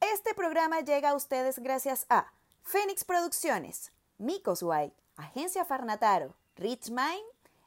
Este 0.00 0.34
programa 0.34 0.80
llega 0.80 1.10
a 1.10 1.14
ustedes 1.14 1.58
gracias 1.58 2.06
a 2.08 2.26
Fénix 2.62 3.04
Producciones, 3.04 3.92
Micos 4.18 4.62
White, 4.62 4.94
Agencia 5.16 5.64
Farnataro, 5.64 6.34
Rich 6.56 6.90
Mind, 6.90 7.24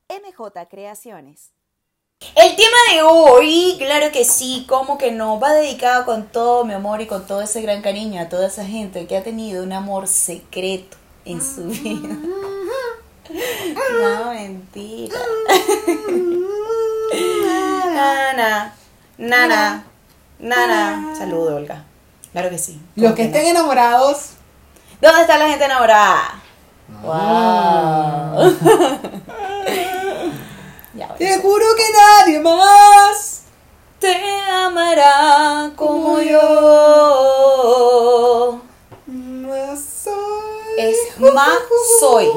MJ 0.10 0.68
Creaciones. 0.70 1.52
El 2.36 2.56
tema 2.56 2.78
de 2.94 3.02
hoy, 3.02 3.76
claro 3.78 4.12
que 4.12 4.26
sí, 4.26 4.66
como 4.68 4.98
que 4.98 5.12
no, 5.12 5.40
va 5.40 5.54
dedicado 5.54 6.06
con 6.06 6.28
todo 6.28 6.66
mi 6.66 6.74
amor 6.74 7.02
y 7.02 7.08
con 7.08 7.26
todo 7.26 7.42
ese 7.42 7.62
gran 7.62 7.82
cariño 7.82 8.22
a 8.22 8.30
toda 8.30 8.48
esa 8.48 8.66
gente 8.66 9.08
que 9.08 9.16
ha 9.16 9.24
tenido 9.24 9.64
un 9.64 9.72
amor 9.72 10.08
secreto 10.08 10.98
en 11.26 11.42
su 11.42 11.66
vida. 11.66 12.18
No, 14.02 14.34
mentira. 14.34 15.20
Nana, 18.00 18.72
nana, 19.18 19.84
nana. 20.40 21.14
Saludo, 21.18 21.58
Olga. 21.58 21.84
Claro 22.32 22.50
que 22.50 22.58
sí. 22.58 22.80
Los 22.96 23.14
que 23.14 23.24
estén 23.24 23.46
enamorados. 23.48 24.36
¿Dónde 25.02 25.22
está 25.24 25.38
la 25.38 25.50
gente 25.50 25.66
enamorada? 25.66 26.40
Ah. 27.06 28.32
Wow. 28.38 28.56
ya, 30.94 31.14
Te 31.18 31.40
juro 31.42 31.66
que 31.76 31.84
nadie 31.92 32.40
más. 32.40 33.42
te 34.00 34.16
amará 34.50 35.72
como 35.76 36.22
yo. 36.22 36.40
Más 39.08 39.80
soy. 40.06 40.14
Es 40.78 40.98
más 41.20 41.60
soy. 42.00 42.30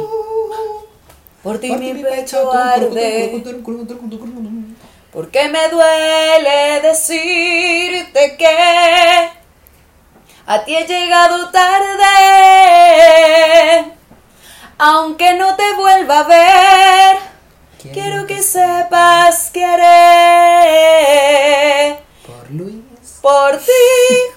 Por 1.44 1.58
ti 1.58 1.70
mi 1.76 1.94
pecho 2.02 2.52
arde. 2.52 3.30
Porque 5.12 5.48
me 5.48 5.68
duele 5.68 6.80
decirte 6.80 8.36
que 8.38 9.30
a 10.46 10.64
ti 10.64 10.74
he 10.74 10.86
llegado 10.86 11.50
tarde. 11.50 12.06
Aunque 14.78 15.34
no 15.34 15.54
te 15.54 15.74
vuelva 15.74 16.20
a 16.20 16.22
ver, 16.24 17.18
quiero 17.92 18.26
que 18.26 18.42
sepas 18.42 19.50
que 19.50 19.62
haré 19.64 20.78
Por 22.26 22.50
Luis. 22.50 23.18
por 23.20 23.58
ti. 23.58 23.64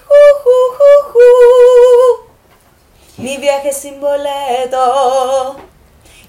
ju, 0.06 0.22
ju, 0.44 0.56
ju, 0.76 0.92
ju. 1.12 1.22
Mi 3.16 3.38
viaje 3.38 3.72
sin 3.72 3.98
boleto. 3.98 5.56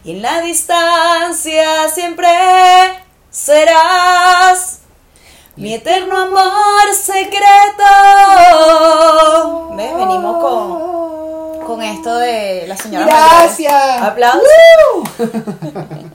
Y 0.06 0.12
en 0.12 0.22
la 0.22 0.40
distancia 0.40 1.90
siempre 1.94 2.30
serás 3.38 4.80
mi 5.56 5.74
eterno 5.76 6.18
amor 6.18 6.94
secreto. 7.00 7.86
¿Ves? 9.76 9.96
Venimos 9.96 10.44
con, 10.44 11.66
con 11.66 11.82
esto 11.84 12.16
de 12.18 12.66
la 12.68 12.76
señora 12.76 13.06
Gracias. 13.06 14.02
Aplausos. 14.02 14.42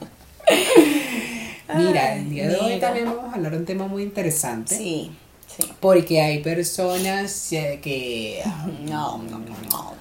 Mira, 1.75 2.15
el 2.15 2.29
día 2.29 2.49
de 2.49 2.55
hoy 2.57 2.73
mira. 2.73 2.87
también 2.87 3.05
vamos 3.07 3.31
a 3.31 3.35
hablar 3.35 3.53
de 3.53 3.57
un 3.57 3.65
tema 3.65 3.87
muy 3.87 4.03
interesante. 4.03 4.77
Sí, 4.77 5.11
sí. 5.47 5.73
Porque 5.79 6.21
hay 6.21 6.43
personas 6.43 7.51
eh, 7.53 7.79
que 7.81 8.43
No, 8.81 9.17
no, 9.17 9.39
no, 9.39 9.55
no. 9.71 9.93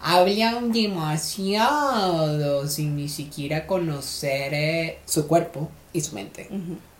Hablan 0.00 0.72
demasiado 0.72 2.66
sin 2.68 2.96
ni 2.96 3.08
siquiera 3.08 3.66
conocer 3.66 4.54
eh, 4.54 4.98
su 5.06 5.26
cuerpo 5.26 5.68
y 5.92 6.00
su 6.00 6.14
mente. 6.14 6.48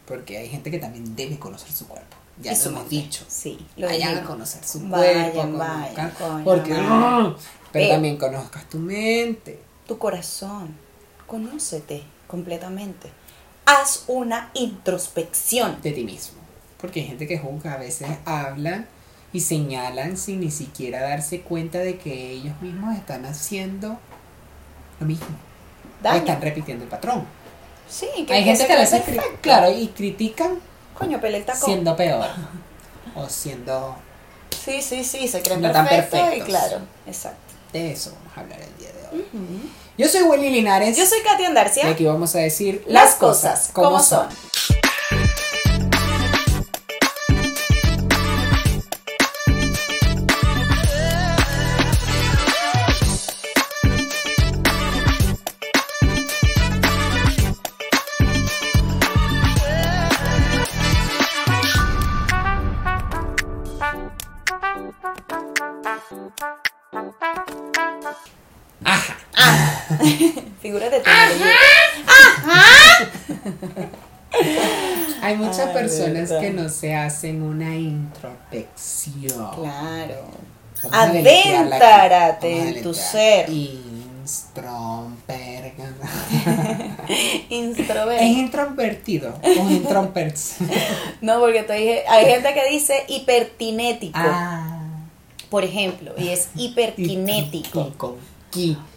Porque 0.07 0.39
hay 0.39 0.49
gente 0.49 0.71
que 0.71 0.79
también 0.79 1.15
debe 1.17 1.39
conocer 1.39 1.71
su 1.73 1.87
cuerpo. 1.87 2.17
Ya 2.43 2.53
lo 2.53 2.65
hemos 2.71 2.89
dicho. 2.89 3.25
Sí, 3.29 3.59
lo 3.77 3.87
Vayan 3.87 4.19
a 4.19 4.25
conocer 4.25 4.65
su 4.65 4.81
Vayan, 4.89 5.31
cuerpo. 5.33 5.59
vayan, 5.59 6.13
conozcan- 6.15 6.45
porque, 6.45 6.75
madre. 6.75 7.35
pero 7.71 7.85
Eh. 7.85 7.89
también 7.91 8.17
conozcas 8.17 8.69
tu 8.69 8.79
mente. 8.79 9.61
tu 9.87 9.99
corazón. 9.99 10.75
Conócete 11.27 12.03
completamente. 12.29 13.11
Haz 13.67 14.05
una 14.07 14.51
introspección. 14.55 15.81
de 15.83 15.93
ti 15.93 16.05
mismo. 16.05 16.39
Porque 16.81 17.01
hay 17.01 17.07
gente 17.09 17.27
que 17.27 17.39
juzga, 17.39 17.75
a 17.75 17.79
veces 17.79 18.09
hablan 18.25 18.87
y 19.33 19.41
señalan 19.41 20.17
sin 20.17 20.41
ni 20.41 20.51
siquiera 20.51 21.01
darse 21.03 21.43
cuenta 21.43 21.79
de 21.79 21.99
que 21.99 22.31
ellos 22.33 22.55
mismos 22.61 22.97
están 22.97 23.25
haciendo 23.27 23.99
lo 24.99 25.07
mismo. 25.07 25.27
Daño. 26.03 26.19
están 26.19 26.41
repitiendo 26.41 26.85
el 26.85 26.91
patrón. 26.91 27.25
Sí, 27.89 28.07
que 28.27 28.33
hay 28.35 28.45
gente 28.45 28.67
que 28.67 28.73
a 28.73 28.79
veces, 28.79 29.03
claro, 29.41 29.71
y 29.71 29.89
critican 29.89 30.59
Coño, 30.97 31.21
pelea 31.21 31.41
el 31.41 31.47
tacón. 31.47 31.63
siendo 31.65 31.97
peor. 31.97 32.27
O 33.15 33.29
siendo... 33.29 33.97
Sí, 34.65 34.83
sí, 34.83 35.03
sí, 35.05 35.27
se 35.27 35.43
creen 35.43 35.63
No 35.63 35.71
tan 35.73 35.89
perfectos 35.89 36.37
y 36.37 36.41
claro, 36.43 36.79
exacto. 37.07 37.39
De 37.73 37.93
eso 37.93 38.13
vamos 38.17 38.37
a 38.37 38.41
hablar 38.41 38.61
el 38.61 38.77
día 38.79 38.89
de 38.93 39.09
hoy. 39.17 39.27
Yo 39.97 40.09
soy 40.09 40.23
Willy 40.23 40.51
Linares. 40.51 40.97
Yo 40.97 41.07
soy 41.07 41.21
Katy 41.23 41.43
Y 41.43 41.47
Andarcia. 41.47 41.89
aquí 41.89 42.05
vamos 42.05 42.35
a 42.35 42.39
decir 42.41 42.85
Las 42.87 43.15
cosas 43.15 43.71
como 43.73 44.01
son. 44.01 44.29
Tú. 70.71 70.79
Hay 75.23 75.37
muchas 75.37 75.69
Ay, 75.69 75.73
personas 75.75 76.33
que 76.33 76.51
no 76.51 76.69
se 76.69 76.95
hacen 76.95 77.43
una 77.43 77.75
introspección. 77.75 79.51
Claro. 79.55 80.25
Adéntrate 80.93 82.69
en 82.69 82.83
tu 82.83 82.95
ser. 82.95 83.49
Instromper- 83.51 85.01
¿Es 87.09 87.51
Introvertido. 87.51 88.23
introvertido 88.23 89.39
o 89.43 89.71
intrompers? 89.71 90.55
No, 91.21 91.41
porque 91.41 91.65
te 91.65 91.73
dije, 91.75 92.05
hay 92.09 92.27
gente 92.27 92.55
que 92.55 92.71
dice 92.71 93.05
hipertinético, 93.09 94.19
ah. 94.23 94.83
por 95.51 95.65
ejemplo, 95.65 96.15
y 96.17 96.29
es 96.29 96.49
hiperkinético. 96.55 98.17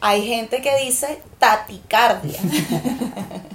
Hay 0.01 0.25
gente 0.25 0.61
que 0.61 0.85
dice 0.85 1.19
taticardia. 1.39 2.39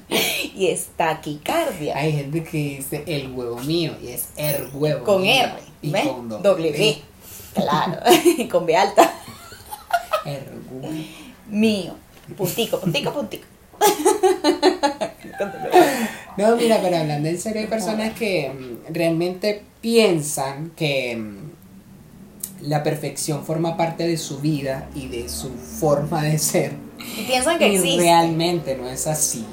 y 0.55 0.69
es 0.69 0.87
taquicardia. 0.97 1.97
Hay 1.97 2.13
gente 2.13 2.45
que 2.45 2.59
dice 2.59 3.03
el 3.07 3.33
huevo 3.33 3.59
mío 3.61 3.97
y 4.03 4.09
es 4.09 4.29
el 4.37 4.69
huevo 4.73 5.05
con 5.05 5.23
mío. 5.23 5.45
R. 5.45 5.53
Y 5.83 5.91
¿ves? 5.91 6.07
con 6.07 6.29
W. 6.29 7.03
Claro. 7.55 8.01
y 8.39 8.47
con 8.47 8.67
B 8.67 8.77
alta. 8.77 9.13
El 10.25 10.43
huevo. 10.71 10.95
Mío. 11.49 11.95
Puntico, 12.37 12.81
puntico, 12.81 13.13
puntico. 13.13 13.47
No, 16.37 16.55
mira, 16.55 16.79
pero 16.81 16.99
hablando 16.99 17.29
en 17.29 17.39
serio, 17.39 17.63
hay 17.63 17.67
personas 17.67 18.13
que 18.13 18.49
mm, 18.49 18.93
realmente 18.93 19.63
piensan 19.81 20.71
que 20.71 21.17
mm, 21.17 21.51
la 22.63 22.83
perfección 22.83 23.45
forma 23.45 23.77
parte 23.77 24.07
de 24.07 24.17
su 24.17 24.39
vida 24.41 24.89
y 24.95 25.09
de 25.09 25.29
su 25.29 25.51
forma 25.51 26.23
de 26.23 26.39
ser. 26.39 26.73
Y 27.17 27.23
piensan 27.25 27.59
que 27.59 27.69
y 27.69 27.77
existe. 27.77 28.03
realmente 28.03 28.77
no 28.77 28.89
es 28.89 29.07
así. 29.07 29.45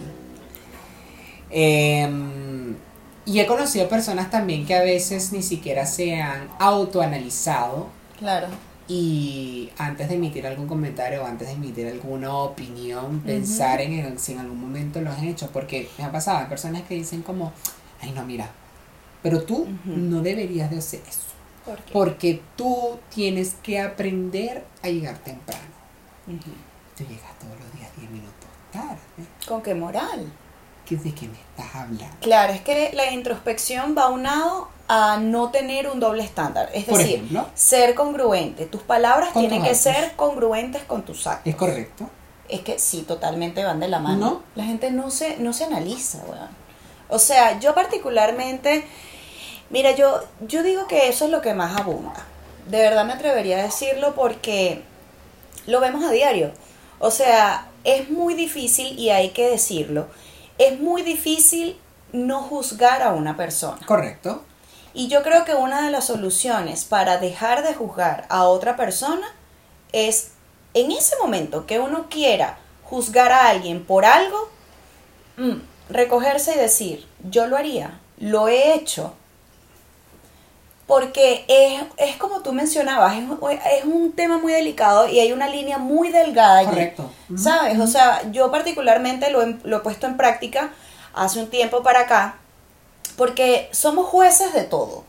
Em, 1.49 2.75
y 3.25 3.39
he 3.39 3.45
conocido 3.45 3.87
personas 3.87 4.29
también 4.29 4.65
que 4.65 4.75
a 4.75 4.81
veces 4.81 5.31
ni 5.31 5.41
siquiera 5.41 5.85
se 5.85 6.19
han 6.21 6.47
autoanalizado 6.59 7.87
Claro. 8.19 8.47
y 8.87 9.69
antes 9.77 10.09
de 10.09 10.15
emitir 10.15 10.45
algún 10.47 10.67
comentario 10.67 11.23
o 11.23 11.25
antes 11.25 11.47
de 11.47 11.53
emitir 11.53 11.87
alguna 11.87 12.33
opinión, 12.33 13.19
pensar 13.21 13.81
en 13.81 13.93
el- 13.93 14.19
si 14.19 14.33
en 14.33 14.39
algún 14.39 14.59
momento 14.59 15.01
lo 15.01 15.11
han 15.11 15.23
hecho. 15.23 15.49
Porque 15.51 15.87
me 15.97 16.03
ha 16.03 16.11
pasado, 16.11 16.39
hay 16.39 16.45
personas 16.47 16.83
que 16.83 16.95
dicen 16.95 17.21
como, 17.21 17.51
ay 18.01 18.11
no, 18.11 18.25
mira, 18.25 18.49
pero 19.23 19.41
tú 19.43 19.67
no 19.85 20.21
deberías 20.21 20.69
de 20.71 20.77
hacer 20.79 21.01
eso. 21.07 21.19
¿Por 21.65 21.77
qué? 21.77 21.93
Porque 21.93 22.41
tú 22.55 22.99
tienes 23.13 23.55
que 23.63 23.79
aprender 23.79 24.63
a 24.83 24.87
llegar 24.89 25.17
temprano. 25.19 25.63
Ujú. 26.27 26.51
Tú 26.97 27.03
llegas 27.03 27.37
todos 27.39 27.59
los 27.59 27.73
días 27.73 27.89
10 27.97 28.11
minutos 28.11 28.45
tarde. 28.71 28.99
¿Con 29.47 29.61
qué 29.61 29.73
moral? 29.73 30.31
¿Qué 30.85 30.97
¿De 30.97 31.13
qué 31.15 31.27
me 31.27 31.33
estás 31.39 31.75
hablando? 31.75 32.05
Claro, 32.21 32.53
es 32.53 32.61
que 32.61 32.91
la 32.93 33.11
introspección 33.11 33.95
va 33.97 34.09
unado 34.09 34.69
a 34.87 35.17
no 35.17 35.49
tener 35.49 35.89
un 35.89 35.99
doble 35.99 36.23
estándar. 36.23 36.69
Es 36.73 36.85
Por 36.85 36.99
decir, 36.99 37.15
ejemplo. 37.15 37.47
ser 37.55 37.95
congruente. 37.95 38.67
Tus 38.67 38.81
palabras 38.83 39.31
Con 39.31 39.41
tienen 39.41 39.61
tus 39.61 39.69
que 39.69 39.75
ser 39.75 40.15
congruentes 40.15 40.83
con 40.83 41.03
tus 41.03 41.25
actos. 41.25 41.47
¿Es 41.51 41.55
correcto? 41.55 42.07
Es 42.49 42.61
que 42.61 42.77
sí, 42.77 43.01
totalmente 43.01 43.63
van 43.63 43.79
de 43.79 43.87
la 43.87 43.99
mano. 43.99 44.17
¿No? 44.19 44.43
La 44.53 44.65
gente 44.65 44.91
no 44.91 45.09
se, 45.09 45.37
no 45.37 45.53
se 45.53 45.63
analiza, 45.63 46.19
weón. 46.27 46.49
O 47.09 47.17
sea, 47.17 47.59
yo 47.59 47.73
particularmente, 47.73 48.85
mira, 49.69 49.91
yo, 49.91 50.23
yo 50.47 50.63
digo 50.63 50.87
que 50.87 51.07
eso 51.07 51.25
es 51.25 51.31
lo 51.31 51.41
que 51.41 51.53
más 51.53 51.79
abunda. 51.79 52.25
De 52.67 52.79
verdad 52.79 53.05
me 53.05 53.13
atrevería 53.13 53.59
a 53.59 53.63
decirlo 53.63 54.15
porque 54.15 54.83
lo 55.67 55.79
vemos 55.79 56.03
a 56.03 56.11
diario. 56.11 56.51
O 56.99 57.11
sea, 57.11 57.67
es 57.83 58.09
muy 58.09 58.33
difícil, 58.33 58.97
y 58.97 59.09
hay 59.09 59.29
que 59.29 59.49
decirlo, 59.49 60.07
es 60.57 60.79
muy 60.79 61.01
difícil 61.01 61.79
no 62.11 62.41
juzgar 62.41 63.01
a 63.01 63.13
una 63.13 63.37
persona. 63.37 63.79
Correcto. 63.85 64.43
Y 64.93 65.09
yo 65.09 65.23
creo 65.23 65.43
que 65.43 65.53
una 65.53 65.83
de 65.83 65.91
las 65.91 66.05
soluciones 66.05 66.85
para 66.85 67.17
dejar 67.17 67.63
de 67.63 67.73
juzgar 67.73 68.25
a 68.29 68.45
otra 68.45 68.77
persona 68.77 69.27
es 69.91 70.31
en 70.73 70.91
ese 70.91 71.15
momento 71.17 71.65
que 71.65 71.79
uno 71.79 72.07
quiera 72.09 72.57
juzgar 72.83 73.31
a 73.31 73.49
alguien 73.49 73.83
por 73.83 74.05
algo, 74.05 74.49
mm, 75.37 75.57
recogerse 75.89 76.55
y 76.55 76.59
decir, 76.59 77.07
yo 77.29 77.47
lo 77.47 77.57
haría, 77.57 77.99
lo 78.17 78.47
he 78.47 78.73
hecho. 78.73 79.13
Porque 80.87 81.45
es, 81.47 81.81
es 81.97 82.15
como 82.17 82.41
tú 82.41 82.53
mencionabas, 82.53 83.17
es, 83.17 83.23
es, 83.79 83.85
un 83.85 84.11
tema 84.11 84.37
muy 84.37 84.53
delicado 84.53 85.07
y 85.07 85.19
hay 85.19 85.31
una 85.31 85.49
línea 85.49 85.79
muy 85.79 86.09
delgada. 86.09 86.59
allí, 86.59 86.69
Correcto. 86.69 87.11
¿Sabes? 87.35 87.79
O 87.79 87.87
sea, 87.87 88.21
yo 88.31 88.51
particularmente 88.51 89.31
lo 89.31 89.41
he, 89.41 89.57
lo 89.63 89.77
he 89.77 89.79
puesto 89.79 90.05
en 90.05 90.15
práctica 90.15 90.71
hace 91.15 91.39
un 91.39 91.49
tiempo 91.49 91.81
para 91.81 92.01
acá, 92.01 92.35
porque 93.17 93.69
somos 93.71 94.05
jueces 94.07 94.53
de 94.53 94.63
todo. 94.63 95.05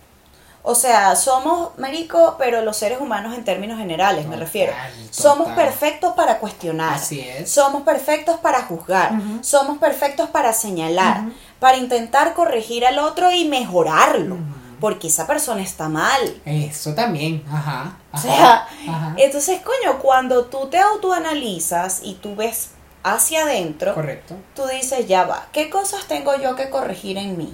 O 0.68 0.74
sea, 0.74 1.14
somos, 1.14 1.78
marico, 1.78 2.34
pero 2.38 2.60
los 2.60 2.76
seres 2.76 3.00
humanos 3.00 3.36
en 3.36 3.44
términos 3.44 3.78
generales, 3.78 4.26
me 4.26 4.34
refiero. 4.34 4.72
total. 4.72 4.92
Somos 5.10 5.48
perfectos 5.50 6.14
para 6.14 6.40
cuestionar. 6.40 6.94
Así 6.94 7.20
es. 7.20 7.48
Somos 7.48 7.82
perfectos 7.82 8.40
para 8.40 8.62
juzgar. 8.62 9.12
Somos 9.42 9.78
perfectos 9.78 10.28
para 10.28 10.52
señalar. 10.52 11.26
Para 11.60 11.76
intentar 11.76 12.34
corregir 12.34 12.84
al 12.84 12.98
otro 12.98 13.30
y 13.30 13.44
mejorarlo. 13.44 14.34
Ujú. 14.34 14.65
Porque 14.86 15.08
esa 15.08 15.26
persona 15.26 15.62
está 15.62 15.88
mal. 15.88 16.40
Eso 16.44 16.94
también. 16.94 17.42
Ajá. 17.50 17.98
O 18.12 18.18
sea, 18.18 18.68
ajá. 18.88 19.16
entonces, 19.16 19.60
coño, 19.62 19.98
cuando 19.98 20.44
tú 20.44 20.68
te 20.68 20.78
autoanalizas 20.78 22.02
y 22.04 22.14
tú 22.14 22.36
ves 22.36 22.68
hacia 23.02 23.42
adentro, 23.42 23.94
Correcto. 23.94 24.36
tú 24.54 24.62
dices, 24.68 25.08
ya 25.08 25.24
va, 25.24 25.48
¿qué 25.50 25.70
cosas 25.70 26.06
tengo 26.06 26.40
yo 26.40 26.54
que 26.54 26.70
corregir 26.70 27.18
en 27.18 27.36
mí? 27.36 27.52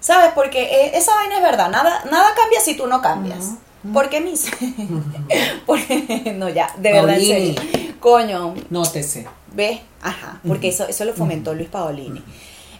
¿Sabes? 0.00 0.32
Porque 0.34 0.64
eh, 0.64 0.90
esa 0.98 1.14
vaina 1.14 1.36
es 1.36 1.42
verdad, 1.44 1.70
nada, 1.70 2.02
nada 2.10 2.34
cambia 2.34 2.58
si 2.58 2.76
tú 2.76 2.88
no 2.88 3.00
cambias. 3.00 3.38
Ujú, 3.38 3.58
ujú. 3.84 3.92
¿Por 3.92 4.08
qué 4.10 4.20
mis? 4.20 4.50
Porque, 5.66 6.34
no, 6.36 6.48
ya, 6.48 6.68
de 6.78 6.92
verdad, 6.94 7.16
en 7.16 7.24
serio. 7.24 7.54
Coño, 8.00 8.54
Nótese. 8.70 9.28
¿ves? 9.52 9.78
Ajá, 10.00 10.40
porque 10.48 10.66
eso, 10.70 10.88
eso 10.88 11.04
lo 11.04 11.14
fomentó 11.14 11.54
Luis 11.54 11.68
Paolini. 11.68 12.24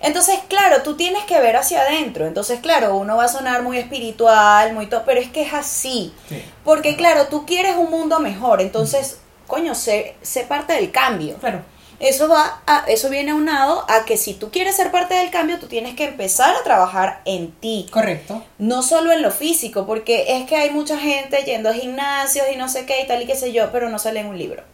Entonces, 0.02 0.40
claro, 0.48 0.82
tú 0.82 0.96
tienes 0.96 1.24
que 1.24 1.40
ver 1.40 1.56
hacia 1.56 1.80
adentro. 1.82 2.26
Entonces, 2.26 2.60
claro, 2.60 2.96
uno 2.96 3.16
va 3.16 3.24
a 3.24 3.28
sonar 3.28 3.62
muy 3.62 3.78
espiritual, 3.78 4.72
muy 4.74 4.86
todo, 4.86 5.04
pero 5.06 5.20
es 5.20 5.30
que 5.30 5.42
es 5.42 5.54
así. 5.54 6.12
Sí. 6.28 6.42
Porque, 6.64 6.96
claro, 6.96 7.28
tú 7.28 7.46
quieres 7.46 7.76
un 7.76 7.90
mundo 7.90 8.18
mejor, 8.18 8.60
entonces, 8.60 9.18
coño, 9.46 9.74
sé, 9.74 10.16
sé 10.20 10.42
parte 10.42 10.72
del 10.72 10.90
cambio. 10.90 11.36
Claro. 11.36 11.62
Eso 12.02 12.26
va 12.26 12.62
a, 12.66 12.84
eso 12.88 13.10
viene 13.10 13.30
aunado 13.30 13.84
a 13.88 14.04
que 14.04 14.16
si 14.16 14.34
tú 14.34 14.50
quieres 14.50 14.74
ser 14.74 14.90
parte 14.90 15.14
del 15.14 15.30
cambio, 15.30 15.60
tú 15.60 15.68
tienes 15.68 15.94
que 15.94 16.06
empezar 16.06 16.56
a 16.56 16.64
trabajar 16.64 17.20
en 17.24 17.52
ti. 17.52 17.86
Correcto. 17.92 18.44
No 18.58 18.82
solo 18.82 19.12
en 19.12 19.22
lo 19.22 19.30
físico, 19.30 19.86
porque 19.86 20.36
es 20.36 20.46
que 20.48 20.56
hay 20.56 20.70
mucha 20.70 20.98
gente 20.98 21.44
yendo 21.44 21.68
a 21.68 21.74
gimnasios 21.74 22.46
y 22.52 22.56
no 22.56 22.68
sé 22.68 22.86
qué 22.86 23.02
y 23.02 23.06
tal 23.06 23.22
y 23.22 23.26
qué 23.26 23.36
sé 23.36 23.52
yo, 23.52 23.70
pero 23.70 23.88
no 23.88 24.00
sale 24.00 24.18
en 24.18 24.26
un 24.26 24.36
libro. 24.36 24.64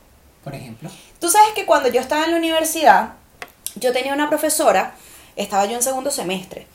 Por 0.43 0.55
ejemplo. 0.55 0.89
Tú 1.21 1.29
sabes 1.29 1.51
que 1.55 1.67
cuando 1.67 1.91
yo 1.91 2.01
estaba 2.01 2.25
en 2.25 2.31
la 2.31 2.39
universidad, 2.39 3.11
yo 3.75 3.93
tenía 3.93 4.15
una 4.15 4.31
profesora, 4.31 4.95
estaba 5.39 5.65
yo 5.65 5.77
en 5.77 5.83
segundo 5.83 6.11
semestre, 6.11 6.67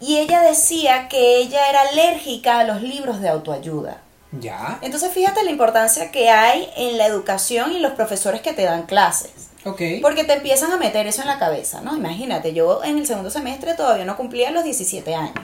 y 0.00 0.18
ella 0.18 0.40
decía 0.40 1.08
que 1.08 1.36
ella 1.36 1.68
era 1.68 1.82
alérgica 1.82 2.58
a 2.58 2.64
los 2.64 2.82
libros 2.82 3.20
de 3.20 3.28
autoayuda. 3.28 4.02
Ya. 4.32 4.78
Entonces 4.80 5.12
fíjate 5.12 5.44
la 5.44 5.50
importancia 5.50 6.10
que 6.10 6.30
hay 6.30 6.68
en 6.76 6.96
la 6.98 7.06
educación 7.06 7.72
y 7.72 7.78
los 7.78 7.92
profesores 7.92 8.40
que 8.40 8.52
te 8.52 8.64
dan 8.64 8.86
clases. 8.86 9.50
Ok. 9.64 9.80
Porque 10.00 10.24
te 10.24 10.32
empiezan 10.32 10.72
a 10.72 10.76
meter 10.76 11.06
eso 11.06 11.20
en 11.20 11.28
la 11.28 11.38
cabeza, 11.38 11.82
¿no? 11.82 11.94
Imagínate, 11.96 12.52
yo 12.52 12.82
en 12.82 12.98
el 12.98 13.06
segundo 13.06 13.30
semestre 13.30 13.74
todavía 13.74 14.04
no 14.04 14.16
cumplía 14.16 14.50
los 14.50 14.64
17 14.64 15.14
años. 15.14 15.34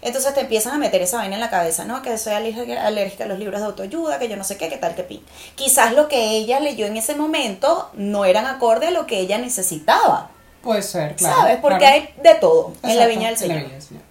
Entonces 0.00 0.34
te 0.34 0.40
empiezan 0.40 0.74
a 0.74 0.78
meter 0.78 1.00
esa 1.00 1.18
vaina 1.18 1.36
en 1.36 1.40
la 1.40 1.50
cabeza, 1.50 1.84
¿no? 1.84 2.02
Que 2.02 2.18
soy 2.18 2.32
alérgica, 2.32 2.84
alérgica 2.84 3.24
a 3.24 3.28
los 3.28 3.38
libros 3.38 3.60
de 3.60 3.66
autoayuda, 3.66 4.18
que 4.18 4.28
yo 4.28 4.36
no 4.36 4.42
sé 4.42 4.56
qué, 4.56 4.68
qué 4.68 4.76
tal, 4.76 4.96
qué 4.96 5.04
pin. 5.04 5.24
Quizás 5.54 5.92
lo 5.92 6.08
que 6.08 6.30
ella 6.30 6.58
leyó 6.58 6.86
en 6.86 6.96
ese 6.96 7.14
momento 7.14 7.88
no 7.92 8.24
eran 8.24 8.46
acorde 8.46 8.88
a 8.88 8.90
lo 8.90 9.06
que 9.06 9.20
ella 9.20 9.38
necesitaba, 9.38 10.30
Puede 10.62 10.82
ser, 10.82 11.16
claro. 11.16 11.36
¿sabes? 11.36 11.58
Porque 11.60 11.78
claro. 11.78 11.94
hay 11.94 12.14
de 12.22 12.34
todo 12.36 12.72
en 12.82 12.96
la 12.96 13.06
viña 13.06 13.30
del 13.30 13.34
en 13.34 13.34
la 13.34 13.36
Señor. 13.38 13.58
viña 13.58 13.72
del 13.72 13.82
Señor. 13.82 14.02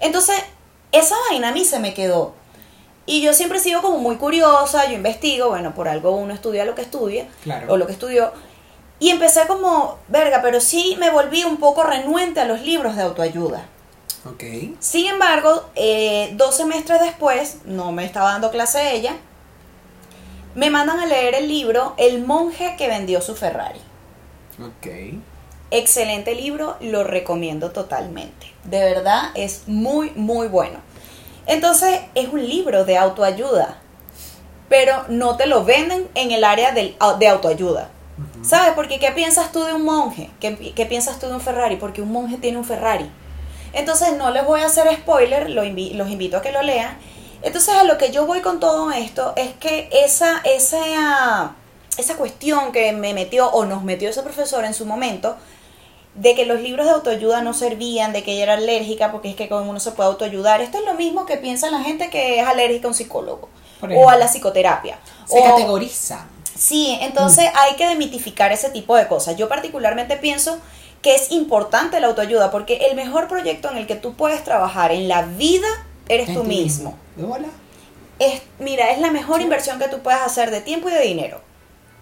Entonces, 0.00 0.36
esa 0.92 1.14
vaina 1.30 1.48
a 1.48 1.52
mí 1.52 1.64
se 1.64 1.78
me 1.78 1.94
quedó. 1.94 2.34
Y 3.06 3.22
yo 3.22 3.32
siempre 3.32 3.58
he 3.58 3.60
sido 3.62 3.80
como 3.80 3.98
muy 3.98 4.16
curiosa, 4.16 4.86
yo 4.86 4.92
investigo, 4.94 5.48
bueno, 5.48 5.74
por 5.74 5.88
algo 5.88 6.10
uno 6.10 6.34
estudia 6.34 6.64
lo 6.64 6.74
que 6.74 6.82
estudia, 6.82 7.26
Claro. 7.42 7.72
o 7.72 7.76
lo 7.76 7.86
que 7.86 7.92
estudió. 7.92 8.32
Y 9.00 9.10
empecé 9.10 9.46
como, 9.46 9.96
verga, 10.08 10.42
pero 10.42 10.60
sí 10.60 10.96
me 10.98 11.10
volví 11.10 11.44
un 11.44 11.56
poco 11.56 11.84
renuente 11.84 12.40
a 12.40 12.44
los 12.44 12.60
libros 12.62 12.96
de 12.96 13.02
autoayuda. 13.02 13.64
Ok. 14.26 14.42
Sin 14.80 15.06
embargo, 15.06 15.64
eh, 15.76 16.30
dos 16.34 16.56
semestres 16.56 17.00
después, 17.00 17.58
no 17.64 17.92
me 17.92 18.04
estaba 18.04 18.32
dando 18.32 18.50
clase 18.50 18.94
ella, 18.94 19.16
me 20.54 20.68
mandan 20.70 20.98
a 20.98 21.06
leer 21.06 21.34
el 21.36 21.48
libro 21.48 21.94
El 21.96 22.24
monje 22.26 22.74
que 22.76 22.88
vendió 22.88 23.20
su 23.22 23.34
Ferrari. 23.36 23.80
Ok. 24.60 24.86
Excelente 25.70 26.34
libro, 26.34 26.76
lo 26.80 27.04
recomiendo 27.04 27.70
totalmente. 27.72 28.52
De 28.64 28.78
verdad, 28.80 29.30
es 29.34 29.62
muy, 29.66 30.10
muy 30.14 30.48
bueno. 30.48 30.78
Entonces, 31.46 32.00
es 32.14 32.28
un 32.28 32.46
libro 32.46 32.84
de 32.84 32.96
autoayuda, 32.96 33.78
pero 34.68 35.04
no 35.08 35.36
te 35.36 35.46
lo 35.46 35.64
venden 35.64 36.08
en 36.14 36.30
el 36.30 36.44
área 36.44 36.72
del- 36.72 36.96
de 37.18 37.28
autoayuda. 37.28 37.90
¿Sabes? 38.42 38.72
Porque 38.74 38.98
¿qué 38.98 39.12
piensas 39.12 39.52
tú 39.52 39.62
de 39.64 39.74
un 39.74 39.84
monje? 39.84 40.30
¿Qué, 40.40 40.72
qué 40.74 40.86
piensas 40.86 41.18
tú 41.18 41.26
de 41.28 41.34
un 41.34 41.40
Ferrari? 41.40 41.76
Porque 41.76 42.02
un 42.02 42.10
monje 42.12 42.36
tiene 42.38 42.58
un 42.58 42.64
Ferrari. 42.64 43.08
Entonces, 43.72 44.14
no 44.16 44.30
les 44.30 44.44
voy 44.44 44.60
a 44.62 44.66
hacer 44.66 44.90
spoiler, 44.94 45.50
los 45.50 45.66
invito 45.66 46.36
a 46.38 46.42
que 46.42 46.50
lo 46.52 46.62
lean. 46.62 46.96
Entonces, 47.42 47.74
a 47.74 47.84
lo 47.84 47.96
que 47.98 48.10
yo 48.10 48.26
voy 48.26 48.40
con 48.40 48.58
todo 48.58 48.90
esto 48.90 49.34
es 49.36 49.52
que 49.54 49.88
esa, 49.92 50.40
esa, 50.44 51.54
esa 51.96 52.16
cuestión 52.16 52.72
que 52.72 52.92
me 52.92 53.14
metió 53.14 53.48
o 53.50 53.64
nos 53.66 53.84
metió 53.84 54.08
ese 54.08 54.22
profesor 54.22 54.64
en 54.64 54.74
su 54.74 54.84
momento, 54.86 55.36
de 56.18 56.34
que 56.34 56.46
los 56.46 56.60
libros 56.60 56.86
de 56.86 56.92
autoayuda 56.92 57.42
no 57.42 57.54
servían, 57.54 58.12
de 58.12 58.24
que 58.24 58.32
ella 58.32 58.42
era 58.42 58.54
alérgica 58.54 59.12
porque 59.12 59.30
es 59.30 59.36
que 59.36 59.48
con 59.48 59.68
uno 59.68 59.78
se 59.78 59.92
puede 59.92 60.08
autoayudar. 60.08 60.60
Esto 60.60 60.78
es 60.78 60.84
lo 60.84 60.94
mismo 60.94 61.26
que 61.26 61.36
piensa 61.36 61.70
la 61.70 61.80
gente 61.80 62.10
que 62.10 62.40
es 62.40 62.46
alérgica 62.46 62.88
a 62.88 62.90
un 62.90 62.94
psicólogo 62.94 63.48
o 63.96 64.10
a 64.10 64.16
la 64.16 64.26
psicoterapia. 64.26 64.98
Se 65.26 65.38
o- 65.38 65.44
categoriza. 65.44 66.26
Sí, 66.56 66.98
entonces 67.02 67.48
hay 67.54 67.76
que 67.76 67.86
demitificar 67.86 68.50
ese 68.50 68.70
tipo 68.70 68.96
de 68.96 69.06
cosas. 69.06 69.36
Yo 69.36 69.48
particularmente 69.48 70.16
pienso 70.16 70.58
que 71.02 71.14
es 71.14 71.30
importante 71.30 72.00
la 72.00 72.08
autoayuda 72.08 72.50
porque 72.50 72.88
el 72.90 72.96
mejor 72.96 73.28
proyecto 73.28 73.70
en 73.70 73.76
el 73.76 73.86
que 73.86 73.94
tú 73.94 74.14
puedes 74.14 74.42
trabajar 74.42 74.90
en 74.90 75.06
la 75.06 75.22
vida 75.22 75.68
eres 76.08 76.34
tú 76.34 76.42
mismo. 76.42 76.96
Hola. 77.16 77.46
Es, 78.18 78.42
mira, 78.58 78.90
es 78.90 78.98
la 78.98 79.12
mejor 79.12 79.40
inversión 79.40 79.78
que 79.78 79.86
tú 79.86 80.00
puedes 80.00 80.20
hacer 80.20 80.50
de 80.50 80.60
tiempo 80.60 80.88
y 80.88 80.92
de 80.94 81.02
dinero. 81.02 81.40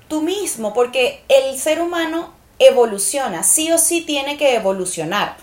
Tú 0.08 0.23
mismo, 0.23 0.73
porque 0.73 1.23
el 1.28 1.58
ser 1.58 1.82
humano 1.82 2.32
evoluciona, 2.58 3.42
sí 3.42 3.70
o 3.72 3.78
sí 3.78 4.00
tiene 4.02 4.36
que 4.36 4.54
evolucionar. 4.54 5.36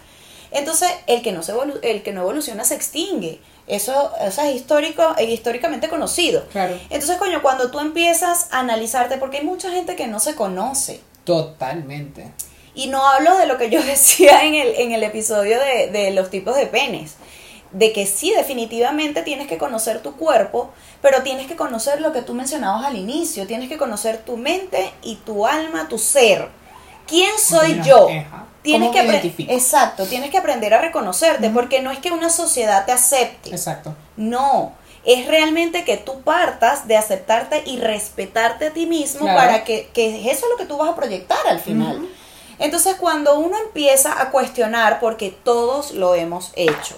Entonces, 0.52 0.90
el 1.08 1.22
que 1.22 1.32
no, 1.32 1.42
se 1.44 1.54
evolu- 1.54 1.80
el 1.82 2.04
que 2.04 2.12
no 2.14 2.22
evoluciona 2.22 2.64
se 2.64 2.76
extingue. 2.76 3.40
Eso, 3.66 4.12
eso 4.22 4.42
es 4.42 4.56
histórico, 4.56 5.16
es 5.18 5.30
históricamente 5.30 5.88
conocido. 5.90 6.46
Claro. 6.52 6.78
Entonces, 6.90 7.18
coño, 7.18 7.42
cuando 7.42 7.72
tú 7.72 7.80
empiezas 7.80 8.48
a 8.52 8.60
analizarte, 8.60 9.18
porque 9.18 9.38
hay 9.38 9.46
mucha 9.46 9.72
gente 9.72 9.96
que 9.96 10.06
no 10.08 10.20
se 10.20 10.36
conoce. 10.36 11.02
Totalmente. 11.24 12.32
Y 12.76 12.88
no 12.88 13.08
hablo 13.08 13.38
de 13.38 13.46
lo 13.48 13.58
que 13.58 13.70
yo 13.70 13.82
decía 13.86 14.44
en 14.46 14.56
el, 14.56 14.76
en 14.76 14.92
el 14.92 15.04
episodio 15.04 15.60
de, 15.60 15.88
de 15.92 16.12
los 16.12 16.30
tipos 16.30 16.56
de 16.56 16.68
penes. 16.68 17.16
De 17.72 17.92
que 17.92 18.06
sí, 18.06 18.32
definitivamente 18.36 19.24
tienes 19.24 19.48
que 19.48 19.58
conocer 19.58 20.02
tu 20.04 20.16
cuerpo, 20.16 20.70
pero 21.02 21.24
tienes 21.24 21.48
que 21.48 21.56
conocer 21.56 22.02
lo 22.02 22.14
que 22.14 22.22
tú 22.22 22.36
mencionabas 22.36 22.86
al 22.86 22.98
inicio. 22.98 23.48
Tienes 23.48 23.68
que 23.70 23.78
conocer 23.80 24.20
tu 24.20 24.38
mente 24.38 24.92
y 25.02 25.16
tu 25.16 25.48
alma, 25.48 25.88
tu 25.88 25.98
ser. 25.98 26.50
¿Quién 27.08 27.32
soy 27.40 27.82
yo? 27.84 28.08
Tienes 28.62 28.90
¿Cómo 28.90 28.92
que 28.94 29.04
me 29.04 29.10
apre- 29.10 29.12
identifico? 29.22 29.52
Exacto, 29.52 30.06
tienes 30.06 30.30
que 30.32 30.38
aprender 30.38 30.74
a 30.74 30.80
reconocerte, 30.80 31.50
porque 31.50 31.82
no 31.82 31.92
es 31.92 32.00
que 32.00 32.12
una 32.12 32.30
sociedad 32.30 32.86
te 32.86 32.94
acepte. 32.94 33.50
Exacto. 33.50 33.94
No, 34.16 34.72
es 35.04 35.28
realmente 35.28 35.84
que 35.84 35.98
tú 35.98 36.22
partas 36.22 36.88
de 36.88 36.96
aceptarte 36.96 37.62
y 37.66 37.78
respetarte 37.80 38.68
a 38.68 38.72
ti 38.72 38.86
mismo 38.86 39.22
Claro. 39.26 39.38
para 39.38 39.64
que, 39.66 39.90
que 39.94 40.32
eso 40.32 40.46
es 40.46 40.52
lo 40.52 40.58
que 40.58 40.66
tú 40.66 40.78
vas 40.78 40.90
a 40.90 40.96
proyectar 40.96 41.46
al 41.50 41.60
final. 41.60 42.08
Entonces 42.58 42.96
cuando 42.96 43.38
uno 43.38 43.58
empieza 43.58 44.22
a 44.22 44.30
cuestionar, 44.32 45.02
porque 45.02 45.30
todos 45.44 45.92
lo 45.92 46.16
hemos 46.16 46.52
hecho, 46.56 46.96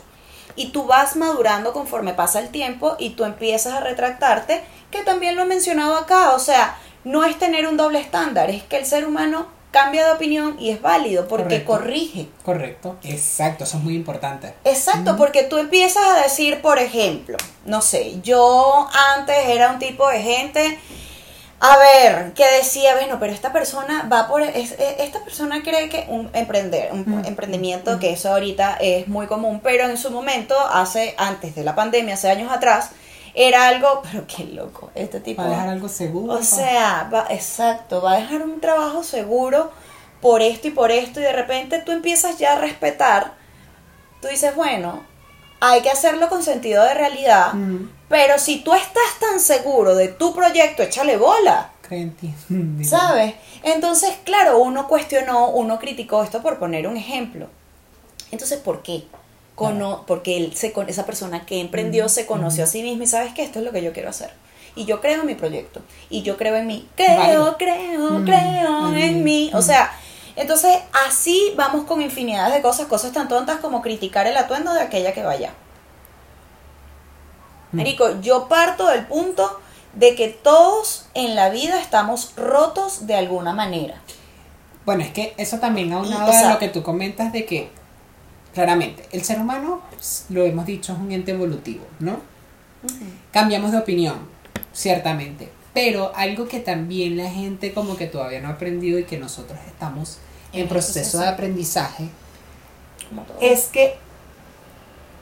y 0.55 0.67
tú 0.67 0.83
vas 0.85 1.15
madurando 1.15 1.73
conforme 1.73 2.13
pasa 2.13 2.39
el 2.39 2.49
tiempo 2.49 2.95
y 2.99 3.11
tú 3.11 3.23
empiezas 3.23 3.73
a 3.73 3.79
retractarte, 3.79 4.63
que 4.91 5.01
también 5.01 5.35
lo 5.35 5.41
he 5.41 5.45
mencionado 5.45 5.97
acá, 5.97 6.33
o 6.33 6.39
sea, 6.39 6.77
no 7.03 7.23
es 7.23 7.39
tener 7.39 7.67
un 7.67 7.75
doble 7.75 7.99
estándar, 7.99 8.51
es 8.51 8.61
que 8.63 8.77
el 8.77 8.85
ser 8.85 9.07
humano 9.07 9.47
cambia 9.75 10.05
de 10.05 10.13
opinión 10.13 10.55
y 10.57 10.69
es 10.69 10.81
válido 10.81 11.27
porque 11.27 11.65
Correcto. 11.65 11.71
corrige. 11.73 12.27
Correcto. 12.45 12.95
Exacto, 13.03 13.65
eso 13.65 13.75
es 13.77 13.83
muy 13.83 13.93
importante. 13.95 14.53
Exacto, 14.63 15.17
porque 15.17 15.43
tú 15.43 15.57
empiezas 15.57 16.01
a 16.05 16.21
decir, 16.23 16.61
por 16.61 16.79
ejemplo, 16.79 17.35
no 17.65 17.81
sé, 17.81 18.21
yo 18.21 18.87
antes 19.17 19.35
era 19.49 19.71
un 19.71 19.79
tipo 19.79 20.07
de 20.07 20.21
gente, 20.21 20.79
a 21.59 21.77
ver, 21.77 22.33
que 22.33 22.45
decía, 22.57 22.95
bueno, 22.95 23.17
pero 23.19 23.33
esta 23.33 23.51
persona 23.51 24.07
va 24.11 24.27
por, 24.29 24.41
es- 24.43 24.71
es- 24.71 24.95
esta 24.99 25.19
persona 25.25 25.61
cree 25.61 25.89
que 25.89 26.05
un 26.07 26.29
emprender, 26.33 26.93
un 26.93 27.03
Mm. 27.05 27.25
emprendimiento, 27.25 27.99
que 27.99 28.11
eso 28.13 28.31
ahorita 28.31 28.77
es 28.79 29.07
muy 29.09 29.27
común, 29.27 29.59
pero 29.61 29.83
en 29.89 29.97
su 29.97 30.09
momento, 30.09 30.55
hace, 30.71 31.15
antes 31.17 31.53
de 31.55 31.63
la 31.65 31.75
pandemia, 31.75 32.13
hace 32.13 32.29
años 32.29 32.49
atrás, 32.51 32.91
era 33.35 33.67
algo, 33.67 34.01
pero 34.09 34.25
qué 34.25 34.45
loco, 34.45 34.91
este 34.95 35.19
tipo... 35.19 35.41
Para 35.41 35.49
dejar 35.55 35.69
algo 35.69 35.89
seguro. 35.89 36.33
O 36.33 36.41
sea, 36.41 37.09
va, 37.13 37.27
exacto, 37.29 38.01
va 38.01 38.13
a 38.13 38.17
dejar 38.17 38.41
un 38.41 38.61
trabajo 38.61 39.03
seguro 39.03 39.71
por 40.21 40.41
esto 40.41 40.69
y 40.69 40.71
por 40.71 40.89
esto 40.91 41.19
y 41.19 41.23
de 41.23 41.33
repente 41.33 41.79
tú 41.85 41.91
empiezas 41.91 42.37
ya 42.39 42.53
a 42.53 42.59
respetar, 42.59 43.33
tú 44.21 44.29
dices, 44.29 44.55
bueno, 44.55 45.03
hay 45.59 45.81
que 45.81 45.89
hacerlo 45.89 46.29
con 46.29 46.41
sentido 46.43 46.83
de 46.83 46.93
realidad, 46.93 47.53
Mm. 47.53 47.89
pero 48.09 48.39
si 48.39 48.61
tú 48.61 48.73
estás 48.73 49.19
tan 49.19 49.39
seguro 49.39 49.95
de 49.95 50.07
tu 50.07 50.33
proyecto, 50.33 50.83
échale 50.83 51.17
bola, 51.17 51.71
Cree 51.81 52.01
en 52.01 52.15
ti. 52.15 52.33
¿sabes? 52.83 53.35
Entonces, 53.61 54.15
claro, 54.23 54.57
uno 54.59 54.87
cuestionó, 54.87 55.49
uno 55.49 55.77
criticó 55.77 56.23
esto 56.23 56.41
por 56.41 56.57
poner 56.57 56.87
un 56.87 56.97
ejemplo. 56.97 57.47
Entonces, 58.31 58.59
¿por 58.59 58.81
qué? 58.81 59.03
Cono 59.55 60.03
porque 60.05 60.37
él 60.37 60.53
se 60.55 60.71
con 60.73 60.89
esa 60.89 61.05
persona 61.05 61.45
que 61.45 61.61
emprendió 61.61 62.09
se 62.09 62.25
conoció 62.25 62.65
a 62.65 62.67
sí 62.67 62.83
mismo 62.83 63.03
y 63.03 63.07
sabes 63.07 63.33
que 63.33 63.41
esto 63.43 63.59
es 63.59 63.65
lo 63.65 63.71
que 63.71 63.81
yo 63.81 63.93
quiero 63.93 64.09
hacer. 64.09 64.31
Y 64.75 64.83
yo 64.85 64.99
creo 64.99 65.21
en 65.21 65.27
mi 65.27 65.35
proyecto. 65.35 65.81
Y 66.09 66.21
yo 66.23 66.35
creo 66.35 66.57
en 66.57 66.67
mí. 66.67 66.87
Creo, 66.97 67.55
creo, 67.57 68.09
Mm, 68.19 68.25
creo 68.25 68.81
mm, 68.81 68.97
en 68.97 69.23
mí. 69.23 69.49
O 69.53 69.59
mm. 69.59 69.61
sea, 69.61 69.91
entonces 70.35 70.77
así 71.07 71.53
vamos 71.55 71.85
con 71.85 72.01
infinidades 72.01 72.53
de 72.53 72.61
cosas, 72.61 72.87
cosas 72.87 73.13
tan 73.13 73.29
tontas 73.29 73.59
como 73.59 73.81
criticar 73.81 74.27
el 74.27 74.35
atuendo 74.35 74.73
de 74.73 74.81
aquella 74.81 75.13
que 75.13 75.23
vaya. 75.23 75.53
Marico, 77.71 78.19
yo 78.21 78.47
parto 78.47 78.87
del 78.87 79.05
punto 79.05 79.59
de 79.93 80.15
que 80.15 80.27
todos 80.29 81.07
en 81.13 81.35
la 81.35 81.49
vida 81.49 81.79
estamos 81.81 82.33
rotos 82.35 83.07
de 83.07 83.15
alguna 83.15 83.53
manera. 83.53 84.01
Bueno, 84.85 85.03
es 85.03 85.11
que 85.11 85.33
eso 85.37 85.59
también 85.59 85.91
aunado 85.93 86.27
Y, 86.27 86.29
o 86.29 86.31
sea- 86.33 86.49
a 86.49 86.53
lo 86.53 86.59
que 86.59 86.69
tú 86.69 86.83
comentas 86.83 87.33
de 87.33 87.45
que, 87.45 87.71
claramente, 88.55 89.05
el 89.11 89.23
ser 89.23 89.39
humano, 89.39 89.81
pues, 89.91 90.25
lo 90.29 90.43
hemos 90.43 90.65
dicho, 90.65 90.93
es 90.93 90.99
un 90.99 91.11
ente 91.11 91.33
evolutivo, 91.33 91.85
¿no? 91.99 92.19
Cambiamos 93.31 93.71
de 93.71 93.77
opinión, 93.77 94.17
ciertamente. 94.73 95.49
Pero 95.73 96.15
algo 96.15 96.47
que 96.47 96.61
también 96.61 97.17
la 97.17 97.29
gente 97.29 97.73
como 97.73 97.97
que 97.97 98.07
todavía 98.07 98.39
no 98.39 98.47
ha 98.47 98.51
aprendido 98.51 98.97
y 98.97 99.03
que 99.03 99.17
nosotros 99.17 99.59
estamos 99.67 100.19
en 100.53 100.69
proceso 100.69 100.93
proceso. 100.93 101.19
de 101.19 101.27
aprendizaje, 101.27 102.05
es 103.41 103.65
que 103.65 103.95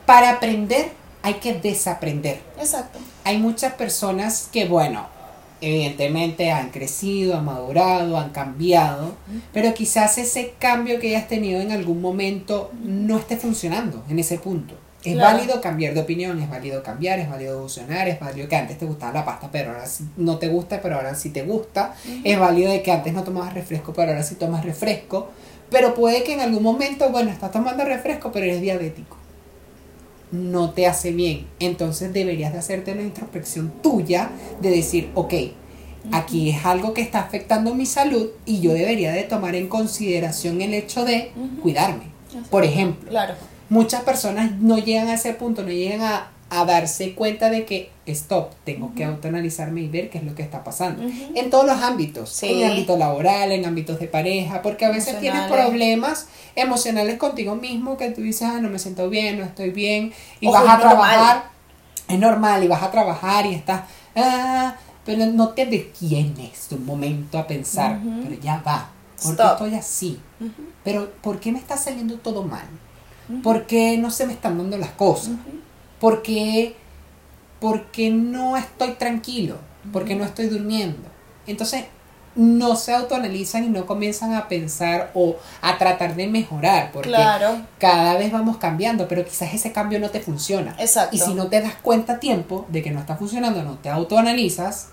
para 0.05 0.29
aprender 0.31 0.91
hay 1.23 1.35
que 1.35 1.53
desaprender. 1.53 2.39
Exacto. 2.59 2.99
Hay 3.23 3.39
muchas 3.39 3.73
personas 3.73 4.47
que, 4.51 4.67
bueno, 4.67 5.07
evidentemente 5.61 6.51
han 6.51 6.69
crecido, 6.69 7.37
han 7.37 7.45
madurado, 7.45 8.17
han 8.17 8.29
cambiado, 8.31 9.15
pero 9.53 9.73
quizás 9.73 10.17
ese 10.17 10.53
cambio 10.59 10.99
que 10.99 11.09
hayas 11.09 11.27
tenido 11.27 11.61
en 11.61 11.71
algún 11.71 12.01
momento 12.01 12.71
no 12.83 13.17
esté 13.17 13.37
funcionando 13.37 14.03
en 14.09 14.19
ese 14.19 14.37
punto. 14.37 14.75
Es 15.03 15.15
Claro. 15.15 15.37
válido 15.37 15.59
cambiar 15.61 15.93
de 15.93 15.99
opinión, 15.99 16.41
es 16.41 16.49
válido 16.49 16.81
cambiar, 16.81 17.19
es 17.19 17.29
válido 17.29 17.53
evolucionar, 17.53 18.07
es 18.07 18.19
válido 18.19 18.47
que 18.47 18.55
antes 18.55 18.77
te 18.77 18.85
gustaba 18.85 19.11
la 19.11 19.25
pasta, 19.25 19.49
pero 19.51 19.71
ahora 19.71 19.85
sí 19.85 20.05
no 20.15 20.37
te 20.37 20.47
gusta, 20.47 20.81
pero 20.81 20.95
ahora 20.95 21.13
sí 21.15 21.29
te 21.29 21.41
gusta. 21.43 21.93
Es 22.23 22.39
válido 22.39 22.71
de 22.71 22.81
que 22.81 22.91
antes 22.91 23.13
no 23.13 23.23
tomabas 23.23 23.53
refresco, 23.53 23.91
pero 23.93 24.11
ahora 24.11 24.23
sí 24.23 24.35
tomas 24.35 24.63
refresco. 24.63 25.29
Pero 25.69 25.93
puede 25.93 26.23
que 26.23 26.33
en 26.33 26.39
algún 26.39 26.63
momento, 26.63 27.09
bueno, 27.09 27.31
estás 27.31 27.51
tomando 27.51 27.83
refresco, 27.83 28.31
pero 28.31 28.45
eres 28.45 28.61
diabético 28.61 29.17
no 30.33 30.71
te 30.71 30.87
hace 30.87 31.11
bien. 31.11 31.45
Entonces 31.59 32.11
deberías 32.11 32.51
de 32.53 32.59
hacerte 32.59 32.91
una 32.91 33.03
introspección 33.03 33.71
tuya 33.81 34.31
de 34.61 34.71
decir, 34.71 35.09
ok, 35.13 35.33
aquí 36.11 36.49
es 36.49 36.65
algo 36.65 36.93
que 36.93 37.01
está 37.01 37.19
afectando 37.19 37.73
mi 37.75 37.85
salud 37.85 38.29
y 38.45 38.59
yo 38.59 38.73
debería 38.73 39.11
de 39.13 39.23
tomar 39.23 39.55
en 39.55 39.67
consideración 39.67 40.61
el 40.61 40.73
hecho 40.73 41.05
de 41.05 41.31
cuidarme. 41.61 42.05
Por 42.49 42.65
ejemplo, 42.65 43.09
Claro. 43.11 43.35
muchas 43.69 44.01
personas 44.01 44.51
no 44.59 44.79
llegan 44.79 45.07
a 45.07 45.13
ese 45.13 45.33
punto, 45.33 45.61
no 45.61 45.69
llegan 45.69 46.01
a, 46.01 46.31
a 46.55 46.65
darse 46.65 47.13
cuenta 47.15 47.49
de 47.49 47.65
que, 47.65 47.89
stop, 48.05 48.51
tengo 48.63 48.93
que 48.95 49.03
autoanalizarme 49.05 49.81
y 49.81 49.87
ver 49.87 50.09
qué 50.09 50.19
es 50.19 50.23
lo 50.23 50.35
que 50.35 50.43
está 50.43 50.63
pasando. 50.63 51.03
Ujú. 51.05 51.31
En 51.35 51.49
todos 51.49 51.65
los 51.65 51.81
ámbitos, 51.81 52.29
Sí. 52.29 52.47
en 52.51 52.57
el 52.59 52.71
ámbito 52.71 52.97
laboral, 52.97 53.51
en 53.51 53.65
ámbitos 53.65 53.99
de 53.99 54.07
pareja, 54.07 54.61
porque 54.61 54.85
a 54.85 54.89
veces 54.91 55.19
tienes 55.19 55.49
problemas 55.51 56.27
emocionales 56.55 57.17
contigo 57.17 57.55
mismo 57.55 57.97
que 57.97 58.09
tú 58.11 58.21
dices, 58.21 58.43
ah, 58.43 58.59
no 58.61 58.69
me 58.69 58.77
siento 58.79 59.09
bien, 59.09 59.39
no 59.39 59.45
estoy 59.45 59.71
bien, 59.71 60.13
y 60.39 60.47
Ojo, 60.47 60.53
vas 60.55 60.63
a 60.63 60.77
normal. 60.77 60.81
trabajar, 60.89 61.43
es 62.07 62.19
normal, 62.19 62.63
y 62.63 62.67
vas 62.67 62.83
a 62.83 62.91
trabajar 62.91 63.45
y 63.45 63.55
estás, 63.55 63.81
ah, 64.15 64.75
pero 65.05 65.25
no 65.25 65.49
te 65.49 65.65
detienes 65.65 66.67
un 66.71 66.85
momento 66.85 67.37
a 67.37 67.47
pensar, 67.47 67.99
pero 68.23 68.39
ya 68.41 68.61
va, 68.65 68.89
¿por 69.23 69.35
qué 69.35 69.41
Stop. 69.43 69.51
estoy 69.53 69.75
así? 69.75 70.19
Pero 70.83 71.11
¿por 71.21 71.39
qué 71.39 71.51
me 71.51 71.59
está 71.59 71.77
saliendo 71.77 72.15
todo 72.19 72.43
mal? 72.43 72.65
¿Por 73.41 73.65
qué 73.65 73.97
no 73.97 74.11
se 74.11 74.27
me 74.27 74.33
están 74.33 74.57
dando 74.57 74.77
las 74.77 74.91
cosas? 74.91 75.31
Ujú. 76.03 76.11
¿Por 76.15 76.21
qué, 76.21 76.75
por 77.59 77.85
qué 77.91 78.09
no 78.09 78.57
estoy 78.57 78.91
tranquilo? 78.93 79.55
¿Por 79.91 80.05
qué 80.05 80.15
no 80.15 80.25
estoy 80.25 80.47
durmiendo? 80.47 81.07
Entonces, 81.47 81.85
no 82.35 82.75
se 82.75 82.93
autoanalizan 82.93 83.63
y 83.65 83.69
no 83.69 83.85
comienzan 83.85 84.33
a 84.33 84.47
pensar 84.47 85.11
o 85.13 85.35
a 85.61 85.77
tratar 85.77 86.15
de 86.15 86.27
mejorar, 86.27 86.91
porque 86.91 87.09
Claro. 87.09 87.61
cada 87.77 88.17
vez 88.17 88.31
vamos 88.31 88.57
cambiando, 88.57 89.07
pero 89.07 89.23
quizás 89.23 89.53
ese 89.53 89.71
cambio 89.71 89.99
no 89.99 90.09
te 90.09 90.19
funciona. 90.19 90.75
Exacto. 90.79 91.15
Y 91.15 91.19
si 91.19 91.33
no 91.35 91.47
te 91.47 91.61
das 91.61 91.75
cuenta 91.81 92.13
a 92.13 92.19
tiempo 92.19 92.65
de 92.69 92.81
que 92.81 92.91
no 92.91 92.99
está 92.99 93.15
funcionando, 93.17 93.61
no 93.63 93.77
te 93.77 93.89
autoanalizas, 93.89 94.89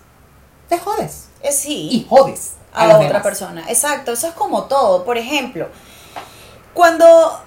te 0.69 0.77
jodes. 0.77 1.29
Eh, 1.41 1.51
sí. 1.51 1.89
Y 1.91 2.05
jodes 2.07 2.53
a, 2.73 2.85
los 2.85 2.95
otra 2.97 3.07
demás. 3.07 3.23
persona. 3.23 3.63
Exacto, 3.69 4.11
eso 4.13 4.27
es 4.27 4.33
como 4.33 4.65
todo. 4.65 5.03
Por 5.03 5.17
ejemplo, 5.17 5.67
cuando 6.73 7.41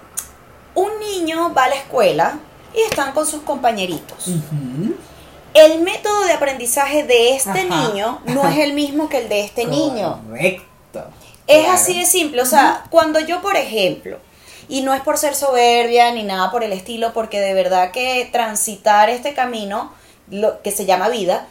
un 0.75 0.91
niño 0.99 1.55
va 1.55 1.65
a 1.65 1.69
la 1.69 1.77
escuela 1.77 2.39
y 2.75 2.81
están 2.83 3.13
con 3.13 3.27
sus 3.27 3.43
compañeritos, 3.43 4.29
el 5.55 5.81
método 5.83 6.25
de 6.25 6.33
aprendizaje 6.33 7.05
de 7.05 7.37
este 7.37 7.61
Ajá. 7.61 7.89
niño 7.89 8.21
no 8.27 8.49
es 8.49 8.59
el 8.59 8.73
mismo 8.73 9.09
que 9.09 9.19
el 9.19 9.29
de 9.29 9.45
este 9.45 9.65
niño. 9.67 10.21
Correcto. 10.27 11.05
Es 11.47 11.69
así 11.69 11.99
de 11.99 12.07
simple. 12.07 12.43
O 12.43 12.47
sea, 12.47 12.85
cuando 12.91 13.21
yo, 13.21 13.41
por 13.41 13.57
ejemplo, 13.57 14.19
y 14.69 14.81
no 14.81 14.95
es 14.95 15.03
por 15.03 15.19
ser 15.19 15.35
soberbia 15.35 16.11
ni 16.13 16.23
nada 16.23 16.51
por 16.51 16.65
el 16.65 16.73
estilo, 16.73 17.13
porque 17.13 17.41
de 17.41 17.55
verdad 17.55 17.91
que 17.91 18.29
transitar 18.33 19.11
este 19.11 19.35
camino, 19.35 19.93
lo 20.31 20.63
que 20.63 20.71
se 20.73 20.87
llama 20.87 21.09
vida, 21.09 21.47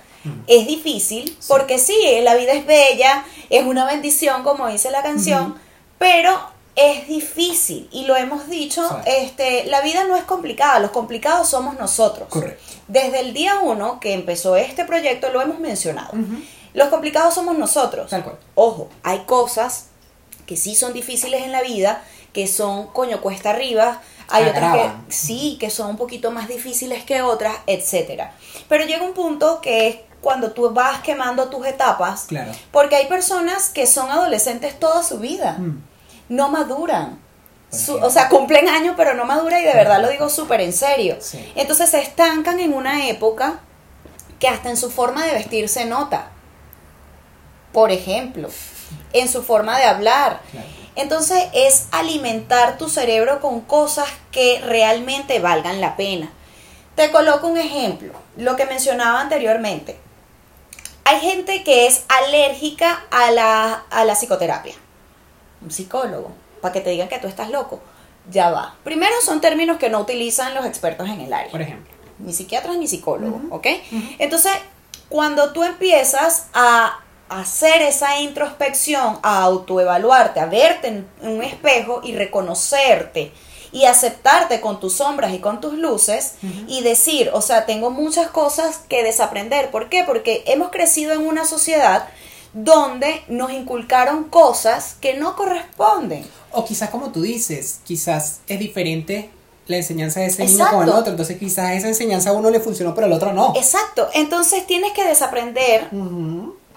es 0.48 0.68
difícil, 0.68 1.38
porque 1.48 1.78
sí, 1.80 1.96
la 2.22 2.36
vida 2.36 2.54
es 2.54 2.66
bella, 2.66 3.26
es 3.50 3.66
una 3.66 3.86
bendición, 3.86 4.44
como 4.44 4.68
dice 4.68 4.90
la 4.90 5.04
canción, 5.04 5.56
pero 6.00 6.40
es 6.76 7.08
difícil, 7.08 7.88
y 7.92 8.06
lo 8.06 8.16
hemos 8.16 8.50
dicho, 8.50 8.82
Sí. 8.88 8.96
este, 9.06 9.66
la 9.66 9.82
vida 9.82 10.06
no 10.06 10.16
es 10.16 10.24
complicada, 10.24 10.80
los 10.80 10.92
complicados 10.92 11.48
somos 11.50 11.78
nosotros. 11.78 12.28
Correcto. 12.30 12.64
Desde 12.88 13.20
el 13.20 13.34
día 13.34 13.60
uno 13.60 14.00
que 14.00 14.14
empezó 14.14 14.56
este 14.56 14.84
proyecto 14.86 15.30
lo 15.32 15.42
hemos 15.42 15.60
mencionado. 15.60 16.14
Los 16.74 16.88
complicados 16.90 17.36
somos 17.36 17.58
nosotros. 17.58 18.10
Tal 18.10 18.24
cual. 18.24 18.38
Ojo, 18.56 18.90
hay 19.04 19.20
cosas 19.26 19.86
que 20.48 20.58
sí 20.58 20.74
son 20.76 20.94
difíciles 20.94 21.44
en 21.44 21.52
la 21.52 21.62
vida, 21.62 22.04
que 22.34 22.48
son 22.48 22.88
coño 22.88 23.22
cuesta 23.22 23.52
arriba, 23.52 24.02
hay 24.28 24.46
otras 24.50 24.74
que 24.76 24.92
sí, 25.10 25.58
que 25.60 25.70
son 25.70 25.92
un 25.92 25.98
poquito 25.98 26.32
más 26.32 26.48
difíciles 26.48 27.04
que 27.04 27.22
otras, 27.22 27.56
etcétera. 27.68 28.34
Pero 28.68 28.86
llega 28.86 29.04
un 29.06 29.14
punto 29.14 29.62
que 29.62 29.88
es 29.88 29.98
cuando 30.22 30.52
tú 30.54 30.72
vas 30.72 31.02
quemando 31.02 31.50
tus 31.50 31.66
etapas, 31.68 32.24
Claro. 32.28 32.52
porque 32.72 32.96
hay 32.96 33.06
personas 33.08 33.70
que 33.70 33.86
son 33.86 34.10
adolescentes 34.10 34.80
toda 34.80 35.04
su 35.04 35.20
vida, 35.20 35.58
Mm. 35.60 35.84
No 36.30 36.50
maduran. 36.50 37.20
Su- 37.72 37.96
o 37.98 38.10
sea, 38.10 38.30
cumplen 38.30 38.70
años, 38.70 38.94
pero 38.96 39.14
no 39.16 39.26
maduran 39.26 39.62
y 39.62 39.66
de 39.66 39.74
verdad 39.74 40.00
lo 40.02 40.10
digo 40.10 40.30
súper 40.30 40.62
en 40.62 40.74
serio. 40.74 41.18
Sí. 41.20 41.52
Entonces 41.56 41.90
se 41.90 42.02
estancan 42.02 42.60
en 42.60 42.74
una 42.74 43.08
época 43.08 43.60
que 44.40 44.48
hasta 44.48 44.70
en 44.70 44.78
su 44.78 44.92
forma 44.92 45.26
de 45.26 45.34
vestir 45.34 45.68
se 45.70 45.86
nota. 45.86 46.28
Por 47.72 47.92
ejemplo, 47.92 48.50
en 49.14 49.28
su 49.28 49.42
forma 49.44 49.80
de 49.80 49.86
hablar. 49.86 50.42
Claro. 50.52 50.68
Entonces 50.96 51.46
es 51.54 51.88
alimentar 51.92 52.78
tu 52.78 52.88
cerebro 52.90 53.42
con 53.42 53.62
cosas 53.62 54.08
que 54.32 54.62
realmente 54.64 55.40
valgan 55.40 55.82
la 55.82 55.96
pena. 55.96 56.32
Te 56.96 57.10
coloco 57.10 57.48
un 57.48 57.58
ejemplo, 57.58 58.14
lo 58.38 58.56
que 58.56 58.68
mencionaba 58.68 59.20
anteriormente. 59.22 59.98
Hay 61.06 61.20
gente 61.20 61.64
que 61.64 61.88
es 61.88 62.04
alérgica 62.08 63.04
a 63.10 63.32
la, 63.32 63.84
a 63.90 64.06
la 64.06 64.14
psicoterapia. 64.16 64.76
Un 65.64 65.72
psicólogo, 65.72 66.32
para 66.62 66.74
que 66.74 66.82
te 66.82 66.90
digan 66.90 67.08
que 67.08 67.20
tú 67.20 67.28
estás 67.28 67.50
loco. 67.50 67.80
Ya 68.30 68.50
va. 68.52 68.76
Primero 68.84 69.14
son 69.22 69.42
términos 69.42 69.78
que 69.78 69.90
no 69.90 70.00
utilizan 70.00 70.54
los 70.54 70.66
expertos 70.66 71.10
en 71.10 71.22
el 71.22 71.34
área 71.34 71.52
Por 71.52 71.62
ejemplo. 71.62 71.94
ni 72.20 72.32
psiquiatras 72.32 72.78
ni 72.78 72.88
psicólogos, 72.88 73.42
¿ok? 73.50 73.68
Entonces, 74.18 74.54
cuando 75.10 75.52
tú 75.52 75.64
empiezas 75.64 76.48
a, 76.54 77.00
hacer 77.30 77.82
esa 77.82 78.20
introspección, 78.20 79.18
a 79.24 79.42
autoevaluarte, 79.42 80.40
a 80.40 80.46
verte 80.46 80.90
en 80.90 81.08
un 81.22 81.42
espejo 81.42 82.02
y 82.04 82.16
reconocerte 82.16 83.32
y 83.72 83.86
aceptarte 83.86 84.62
con 84.62 84.80
tus 84.80 84.94
sombras 84.94 85.34
y 85.34 85.40
con 85.40 85.60
tus 85.60 85.74
luces 85.74 86.36
y 86.68 86.84
decir, 86.84 87.32
o 87.34 87.42
sea, 87.42 87.66
tengo 87.66 87.90
muchas 87.90 88.28
cosas 88.28 88.82
que 88.88 89.04
desaprender. 89.04 89.72
¿Por 89.72 89.90
qué? 89.90 90.04
Porque 90.04 90.44
hemos 90.46 90.70
crecido 90.70 91.12
en 91.14 91.26
una 91.26 91.46
sociedad 91.46 92.08
donde 92.54 93.24
nos 93.28 93.52
inculcaron 93.52 94.26
cosas 94.26 94.96
que 95.02 95.16
no 95.16 95.36
corresponden. 95.36 96.26
O 96.52 96.66
quizás 96.66 96.90
como 96.90 97.12
tú 97.12 97.22
dices, 97.22 97.80
quizás 97.84 98.42
es 98.48 98.60
diferente 98.60 99.30
la 99.68 99.78
enseñanza 99.78 100.20
de 100.20 100.28
ese 100.28 100.46
niño 100.46 100.66
con 100.72 100.84
el 100.84 100.90
otro. 100.90 101.12
Entonces 101.12 101.38
quizás 101.38 101.72
esa 101.72 101.88
enseñanza 101.88 102.30
a 102.30 102.34
uno 102.34 102.50
le 102.50 102.60
funcionó, 102.60 102.94
pero 102.94 103.08
al 103.08 103.14
otro 103.14 103.34
no. 103.34 103.54
Exacto. 103.56 104.08
Entonces 104.14 104.68
tienes 104.68 104.94
que 104.94 105.04
desaprender 105.04 105.90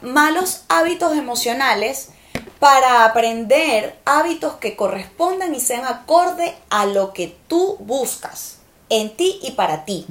malos 0.01 0.63
hábitos 0.69 1.17
emocionales 1.17 2.09
para 2.59 3.05
aprender 3.05 3.99
hábitos 4.05 4.55
que 4.55 4.77
correspondan 4.77 5.55
y 5.55 5.61
sean 5.61 5.85
acorde 5.85 6.55
a 6.71 6.87
lo 6.87 7.13
que 7.13 7.37
tú 7.49 7.77
buscas 7.81 8.57
en 8.89 9.15
ti 9.15 9.39
y 9.43 9.53
para 9.53 9.85
ti. 9.85 10.07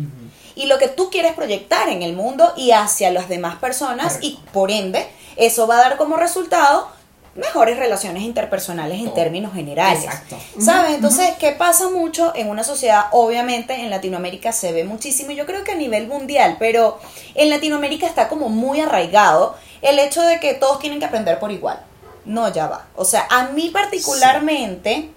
Y 0.55 0.67
lo 0.67 0.77
que 0.77 0.87
tú 0.87 1.09
quieres 1.09 1.33
proyectar 1.33 1.89
en 1.89 2.03
el 2.03 2.13
mundo 2.13 2.53
y 2.55 2.71
hacia 2.71 3.11
las 3.11 3.29
demás 3.29 3.57
personas 3.57 4.19
y 4.21 4.39
por 4.53 4.69
ende 4.69 5.07
eso 5.35 5.67
va 5.67 5.77
a 5.77 5.81
dar 5.81 5.97
como 5.97 6.17
resultado 6.17 6.89
mejores 7.35 7.77
relaciones 7.77 8.23
interpersonales 8.23 8.99
en 8.99 9.13
términos 9.13 9.53
generales. 9.53 10.05
Exacto. 10.05 10.37
¿Sabes? 10.59 10.95
Entonces, 10.95 11.31
¿qué 11.37 11.51
pasa 11.51 11.89
mucho 11.89 12.31
en 12.33 12.49
una 12.49 12.63
sociedad? 12.63 13.07
Obviamente 13.11 13.73
en 13.73 13.89
Latinoamérica 13.89 14.53
se 14.53 14.71
ve 14.71 14.85
muchísimo, 14.85 15.31
yo 15.31 15.45
creo 15.45 15.63
que 15.63 15.73
a 15.73 15.75
nivel 15.75 16.07
mundial, 16.07 16.55
pero 16.59 16.97
en 17.33 17.49
Latinoamérica 17.49 18.07
está 18.07 18.29
como 18.29 18.49
muy 18.49 18.79
arraigado 18.79 19.55
el 19.81 19.99
hecho 19.99 20.21
de 20.21 20.39
que 20.39 20.53
todos 20.53 20.79
tienen 20.79 20.99
que 20.99 21.05
aprender 21.05 21.39
por 21.39 21.51
igual. 21.51 21.79
No, 22.23 22.51
ya 22.51 22.67
va. 22.67 22.87
O 22.95 23.05
sea, 23.05 23.27
a 23.29 23.49
mí 23.49 23.69
particularmente, 23.69 25.11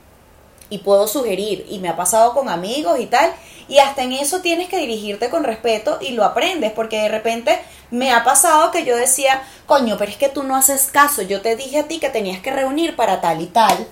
y 0.71 0.79
puedo 0.79 1.09
sugerir, 1.09 1.67
y 1.69 1.79
me 1.79 1.89
ha 1.89 1.97
pasado 1.97 2.35
con 2.35 2.49
amigos 2.49 3.01
y 3.01 3.07
tal, 3.07 3.33
y 3.69 3.79
hasta 3.79 4.03
en 4.03 4.13
eso 4.13 4.41
tienes 4.41 4.69
que 4.69 4.79
dirigirte 4.79 5.31
con 5.31 5.45
respeto 5.45 5.99
y 6.01 6.13
lo 6.13 6.25
aprendes, 6.25 6.73
porque 6.73 7.03
de 7.03 7.09
repente 7.09 7.59
me 7.91 8.13
ha 8.13 8.25
pasado 8.25 8.71
que 8.71 8.85
yo 8.85 8.97
decía, 8.97 9.43
coño, 9.67 9.97
pero 9.99 10.11
es 10.11 10.17
que 10.17 10.29
tú 10.29 10.43
no 10.43 10.57
haces 10.57 10.87
caso, 10.87 11.23
yo 11.23 11.41
te 11.41 11.57
dije 11.57 11.81
a 11.81 11.89
ti 11.89 11.99
que 11.99 12.11
tenías 12.11 12.41
que 12.41 12.51
reunir 12.51 12.97
para 12.97 13.21
tal 13.21 13.41
y 13.41 13.47
tal. 13.47 13.87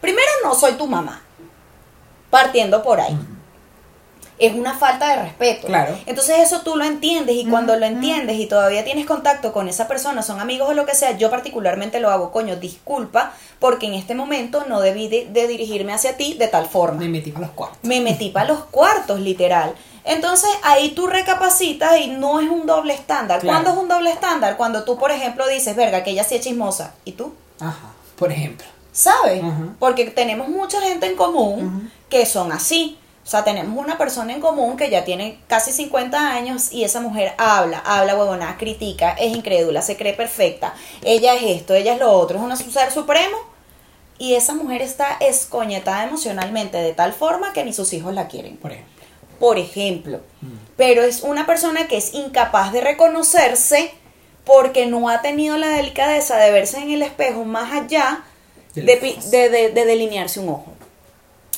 Primero, 0.00 0.28
no 0.44 0.54
soy 0.54 0.72
tu 0.72 0.86
mamá, 0.86 1.22
partiendo 2.30 2.82
por 2.82 3.00
ahí 3.00 3.16
es 4.42 4.54
una 4.54 4.74
falta 4.74 5.08
de 5.08 5.22
respeto. 5.22 5.68
Claro. 5.68 5.96
Entonces 6.06 6.40
eso 6.40 6.62
tú 6.62 6.74
lo 6.74 6.84
entiendes 6.84 7.36
y 7.36 7.46
cuando 7.46 7.76
lo 7.76 7.86
entiendes 7.86 8.36
y 8.38 8.46
todavía 8.46 8.84
tienes 8.84 9.06
contacto 9.06 9.52
con 9.52 9.68
esa 9.68 9.86
persona, 9.86 10.22
son 10.22 10.40
amigos 10.40 10.68
o 10.68 10.74
lo 10.74 10.84
que 10.84 10.96
sea, 10.96 11.16
yo 11.16 11.30
particularmente 11.30 12.00
lo 12.00 12.10
hago, 12.10 12.32
coño, 12.32 12.56
disculpa, 12.56 13.34
porque 13.60 13.86
en 13.86 13.94
este 13.94 14.16
momento 14.16 14.64
no 14.68 14.80
debí 14.80 15.06
de, 15.06 15.46
dirigirme 15.46 15.92
hacia 15.92 16.16
ti 16.16 16.34
de 16.34 16.48
tal 16.48 16.66
forma. 16.66 16.98
Me 16.98 17.08
metí 17.08 17.30
para 17.30 17.46
los 17.46 17.54
cuartos. 17.54 17.78
Me 17.82 18.00
metí 18.00 18.30
para 18.30 18.48
los 18.48 18.64
cuartos, 18.64 19.20
literal. 19.20 19.74
Entonces 20.04 20.50
ahí 20.64 20.90
tú 20.90 21.06
recapacitas 21.06 22.00
y 22.00 22.08
no 22.08 22.40
es 22.40 22.48
un 22.48 22.66
doble 22.66 22.94
estándar. 22.94 23.40
¿Cuándo 23.44 23.70
es 23.70 23.76
un 23.76 23.88
doble 23.88 24.10
estándar? 24.10 24.56
Cuando 24.56 24.82
tú, 24.82 24.98
por 24.98 25.12
ejemplo, 25.12 25.46
dices, 25.46 25.76
verga, 25.76 26.02
que 26.02 26.10
ella 26.10 26.24
sí 26.24 26.34
es 26.34 26.40
chismosa. 26.40 26.94
¿Y 27.04 27.12
tú? 27.12 27.32
Ajá, 27.60 27.92
por 28.16 28.32
ejemplo. 28.32 28.66
¿Sabes? 28.90 29.42
Porque 29.78 30.10
tenemos 30.10 30.48
mucha 30.48 30.80
gente 30.80 31.06
en 31.06 31.16
común 31.16 31.90
que 32.08 32.26
son 32.26 32.52
así. 32.52 32.98
O 33.24 33.28
sea, 33.28 33.44
tenemos 33.44 33.78
una 33.78 33.98
persona 33.98 34.32
en 34.32 34.40
común 34.40 34.76
que 34.76 34.90
ya 34.90 35.04
tiene 35.04 35.38
casi 35.46 35.72
50 35.72 36.32
años 36.34 36.72
y 36.72 36.82
esa 36.82 37.00
mujer 37.00 37.34
habla, 37.38 37.78
habla 37.78 38.16
huevona, 38.16 38.56
critica, 38.58 39.12
es 39.12 39.34
incrédula, 39.36 39.80
se 39.80 39.96
cree 39.96 40.12
perfecta. 40.12 40.74
Ella 41.02 41.34
es 41.34 41.42
esto, 41.60 41.74
ella 41.74 41.94
es 41.94 42.00
lo 42.00 42.10
otro, 42.10 42.38
es 42.38 42.60
un 42.60 42.72
ser 42.72 42.90
supremo. 42.90 43.36
Y 44.18 44.34
esa 44.34 44.54
mujer 44.54 44.82
está 44.82 45.16
escoñetada 45.20 46.04
emocionalmente 46.04 46.78
de 46.78 46.92
tal 46.94 47.12
forma 47.12 47.52
que 47.52 47.64
ni 47.64 47.72
sus 47.72 47.92
hijos 47.92 48.12
la 48.12 48.26
quieren. 48.26 48.56
Por 48.56 48.72
ejemplo. 48.72 49.04
Por 49.38 49.58
ejemplo. 49.58 50.20
Mm. 50.40 50.56
Pero 50.76 51.02
es 51.02 51.22
una 51.22 51.46
persona 51.46 51.86
que 51.86 51.96
es 51.96 52.14
incapaz 52.14 52.72
de 52.72 52.80
reconocerse 52.80 53.92
porque 54.44 54.86
no 54.86 55.08
ha 55.08 55.22
tenido 55.22 55.56
la 55.58 55.68
delicadeza 55.68 56.36
de 56.36 56.50
verse 56.50 56.78
en 56.78 56.90
el 56.90 57.02
espejo 57.02 57.44
más 57.44 57.72
allá 57.72 58.24
de 58.74 59.70
delinearse 59.74 60.40
un 60.40 60.48
ojo. 60.48 60.72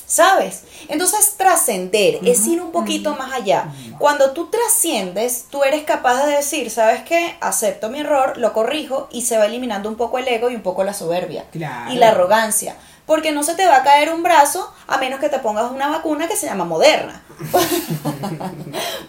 ¿Sabes? 0.07 0.65
Entonces 0.89 1.35
trascender 1.37 2.19
es 2.25 2.47
ir 2.47 2.61
un 2.61 2.73
poquito 2.73 3.15
más 3.17 3.33
allá. 3.33 3.73
Cuando 3.99 4.33
tú 4.33 4.51
trasciendes, 4.51 5.47
tú 5.51 5.65
eres 5.65 5.85
capaz 5.85 6.25
de 6.25 6.37
decir, 6.37 6.71
¿sabes 6.71 7.03
qué? 7.03 7.37
Acepto 7.41 7.89
mi 7.89 8.01
error, 8.01 8.37
lo 8.37 8.53
corrijo 8.53 9.09
y 9.11 9.23
se 9.23 9.39
va 9.39 9.47
eliminando 9.47 9.89
un 9.89 9.97
poco 9.97 10.19
el 10.19 10.29
ego 10.29 10.51
y 10.51 10.57
un 10.57 10.63
poco 10.63 10.85
la 10.85 10.93
soberbia 10.93 11.47
y 11.53 11.97
la 11.97 12.09
arrogancia. 12.09 12.77
Porque 13.07 13.33
no 13.33 13.43
se 13.43 13.55
te 13.55 13.67
va 13.67 13.77
a 13.77 13.83
caer 13.83 14.11
un 14.11 14.23
brazo 14.23 14.73
a 14.87 14.97
menos 14.97 15.21
que 15.21 15.29
te 15.29 15.39
pongas 15.39 15.71
una 15.71 15.89
vacuna 15.89 16.27
que 16.27 16.37
se 16.37 16.47
llama 16.47 16.65
moderna. 16.65 17.23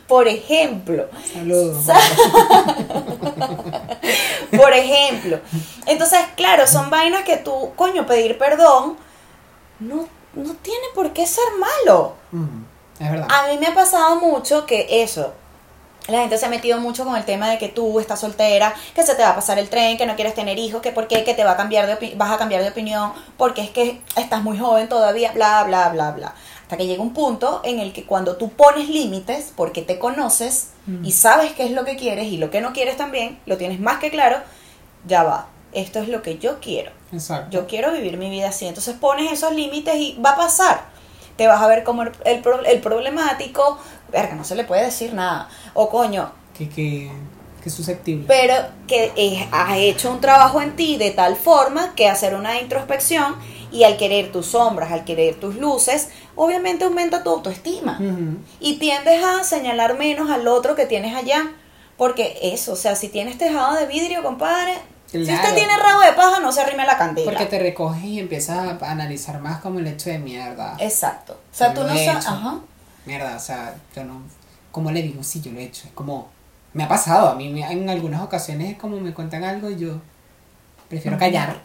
Por 0.07 0.27
ejemplo. 0.27 1.07
Saludos. 1.33 1.85
Por 4.57 4.73
ejemplo. 4.73 5.39
Entonces, 5.85 6.19
claro, 6.35 6.67
son 6.67 6.89
vainas 6.89 7.23
que 7.23 7.37
tú, 7.37 7.71
coño, 7.77 8.05
pedir 8.05 8.37
perdón 8.37 8.97
no 9.79 10.07
no 10.35 10.53
tiene 10.55 10.85
por 10.93 11.13
qué 11.13 11.25
ser 11.25 11.45
malo. 11.59 12.13
es 12.99 13.11
verdad. 13.11 13.27
A 13.29 13.47
mí 13.47 13.57
me 13.57 13.67
ha 13.67 13.73
pasado 13.73 14.17
mucho 14.17 14.65
que 14.65 15.03
eso, 15.03 15.33
la 16.07 16.19
gente 16.19 16.37
se 16.37 16.45
ha 16.45 16.49
metido 16.49 16.79
mucho 16.79 17.03
con 17.03 17.15
el 17.15 17.25
tema 17.25 17.49
de 17.49 17.57
que 17.57 17.69
tú 17.69 17.99
estás 17.99 18.19
soltera, 18.19 18.75
que 18.93 19.03
se 19.03 19.15
te 19.15 19.23
va 19.23 19.29
a 19.29 19.35
pasar 19.35 19.57
el 19.57 19.69
tren, 19.69 19.97
que 19.97 20.05
no 20.05 20.15
quieres 20.15 20.35
tener 20.35 20.59
hijos, 20.59 20.81
que 20.81 20.91
por 20.91 21.07
qué, 21.07 21.23
que 21.23 21.33
te 21.33 21.43
va 21.43 21.51
a 21.51 21.57
cambiar 21.57 21.87
de 21.87 22.15
vas 22.15 22.31
a 22.31 22.37
cambiar 22.37 22.61
de 22.61 22.69
opinión, 22.69 23.11
porque 23.37 23.61
es 23.61 23.71
que 23.71 24.01
estás 24.15 24.43
muy 24.43 24.57
joven 24.57 24.87
todavía, 24.87 25.31
bla, 25.31 25.63
bla, 25.63 25.89
bla, 25.89 26.11
bla. 26.11 26.35
Hasta 26.61 26.77
que 26.77 26.87
llega 26.87 27.01
un 27.01 27.13
punto 27.13 27.61
en 27.63 27.79
el 27.79 27.93
que 27.93 28.05
cuando 28.05 28.37
tú 28.37 28.49
pones 28.49 28.89
límites, 28.89 29.51
porque 29.55 29.81
te 29.81 29.99
conoces 29.99 30.71
y 31.03 31.11
sabes 31.13 31.53
qué 31.53 31.65
es 31.65 31.71
lo 31.71 31.85
que 31.85 31.95
quieres 31.95 32.27
y 32.27 32.37
lo 32.37 32.51
que 32.51 32.61
no 32.61 32.73
quieres 32.73 32.97
también, 32.97 33.39
lo 33.47 33.57
tienes 33.57 33.79
más 33.79 33.97
que 33.97 34.11
claro, 34.11 34.37
ya 35.07 35.23
va. 35.23 35.47
Esto 35.75 35.99
es 35.99 36.07
lo 36.07 36.23
que 36.23 36.39
yo 36.39 36.59
quiero 36.59 36.91
yo 37.49 37.67
quiero 37.67 37.91
vivir 37.91 38.17
mi 38.17 38.29
vida 38.29 38.49
así. 38.49 38.65
Entonces 38.65 38.95
pones 38.95 39.31
esos 39.31 39.53
límites 39.53 39.95
y 39.95 40.19
va 40.23 40.31
a 40.31 40.35
pasar. 40.35 40.85
Te 41.37 41.47
vas 41.47 41.61
a 41.61 41.67
ver 41.67 41.83
como 41.83 42.03
el, 42.03 42.11
el, 42.25 42.79
problemático, 42.79 43.77
verga, 44.11 44.35
no 44.35 44.43
se 44.43 44.55
le 44.55 44.63
puede 44.63 44.85
decir 44.85 45.13
nada. 45.13 45.49
O 45.73 45.89
coño. 45.89 46.31
Que, 46.57 46.69
que, 46.69 47.11
que 47.61 47.69
susceptible. 47.69 48.25
Pero 48.27 48.55
que 48.87 49.47
has 49.51 49.77
hecho 49.77 50.11
un 50.11 50.21
trabajo 50.21 50.61
en 50.61 50.75
ti 50.75 50.97
de 50.97 51.11
tal 51.11 51.35
forma 51.35 51.93
que 51.95 52.07
hacer 52.07 52.35
una 52.35 52.59
introspección 52.61 53.35
y 53.71 53.83
al 53.83 53.97
querer 53.97 54.31
tus 54.31 54.47
sombras, 54.47 54.93
al 54.93 55.03
querer 55.03 55.35
tus 55.35 55.55
luces, 55.55 56.09
obviamente 56.35 56.85
aumenta 56.85 57.23
tu 57.23 57.29
autoestima. 57.31 57.99
Y 58.61 58.75
tiendes 58.75 59.21
a 59.23 59.43
señalar 59.43 59.97
menos 59.97 60.29
al 60.29 60.47
otro 60.47 60.75
que 60.75 60.85
tienes 60.85 61.15
allá. 61.15 61.51
Porque 61.97 62.37
eso, 62.41 62.73
o 62.73 62.75
sea, 62.75 62.95
si 62.95 63.07
tienes 63.07 63.37
tejado 63.37 63.75
de 63.75 63.85
vidrio, 63.85 64.21
compadre, 64.21 64.73
si 65.23 65.33
usted 65.33 65.53
tiene 65.53 65.77
rabo 65.77 66.01
de 66.01 66.13
paja, 66.13 66.39
no 66.39 66.51
se 66.51 66.61
arrime 66.61 66.83
a 66.83 66.87
la 66.87 66.97
candela. 66.97 67.31
Porque 67.31 67.45
te 67.45 67.59
recoges 67.59 68.03
y 68.03 68.19
empiezas 68.19 68.81
a 68.81 68.91
analizar 68.91 69.39
más 69.39 69.61
como 69.61 69.79
el 69.79 69.87
hecho 69.87 70.09
de 70.09 70.19
mierda. 70.19 70.75
Exacto. 70.79 71.33
O 71.33 71.55
sea, 71.55 71.73
tú 71.73 71.81
no 71.83 71.89
sabes. 71.89 72.25
Ajá. 72.25 72.59
Mierda, 73.05 73.35
o 73.35 73.39
sea, 73.39 73.75
yo 73.95 74.03
no. 74.03 74.21
¿Cómo 74.71 74.91
le 74.91 75.01
digo? 75.01 75.23
Sí, 75.23 75.41
yo 75.41 75.51
lo 75.51 75.59
he 75.59 75.63
hecho. 75.63 75.87
Es 75.87 75.93
como. 75.93 76.29
Me 76.73 76.83
ha 76.83 76.87
pasado. 76.87 77.29
A 77.29 77.35
mí 77.35 77.63
en 77.63 77.89
algunas 77.89 78.21
ocasiones 78.21 78.71
es 78.71 78.77
como 78.77 78.99
me 78.99 79.13
cuentan 79.13 79.43
algo 79.43 79.69
y 79.69 79.77
yo 79.77 80.01
prefiero 80.89 81.17
callar. 81.17 81.61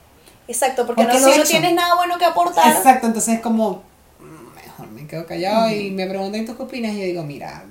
Exacto, 0.47 0.85
porque, 0.85 1.05
no, 1.05 1.15
si 1.15 1.39
no 1.39 1.45
tienes 1.45 1.75
nada 1.75 1.95
bueno 1.95 2.19
que 2.19 2.25
aportar. 2.25 2.77
Exacto, 2.77 3.07
entonces 3.07 3.35
es 3.35 3.41
como. 3.41 3.83
Mejor 4.55 4.89
me 4.89 5.07
quedo 5.07 5.27
callado 5.27 5.71
y 5.71 5.91
me 5.91 6.07
preguntan 6.07 6.45
tú 6.45 6.57
qué 6.57 6.63
opinas. 6.63 6.93
Y 6.93 7.01
yo 7.01 7.05
digo, 7.05 7.23
mira, 7.23 7.65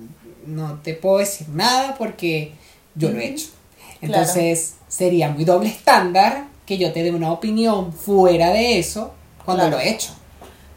no 0.46 0.80
te 0.82 0.94
puedo 0.94 1.20
decir 1.20 1.48
nada 1.50 1.96
porque 1.98 2.54
yo 2.96 3.10
lo 3.12 3.20
he 3.20 3.30
hecho. 3.30 3.50
Entonces 4.02 4.76
sería 4.88 5.30
muy 5.30 5.46
doble 5.46 5.70
estándar 5.70 6.46
que 6.66 6.78
yo 6.78 6.92
te 6.94 7.04
dé 7.04 7.12
una 7.12 7.32
opinión 7.32 7.94
fuera 7.94 8.50
de 8.52 8.80
eso 8.80 9.14
cuando 9.44 9.70
lo 9.70 9.80
he 9.80 9.90
hecho. 9.90 10.12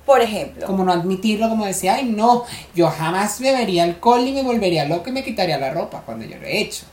Por 0.07 0.21
ejemplo. 0.21 0.67
Como 0.67 0.85
no 0.85 0.93
admitirlo, 0.93 1.49
como 1.49 1.65
decía, 1.65 1.95
ay 1.95 2.07
no, 2.07 2.45
yo 2.75 2.89
jamás 2.89 3.39
bebería 3.41 3.85
alcohol 3.85 4.27
y 4.27 4.33
me 4.33 4.43
volvería 4.43 4.85
loco 4.85 5.09
y 5.09 5.13
me 5.13 5.23
quitaría 5.23 5.59
la 5.59 5.71
ropa 5.71 6.03
cuando 6.05 6.25
yo 6.25 6.37
lo 6.39 6.47
he 6.47 6.61
hecho. 6.61 6.85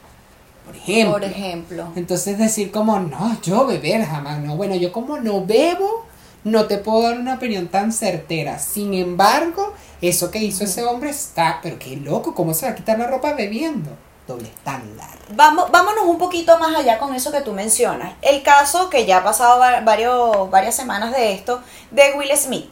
Por 0.66 0.76
ejemplo. 0.76 1.14
Por 1.14 1.24
ejemplo. 1.24 1.88
Entonces 1.96 2.38
decir 2.38 2.72
como, 2.72 3.00
no, 3.00 3.42
yo 3.42 3.66
beber 3.66 4.06
jamás, 4.06 4.40
no. 4.40 4.56
Bueno, 4.56 4.76
yo 4.76 4.92
como 4.92 5.18
no 5.20 5.44
bebo, 5.44 6.06
no 6.44 6.66
te 6.66 6.78
puedo 6.78 7.02
dar 7.02 7.20
una 7.20 7.36
opinión 7.36 7.68
tan 7.68 7.92
certera. 7.92 8.60
Sin 8.60 8.94
embargo, 8.94 9.74
eso 10.02 10.30
que 10.30 10.40
hizo 10.40 10.66
ese 10.66 10.84
hombre 10.84 11.10
está, 11.10 11.60
pero 11.64 11.80
qué 11.80 11.96
loco, 11.96 12.36
¿cómo 12.36 12.54
se 12.54 12.68
va 12.68 12.74
a 12.74 12.76
quitar 12.76 13.00
la 13.00 13.08
ropa 13.08 13.34
bebiendo? 13.34 13.90
Doble 14.30 14.48
estándar. 14.48 15.10
Vamos, 15.30 15.70
vámonos 15.72 16.06
un 16.06 16.18
poquito 16.18 16.58
más 16.60 16.76
allá 16.76 16.98
con 17.00 17.14
eso 17.14 17.32
que 17.32 17.42
tú 17.42 17.52
mencionas. 17.52 18.14
El 18.22 18.42
caso 18.44 18.90
que 18.90 19.06
ya 19.06 19.18
ha 19.18 19.24
pasado 19.24 19.60
varios, 19.60 20.50
varias 20.50 20.76
semanas 20.76 21.12
de 21.12 21.34
esto, 21.34 21.62
de 21.92 22.14
Will 22.16 22.32
Smith. 22.38 22.70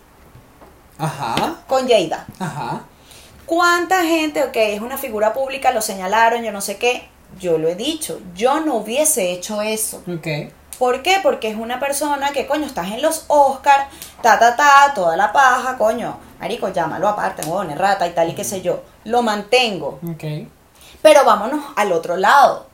Ajá. 0.97 1.55
Con 1.67 1.87
Jada. 1.87 2.25
Ajá. 2.39 2.81
¿Cuánta 3.45 4.03
gente, 4.03 4.43
ok, 4.43 4.55
es 4.55 4.81
una 4.81 4.97
figura 4.97 5.33
pública, 5.33 5.71
lo 5.71 5.81
señalaron, 5.81 6.43
yo 6.43 6.51
no 6.51 6.61
sé 6.61 6.77
qué, 6.77 7.07
yo 7.39 7.57
lo 7.57 7.69
he 7.69 7.75
dicho, 7.75 8.19
yo 8.35 8.59
no 8.59 8.75
hubiese 8.75 9.31
hecho 9.31 9.61
eso. 9.61 10.03
Ok. 10.07 10.51
¿Por 10.77 11.01
qué? 11.01 11.19
Porque 11.23 11.49
es 11.49 11.55
una 11.55 11.79
persona 11.79 12.31
que, 12.31 12.45
coño, 12.45 12.65
estás 12.65 12.91
en 12.91 13.01
los 13.01 13.25
Oscars, 13.29 13.87
ta, 14.21 14.37
ta, 14.37 14.55
ta, 14.55 14.91
toda 14.93 15.17
la 15.17 15.31
paja, 15.31 15.77
coño, 15.77 16.17
marico, 16.39 16.69
llámalo 16.69 17.07
aparte, 17.07 17.47
huevón, 17.47 17.75
rata 17.75 18.05
y 18.05 18.11
tal 18.11 18.29
y 18.29 18.35
qué 18.35 18.43
sé 18.43 18.61
yo. 18.61 18.83
Lo 19.05 19.23
mantengo. 19.23 19.99
Ok. 20.07 20.23
Pero 21.07 21.23
vámonos 21.23 21.63
al 21.77 21.93
otro 21.93 22.17
lado. 22.17 22.65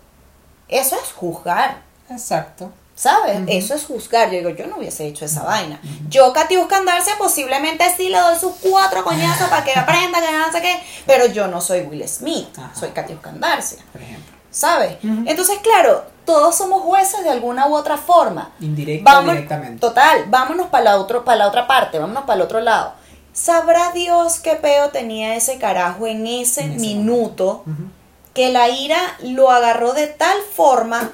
Eso 0.67 0.95
es 0.95 1.11
juzgar, 1.13 1.83
Exacto. 2.09 2.71
¿sabes? 2.95 3.41
Eso 3.45 3.75
es 3.75 3.85
juzgar. 3.85 4.31
Yo 4.31 4.37
digo, 4.39 4.49
yo 4.49 4.65
no 4.65 4.77
hubiese 4.77 5.05
hecho 5.05 5.25
esa 5.25 5.43
vaina. 5.43 5.79
Yo, 6.09 6.33
Katiuska 6.33 6.77
Andarse, 6.77 7.11
posiblemente 7.19 7.85
sí 7.95 8.09
le 8.09 8.17
doy 8.17 8.35
sus 8.39 8.53
cuatro 8.59 9.03
coñazos 9.03 9.49
para 9.49 9.63
que 9.63 9.77
aprenda, 9.77 10.19
que 10.19 10.31
no 10.35 10.51
sé 10.51 10.61
qué. 10.63 10.81
Pero 11.05 11.27
yo 11.27 11.47
no 11.47 11.61
soy 11.61 11.81
Will 11.81 12.07
Smith, 12.09 12.47
soy 12.73 12.89
Katiuska 12.89 13.29
Andarse, 13.29 13.77
Por 13.91 14.01
ejemplo. 14.01 14.33
¿sabes? 14.49 14.97
Entonces, 15.03 15.59
claro, 15.61 16.03
todos 16.25 16.55
somos 16.55 16.81
jueces 16.81 17.23
de 17.23 17.29
alguna 17.29 17.67
u 17.67 17.75
otra 17.75 17.97
forma. 17.97 18.49
Indirecta 18.59 19.11
o 19.11 19.13
Vamos, 19.13 19.33
directamente. 19.35 19.79
total, 19.79 20.25
vámonos 20.29 20.69
para 20.69 20.85
la, 20.85 20.97
otro, 20.97 21.23
para 21.23 21.37
la 21.37 21.47
otra 21.49 21.67
parte, 21.67 21.99
vámonos 21.99 22.23
para 22.23 22.37
el 22.37 22.41
otro 22.41 22.61
lado. 22.61 22.93
¿Sabrá 23.31 23.91
Dios 23.93 24.39
qué 24.39 24.55
peo 24.55 24.89
tenía 24.89 25.35
ese 25.35 25.59
carajo 25.59 26.07
en 26.07 26.25
ese, 26.25 26.61
En 26.63 26.71
ese 26.71 26.79
minuto. 26.79 27.63
Que 28.33 28.49
la 28.49 28.69
ira 28.69 28.99
lo 29.21 29.49
agarró 29.51 29.93
de 29.93 30.07
tal 30.07 30.37
forma 30.55 31.11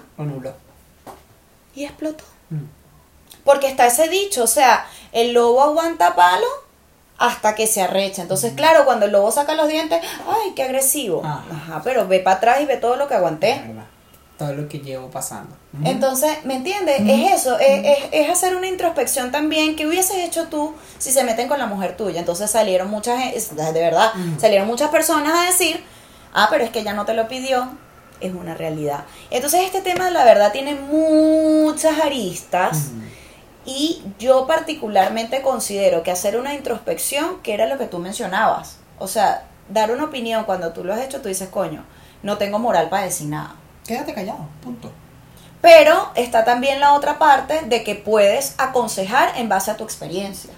y 1.75 1.83
explotó? 1.85 2.23
Mm. 2.49 2.63
Porque 3.43 3.67
está 3.67 3.87
ese 3.87 4.07
dicho, 4.09 4.43
o 4.43 4.47
sea, 4.47 4.85
el 5.11 5.33
lobo 5.33 5.61
aguanta 5.61 6.15
palo 6.15 6.47
hasta 7.17 7.55
que 7.55 7.67
se 7.67 7.81
arrecha. 7.81 8.21
Entonces, 8.21 8.53
claro, 8.53 8.85
cuando 8.85 9.05
el 9.05 9.11
lobo 9.11 9.31
saca 9.31 9.53
los 9.55 9.67
dientes, 9.67 10.01
¡ay, 10.27 10.53
qué 10.55 10.63
agresivo! 10.63 11.21
Ajá. 11.25 11.43
Ajá, 11.51 11.81
pero 11.83 12.07
ve 12.07 12.19
para 12.19 12.37
atrás 12.37 12.61
y 12.61 12.65
ve 12.65 12.77
todo 12.77 12.95
lo 12.95 13.07
que 13.07 13.15
aguanté. 13.15 13.61
Todo 14.37 14.53
lo 14.53 14.69
que 14.69 14.79
llevo 14.79 15.09
pasando. 15.09 15.53
Entonces, 15.83 16.45
¿me 16.45 16.55
entiendes? 16.55 17.01
Es 17.01 17.41
eso, 17.41 17.59
es, 17.59 17.85
es- 17.85 18.09
es 18.13 18.29
hacer 18.29 18.55
una 18.55 18.67
introspección 18.67 19.31
también 19.33 19.75
que 19.75 19.85
hubieses 19.85 20.15
hecho 20.17 20.47
tú 20.47 20.73
si 20.97 21.11
se 21.11 21.25
meten 21.25 21.49
con 21.49 21.59
la 21.59 21.65
mujer 21.65 21.97
tuya. 21.97 22.19
Entonces 22.21 22.49
salieron 22.49 22.89
muchas, 22.89 23.19
de 23.55 23.71
verdad, 23.73 24.13
salieron 24.39 24.65
muchas 24.67 24.89
personas 24.91 25.33
a 25.37 25.45
decir, 25.47 25.83
ah, 26.33 26.47
pero 26.49 26.63
es 26.63 26.69
que 26.69 26.79
ella 26.79 26.93
no 26.93 27.05
te 27.05 27.13
lo 27.13 27.27
pidió, 27.27 27.69
es 28.21 28.33
una 28.33 28.53
realidad. 28.53 29.05
Entonces 29.31 29.61
este 29.63 29.81
tema, 29.81 30.09
la 30.09 30.25
verdad, 30.25 30.51
tiene 30.51 30.75
muchas 30.75 31.99
aristas. 31.99 32.91
Y 33.65 34.01
yo 34.17 34.47
particularmente 34.47 35.41
considero 35.41 36.01
que 36.01 36.11
hacer 36.11 36.39
una 36.39 36.53
introspección, 36.55 37.41
que 37.43 37.53
era 37.53 37.67
lo 37.67 37.77
que 37.77 37.85
tú 37.85 37.99
mencionabas, 37.99 38.77
o 38.97 39.07
sea, 39.07 39.43
dar 39.69 39.91
una 39.91 40.05
opinión 40.05 40.45
cuando 40.45 40.71
tú 40.71 40.83
lo 40.83 40.93
has 40.93 41.01
hecho, 41.01 41.21
tú 41.21 41.27
dices, 41.27 41.49
coño, 41.49 41.85
no 42.23 42.37
tengo 42.37 42.57
moral 42.57 42.89
para 42.89 43.03
decir 43.03 43.27
nada. 43.27 43.55
Quédate 43.85 44.13
callado. 44.13 44.47
Punto. 44.63 44.91
Pero 45.61 46.11
está 46.15 46.45
también 46.45 46.79
la 46.79 46.93
otra 46.93 47.19
parte 47.19 47.61
de 47.63 47.83
que 47.83 47.95
puedes 47.95 48.55
aconsejar 48.57 49.37
en 49.37 49.49
base 49.49 49.71
a 49.71 49.77
tu 49.77 49.83
experiencia. 49.83 50.51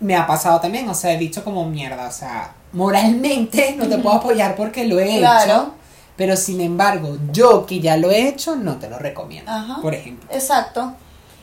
me 0.00 0.16
ha 0.16 0.26
pasado 0.26 0.60
también, 0.60 0.88
o 0.88 0.94
sea, 0.94 1.12
he 1.12 1.18
dicho 1.18 1.42
como 1.42 1.64
mierda, 1.64 2.06
o 2.06 2.12
sea, 2.12 2.52
moralmente 2.74 3.74
no 3.78 3.86
te 3.88 3.98
puedo 3.98 4.16
apoyar 4.16 4.56
porque 4.56 4.84
lo 4.86 4.98
he 5.00 5.18
Claro. 5.18 5.42
hecho, 5.52 5.74
pero 6.16 6.36
sin 6.36 6.60
embargo, 6.60 7.16
yo 7.32 7.66
que 7.66 7.80
ya 7.80 7.96
lo 7.96 8.10
he 8.10 8.28
hecho, 8.28 8.56
no 8.56 8.76
te 8.76 8.88
lo 8.88 8.98
recomiendo, 8.98 9.50
Ajá. 9.50 9.78
por 9.80 9.94
ejemplo. 9.94 10.28
Exacto. 10.32 10.92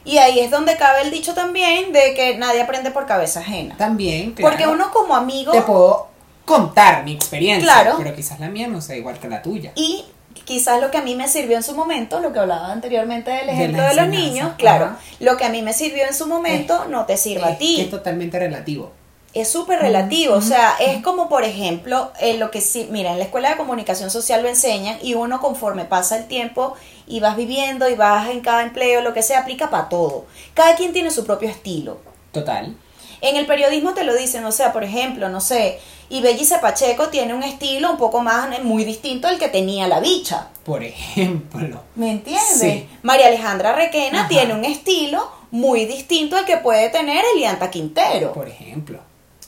Y 0.03 0.17
ahí 0.17 0.39
es 0.39 0.49
donde 0.49 0.77
cabe 0.77 1.01
el 1.01 1.11
dicho 1.11 1.33
también 1.33 1.91
de 1.93 2.13
que 2.15 2.35
nadie 2.37 2.61
aprende 2.61 2.89
por 2.91 3.05
cabeza 3.05 3.39
ajena. 3.41 3.75
También, 3.77 4.31
claro, 4.33 4.51
Porque 4.55 4.67
uno 4.71 4.91
como 4.91 5.15
amigo 5.15 5.51
te 5.51 5.61
puedo 5.61 6.07
contar 6.45 7.03
mi 7.03 7.13
experiencia, 7.13 7.71
Claro. 7.71 7.95
pero 7.97 8.15
quizás 8.15 8.39
la 8.39 8.49
mía 8.49 8.67
no 8.67 8.81
sea 8.81 8.95
igual 8.95 9.19
que 9.19 9.27
la 9.29 9.41
tuya. 9.41 9.71
y 9.75 10.05
quizás 10.45 10.81
lo 10.81 10.89
que 10.89 10.97
a 10.97 11.01
mí 11.01 11.15
me 11.15 11.27
sirvió 11.27 11.55
en 11.55 11.63
su 11.63 11.75
momento, 11.75 12.19
lo 12.19 12.33
que 12.33 12.39
hablaba 12.39 12.71
anteriormente 12.71 13.29
del 13.31 13.45
De 13.47 13.53
ejemplo 13.53 13.83
de, 13.83 13.93
los 13.95 14.07
niños, 14.07 14.53
claro, 14.57 14.85
Ajá. 14.85 14.97
lo 15.19 15.37
que 15.37 15.45
a 15.45 15.49
mí 15.49 15.61
me 15.61 15.71
sirvió 15.71 16.03
en 16.05 16.13
su 16.15 16.25
momento 16.27 16.85
no 16.89 17.05
te 17.05 17.15
sirva 17.15 17.47
a 17.47 17.51
Es 17.51 17.59
ti. 17.59 17.81
es 17.81 17.89
totalmente 17.91 18.39
relativo. 18.39 18.91
Es 19.33 19.49
súper 19.49 19.79
relativo, 19.79 20.35
o 20.35 20.41
sea, 20.41 20.75
es 20.79 21.01
como 21.01 21.29
por 21.29 21.43
ejemplo, 21.43 22.11
en 22.19 22.39
lo 22.39 22.51
que 22.51 22.59
sí, 22.59 22.87
mira, 22.91 23.11
en 23.11 23.19
la 23.19 23.25
escuela 23.25 23.51
de 23.51 23.57
comunicación 23.57 24.11
social 24.11 24.41
lo 24.41 24.49
enseñan 24.49 24.97
y 25.01 25.13
uno 25.13 25.39
conforme 25.39 25.85
pasa 25.85 26.17
el 26.17 26.27
tiempo 26.27 26.73
y 27.07 27.21
vas 27.21 27.37
viviendo 27.37 27.89
y 27.89 27.95
vas 27.95 28.29
en 28.29 28.41
cada 28.41 28.63
empleo, 28.63 29.01
lo 29.01 29.13
que 29.13 29.23
sea, 29.23 29.39
aplica 29.39 29.69
para 29.69 29.87
todo. 29.87 30.25
Cada 30.53 30.75
quien 30.75 30.91
tiene 30.91 31.11
su 31.11 31.25
propio 31.25 31.49
estilo. 31.49 31.99
Total. 32.31 32.75
En 33.21 33.35
el 33.37 33.45
periodismo 33.45 33.93
te 33.93 34.03
lo 34.03 34.15
dicen, 34.15 34.43
o 34.45 34.51
sea, 34.51 34.73
por 34.73 34.83
ejemplo, 34.83 35.29
no 35.29 35.39
sé, 35.39 35.79
y 36.09 36.19
Bellice 36.19 36.57
Pacheco 36.57 37.07
tiene 37.07 37.33
un 37.33 37.43
estilo 37.43 37.91
un 37.91 37.97
poco 37.97 38.19
más, 38.19 38.61
muy 38.63 38.83
distinto 38.83 39.29
al 39.29 39.39
que 39.39 39.47
tenía 39.47 39.87
la 39.87 40.01
bicha. 40.01 40.49
Por 40.65 40.83
ejemplo. 40.83 41.81
¿Me 41.95 42.11
entiendes? 42.11 42.59
Sí. 42.59 42.89
María 43.01 43.27
Alejandra 43.27 43.73
Requena 43.73 44.21
Ajá. 44.21 44.27
tiene 44.27 44.53
un 44.53 44.65
estilo 44.65 45.31
muy 45.51 45.85
distinto 45.85 46.35
al 46.35 46.43
que 46.43 46.57
puede 46.57 46.89
tener 46.89 47.23
Elianta 47.33 47.71
Quintero. 47.71 48.33
Por 48.33 48.49
ejemplo. 48.49 48.99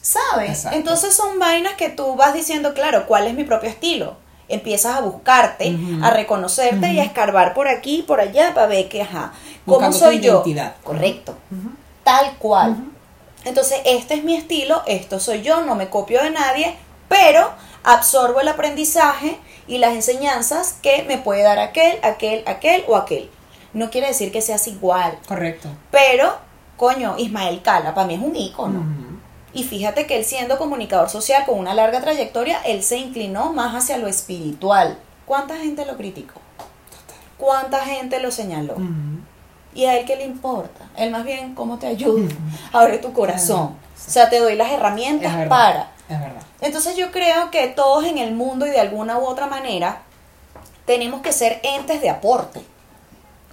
¿Sabes? 0.04 0.50
Exacto. 0.50 0.78
Entonces 0.78 1.16
son 1.16 1.40
vainas 1.40 1.74
que 1.76 1.88
tú 1.90 2.16
vas 2.16 2.34
diciendo, 2.34 2.74
claro, 2.74 3.08
¿cuál 3.08 3.26
es 3.26 3.34
mi 3.34 3.46
propio 3.46 3.70
estilo? 3.70 4.18
Empiezas 4.50 4.98
a 4.98 5.02
buscarte, 5.02 5.76
a 6.04 6.10
reconocerte 6.12 6.90
y 6.92 7.00
a 7.00 7.04
escarbar 7.06 7.54
por 7.54 7.70
aquí 7.70 8.00
y 8.00 8.04
por 8.04 8.20
allá 8.20 8.54
para 8.54 8.68
ver 8.68 8.90
que, 8.90 9.02
ajá, 9.02 9.32
¿cómo 9.66 9.78
Buscando 9.78 9.98
soy 9.98 10.18
tu 10.18 10.24
yo? 10.26 10.34
identidad. 10.34 10.76
Correcto. 10.84 11.36
Tal 12.04 12.36
cual. 12.38 12.76
Entonces, 13.46 13.80
este 13.86 14.16
es 14.16 14.24
mi 14.26 14.36
estilo, 14.36 14.84
esto 14.86 15.20
soy 15.22 15.42
yo, 15.42 15.62
no 15.62 15.76
me 15.76 15.90
copio 15.90 16.22
de 16.22 16.32
nadie, 16.32 16.76
pero 17.08 17.52
absorbo 17.86 18.42
el 18.42 18.48
aprendizaje 18.50 19.38
y 19.68 19.78
las 19.78 19.94
enseñanzas 19.94 20.74
que 20.82 21.04
me 21.04 21.18
puede 21.18 21.44
dar 21.44 21.60
aquel, 21.60 21.98
aquel, 22.04 22.44
aquel 22.46 22.84
o 22.88 22.98
aquel. 22.98 23.30
No 23.72 23.90
quiere 23.90 24.08
decir 24.08 24.32
que 24.34 24.42
seas 24.42 24.68
igual, 24.68 25.18
Correcto. 25.28 25.70
pero, 25.90 26.38
coño, 26.78 27.16
Ismael 27.18 27.62
Cala 27.62 27.94
para 27.96 28.06
mí 28.08 28.16
es 28.16 28.22
un 28.22 28.36
ícono. 28.36 28.84
Y 29.54 29.64
fíjate 29.64 30.08
que 30.08 30.18
él 30.18 30.26
siendo 30.26 30.58
comunicador 30.58 31.10
social 31.10 31.46
con 31.46 31.60
una 31.60 31.74
larga 31.74 32.02
trayectoria, 32.02 32.60
él 32.66 32.84
se 32.84 32.98
inclinó 32.98 33.54
más 33.54 33.76
hacia 33.76 33.98
lo 33.98 34.08
espiritual. 34.08 34.98
¿Cuánta 35.26 35.58
gente 35.58 35.86
lo 35.86 35.96
criticó? 35.96 36.40
¿Cuánta 37.38 37.86
gente 37.86 38.20
lo 38.20 38.32
señaló? 38.32 38.76
¿Y 39.76 39.86
a 39.86 39.98
él 39.98 40.06
qué 40.06 40.16
le 40.16 40.26
importa? 40.26 40.86
Él 40.96 41.12
más 41.12 41.24
bien, 41.24 41.56
¿cómo 41.56 41.78
te 41.78 41.88
ayuda? 41.88 42.34
Abre 42.72 42.98
tu 42.98 43.14
corazón. 43.14 43.76
O 44.08 44.12
sea, 44.12 44.30
te 44.30 44.40
doy 44.40 44.56
las 44.56 44.72
herramientas 44.72 45.32
Es 45.32 45.38
verdad. 45.38 45.50
para. 45.50 45.92
Es 46.10 46.20
verdad. 46.20 46.42
Entonces 46.62 46.96
yo 46.96 47.12
creo 47.12 47.52
que 47.52 47.68
todos 47.68 48.06
en 48.06 48.18
el 48.18 48.34
mundo 48.34 48.66
y 48.68 48.70
de 48.70 48.80
alguna 48.80 49.18
u 49.18 49.26
otra 49.26 49.48
manera 49.48 50.02
tenemos 50.86 51.22
que 51.22 51.32
ser 51.32 51.60
entes 51.64 52.02
de 52.02 52.10
aporte. 52.10 52.62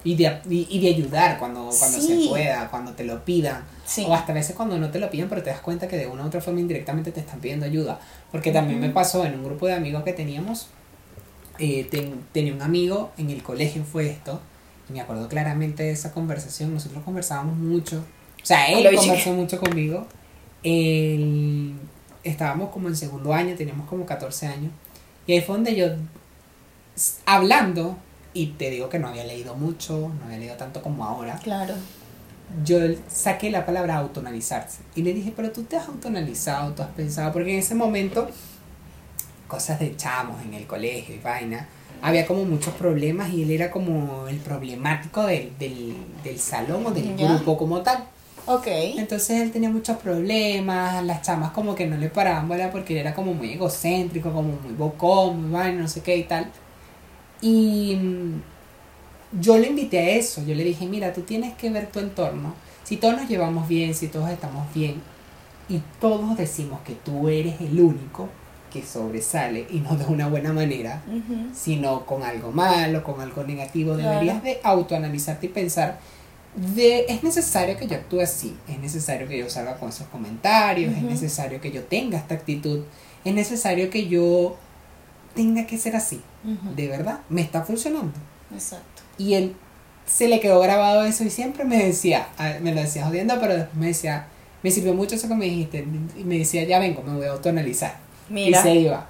Y 0.02 0.14
de, 0.16 0.40
y, 0.48 0.66
y 0.70 0.80
de 0.80 0.88
ayudar 0.88 1.38
cuando, 1.38 1.68
cuando 1.78 2.00
Sí. 2.00 2.22
se 2.24 2.28
pueda, 2.30 2.68
cuando 2.70 2.92
te 2.92 3.04
lo 3.04 3.22
pidan. 3.24 3.64
Sí. 3.84 4.04
O 4.08 4.14
hasta 4.14 4.32
a 4.32 4.34
veces 4.34 4.56
cuando 4.56 4.78
no 4.78 4.90
te 4.90 4.98
lo 4.98 5.10
piden, 5.10 5.28
pero 5.28 5.42
te 5.42 5.50
das 5.50 5.60
cuenta 5.60 5.88
que 5.88 5.96
de 5.98 6.06
una 6.06 6.24
u 6.24 6.26
otra 6.28 6.40
forma 6.40 6.58
indirectamente 6.60 7.12
te 7.12 7.20
están 7.20 7.40
pidiendo 7.40 7.66
ayuda. 7.66 8.00
Porque 8.32 8.50
también 8.50 8.80
me 8.80 8.88
pasó 8.90 9.24
en 9.26 9.34
un 9.34 9.44
grupo 9.44 9.66
de 9.66 9.74
amigos 9.74 10.02
que 10.04 10.12
teníamos. 10.12 10.68
eh, 11.62 11.86
ten- 11.90 12.24
tenía 12.32 12.54
un 12.54 12.62
amigo 12.62 13.12
en 13.18 13.28
el 13.28 13.42
colegio, 13.42 13.84
fue 13.84 14.08
esto. 14.08 14.40
Y 14.88 14.94
me 14.94 15.02
acuerdo 15.02 15.28
claramente 15.28 15.82
de 15.82 15.90
esa 15.90 16.10
conversación. 16.12 16.72
Nosotros 16.72 17.04
conversábamos 17.04 17.56
mucho. 17.58 17.98
O 18.42 18.46
sea, 18.46 18.66
él 18.72 18.96
conversó 18.96 19.32
mucho 19.34 19.60
conmigo. 19.60 20.06
Él- 20.62 21.74
estábamos 22.24 22.70
como 22.70 22.88
en 22.88 22.96
segundo 22.96 23.34
año, 23.34 23.54
teníamos 23.56 23.86
como 23.88 24.06
14 24.06 24.46
años. 24.46 24.72
Y 25.26 25.32
ahí 25.34 25.42
fue 25.42 25.56
donde 25.56 25.76
yo, 25.76 25.86
hablando, 27.26 27.96
y 28.34 28.46
te 28.48 28.70
digo 28.70 28.88
que 28.88 28.98
no 28.98 29.08
había 29.08 29.24
leído 29.24 29.54
mucho, 29.56 30.10
no 30.18 30.24
había 30.26 30.38
leído 30.38 30.56
tanto 30.56 30.82
como 30.82 31.04
ahora, 31.04 31.38
Claro. 31.42 31.74
yo 32.64 32.78
saqué 33.08 33.50
la 33.50 33.66
palabra 33.66 33.96
autonalizarse. 33.96 34.78
Y 34.94 35.02
le 35.02 35.12
dije, 35.14 35.32
pero 35.34 35.50
tú 35.50 35.64
te 35.64 35.76
has 35.76 35.88
autonalizado, 35.88 36.72
tú 36.72 36.82
has 36.82 36.88
pensado, 36.90 37.32
porque 37.32 37.52
en 37.52 37.58
ese 37.58 37.74
momento, 37.74 38.28
cosas 39.48 39.80
de 39.80 39.96
chamos 39.96 40.42
en 40.44 40.54
el 40.54 40.66
colegio 40.66 41.14
y 41.14 41.18
vaina, 41.18 41.66
había 42.02 42.26
como 42.26 42.44
muchos 42.44 42.72
problemas 42.74 43.30
y 43.30 43.42
él 43.42 43.50
era 43.50 43.70
como 43.70 44.26
el 44.28 44.38
problemático 44.38 45.22
del, 45.24 45.52
del, 45.58 45.94
del 46.24 46.38
salón 46.38 46.86
o 46.86 46.90
del 46.92 47.16
Ya. 47.16 47.26
grupo 47.34 47.58
como 47.58 47.82
tal. 47.82 48.04
Ok. 48.46 48.66
Entonces 48.66 49.42
él 49.42 49.50
tenía 49.52 49.68
muchos 49.68 49.98
problemas, 49.98 51.04
las 51.04 51.22
chamas 51.22 51.50
como 51.50 51.74
que 51.74 51.86
no 51.86 51.96
le 51.96 52.08
paraban 52.08 52.48
bola 52.48 52.70
porque 52.70 52.94
él 52.94 53.00
era 53.00 53.14
como 53.14 53.34
muy 53.34 53.52
egocéntrico, 53.52 54.32
como 54.32 54.52
muy 54.52 54.72
bocón, 54.72 55.42
muy 55.42 55.50
vaina, 55.50 55.82
no 55.82 55.88
sé 55.88 56.00
qué 56.02 56.16
y 56.16 56.24
tal. 56.24 56.50
Y 57.40 57.96
mm, 57.96 58.42
yo 59.40 59.58
le 59.58 59.68
invité 59.68 59.98
a 59.98 60.10
eso, 60.16 60.44
yo 60.44 60.54
le 60.54 60.64
dije, 60.64 60.86
mira, 60.86 61.12
tú 61.12 61.22
tienes 61.22 61.54
que 61.54 61.70
ver 61.70 61.86
tu 61.90 61.98
entorno. 62.00 62.54
Si 62.84 62.96
todos 62.96 63.16
nos 63.16 63.28
llevamos 63.28 63.68
bien, 63.68 63.94
si 63.94 64.08
todos 64.08 64.28
estamos 64.30 64.72
bien, 64.74 65.00
y 65.68 65.80
todos 66.00 66.36
decimos 66.36 66.80
que 66.84 66.94
tú 66.94 67.28
eres 67.28 67.60
el 67.60 67.80
único 67.80 68.28
que 68.72 68.82
sobresale, 68.84 69.66
y 69.70 69.78
no 69.80 69.96
de 69.96 70.04
una 70.06 70.28
buena 70.28 70.52
manera, 70.52 71.02
sino 71.54 72.04
con 72.06 72.22
algo 72.22 72.50
malo, 72.52 73.02
con 73.04 73.20
algo 73.20 73.44
negativo, 73.44 73.94
Claro. 73.94 74.10
deberías 74.10 74.42
de 74.42 74.58
autoanalizarte 74.62 75.46
y 75.46 75.48
pensar 75.50 75.98
de 76.56 77.06
es 77.08 77.22
necesario 77.22 77.76
que 77.76 77.86
yo 77.86 77.96
actúe 77.96 78.20
así, 78.20 78.56
es 78.68 78.78
necesario 78.80 79.28
que 79.28 79.38
yo 79.38 79.48
salga 79.48 79.76
con 79.76 79.88
esos 79.90 80.08
comentarios, 80.08 80.92
es 80.96 81.02
necesario 81.02 81.60
que 81.60 81.70
yo 81.70 81.82
tenga 81.84 82.18
esta 82.18 82.34
actitud, 82.34 82.80
es 83.24 83.32
necesario 83.34 83.88
que 83.90 84.08
yo 84.08 84.56
tenga 85.34 85.66
que 85.66 85.78
ser 85.78 85.94
así. 85.94 86.20
De 86.76 86.88
verdad, 86.88 87.20
me 87.28 87.40
está 87.42 87.62
funcionando. 87.62 88.12
Exacto. 88.52 89.02
Y 89.18 89.34
él 89.34 89.54
se 90.06 90.26
le 90.28 90.40
quedó 90.40 90.60
grabado 90.60 91.04
eso 91.04 91.22
y 91.24 91.30
siempre 91.30 91.64
me 91.64 91.84
decía, 91.84 92.28
me 92.62 92.74
lo 92.74 92.80
decía 92.80 93.04
jodiendo, 93.06 93.38
pero 93.40 93.54
después 93.54 93.76
me 93.76 93.86
decía, 93.88 94.26
me 94.62 94.70
sirvió 94.70 94.94
mucho 94.94 95.14
eso 95.14 95.28
que 95.28 95.34
me 95.34 95.44
dijiste. 95.44 95.86
Y 96.16 96.24
me 96.24 96.38
decía, 96.38 96.64
ya 96.64 96.78
vengo, 96.78 97.02
me 97.02 97.14
voy 97.16 97.26
a 97.26 97.30
autoanalizar. 97.32 97.96
Mira. 98.28 98.58
Y 98.58 98.62
se 98.62 98.74
iba. 98.74 99.06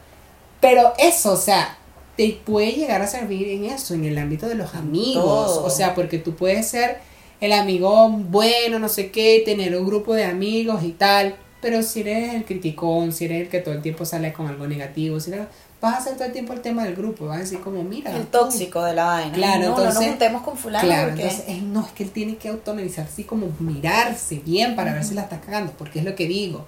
Pero 0.61 0.93
eso, 0.99 1.33
o 1.33 1.37
sea, 1.37 1.77
te 2.17 2.39
puede 2.45 2.73
llegar 2.73 3.01
a 3.01 3.07
servir 3.07 3.49
en 3.49 3.65
eso, 3.67 3.95
en 3.95 4.05
el 4.05 4.19
ámbito 4.19 4.47
de 4.49 4.57
los 4.57 4.75
amigos. 4.75 5.25
todo. 5.25 5.65
O 5.65 5.71
sea, 5.71 5.95
porque 5.95 6.19
tú 6.19 6.35
puedes 6.35 6.67
ser 6.69 6.99
el 7.41 7.53
amigo 7.53 8.09
bueno, 8.11 8.79
no 8.79 8.89
sé 8.91 9.11
qué, 9.11 9.43
tener 9.45 9.75
un 9.77 9.87
grupo 9.87 10.15
de 10.15 10.25
amigos 10.25 10.83
y 10.83 10.91
tal. 10.91 11.37
Pero 11.63 11.83
si 11.83 12.01
eres 12.01 12.35
el 12.35 12.45
criticón, 12.45 13.13
si 13.13 13.27
eres 13.27 13.43
el 13.43 13.49
que 13.49 13.61
todo 13.61 13.75
el 13.75 13.81
tiempo 13.83 14.05
sale 14.05 14.33
con 14.33 14.47
algo 14.49 14.67
negativo, 14.67 15.19
si 15.21 15.31
eres- 15.33 15.47
vas 15.81 15.95
a 15.95 15.99
hacer 15.99 16.15
todo 16.15 16.25
el 16.25 16.33
tiempo 16.33 16.53
el 16.53 16.61
tema 16.61 16.85
del 16.85 16.95
grupo. 16.95 17.27
Vas 17.27 17.37
a 17.39 17.41
decir 17.41 17.61
como, 17.61 17.83
mira. 17.83 18.11
El 18.15 18.27
tú- 18.27 18.39
tóxico 18.39 18.83
de 18.85 18.95
la 18.95 19.05
vaina. 19.05 19.33
Claro, 19.33 19.61
no, 19.61 19.69
no 19.69 19.69
entonces- 19.77 19.95
nos 19.95 20.05
juntemos 20.05 20.43
con 20.43 20.57
fulano 20.57 20.85
Claro, 20.87 21.09
porque... 21.09 21.23
entonces 21.23 21.45
es- 21.49 21.63
no, 21.63 21.81
es 21.87 21.93
que 21.93 22.03
él 22.05 22.11
tiene 22.11 22.37
que 22.37 22.49
autoanalizarse 22.49 23.13
así 23.13 23.25
como 23.25 23.47
mirarse 23.59 24.41
bien 24.45 24.77
para 24.77 24.93
ver 24.93 25.05
si 25.05 25.15
la 25.15 25.23
está 25.23 25.41
cagando, 25.41 25.73
porque 25.79 25.99
es 26.01 26.05
lo 26.05 26.15
que 26.15 26.27
digo. 26.27 26.67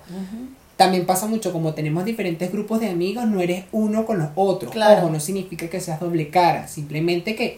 También 0.77 1.07
pasa 1.07 1.27
mucho, 1.27 1.53
como 1.53 1.75
tenemos 1.75 2.05
diferentes 2.05 2.51
grupos 2.51 2.81
de 2.81 2.89
amigos, 2.89 3.27
no 3.27 3.41
eres 3.41 3.67
uno 3.73 4.05
con 4.07 4.19
los 4.19 4.31
otros. 4.35 4.73
Claro. 4.73 4.99
Ojo, 5.03 5.11
no 5.11 5.21
significa 5.21 5.69
que 5.69 5.81
seas 5.81 6.01
doble 6.01 6.29
cara, 6.31 6.67
simplemente 6.67 7.37
que 7.37 7.57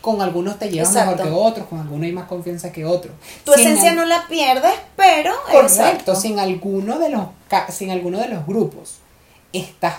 con 0.00 0.22
algunos 0.22 0.58
te 0.58 0.70
llevas 0.70 0.90
Exacto. 0.90 1.24
mejor 1.24 1.26
que 1.28 1.34
otros, 1.50 1.66
con 1.66 1.80
algunos 1.80 2.04
hay 2.06 2.12
más 2.12 2.26
confianza 2.26 2.70
que 2.72 2.84
otros. 2.84 3.14
Tu 3.44 3.52
Si 3.52 3.62
esencia 3.62 3.90
al- 3.90 3.96
no 3.96 4.04
la 4.04 4.26
pierdes, 4.28 4.72
pero... 4.96 5.32
Correcto, 5.50 5.62
exacto. 5.66 6.14
si 6.14 6.32
en 6.32 6.38
alguno 6.38 6.98
de 6.98 7.08
los 7.10 7.22
si 7.70 7.84
en 7.84 7.90
alguno 7.90 8.18
de 8.18 8.28
los 8.28 8.46
grupos 8.46 8.98
estás 9.52 9.94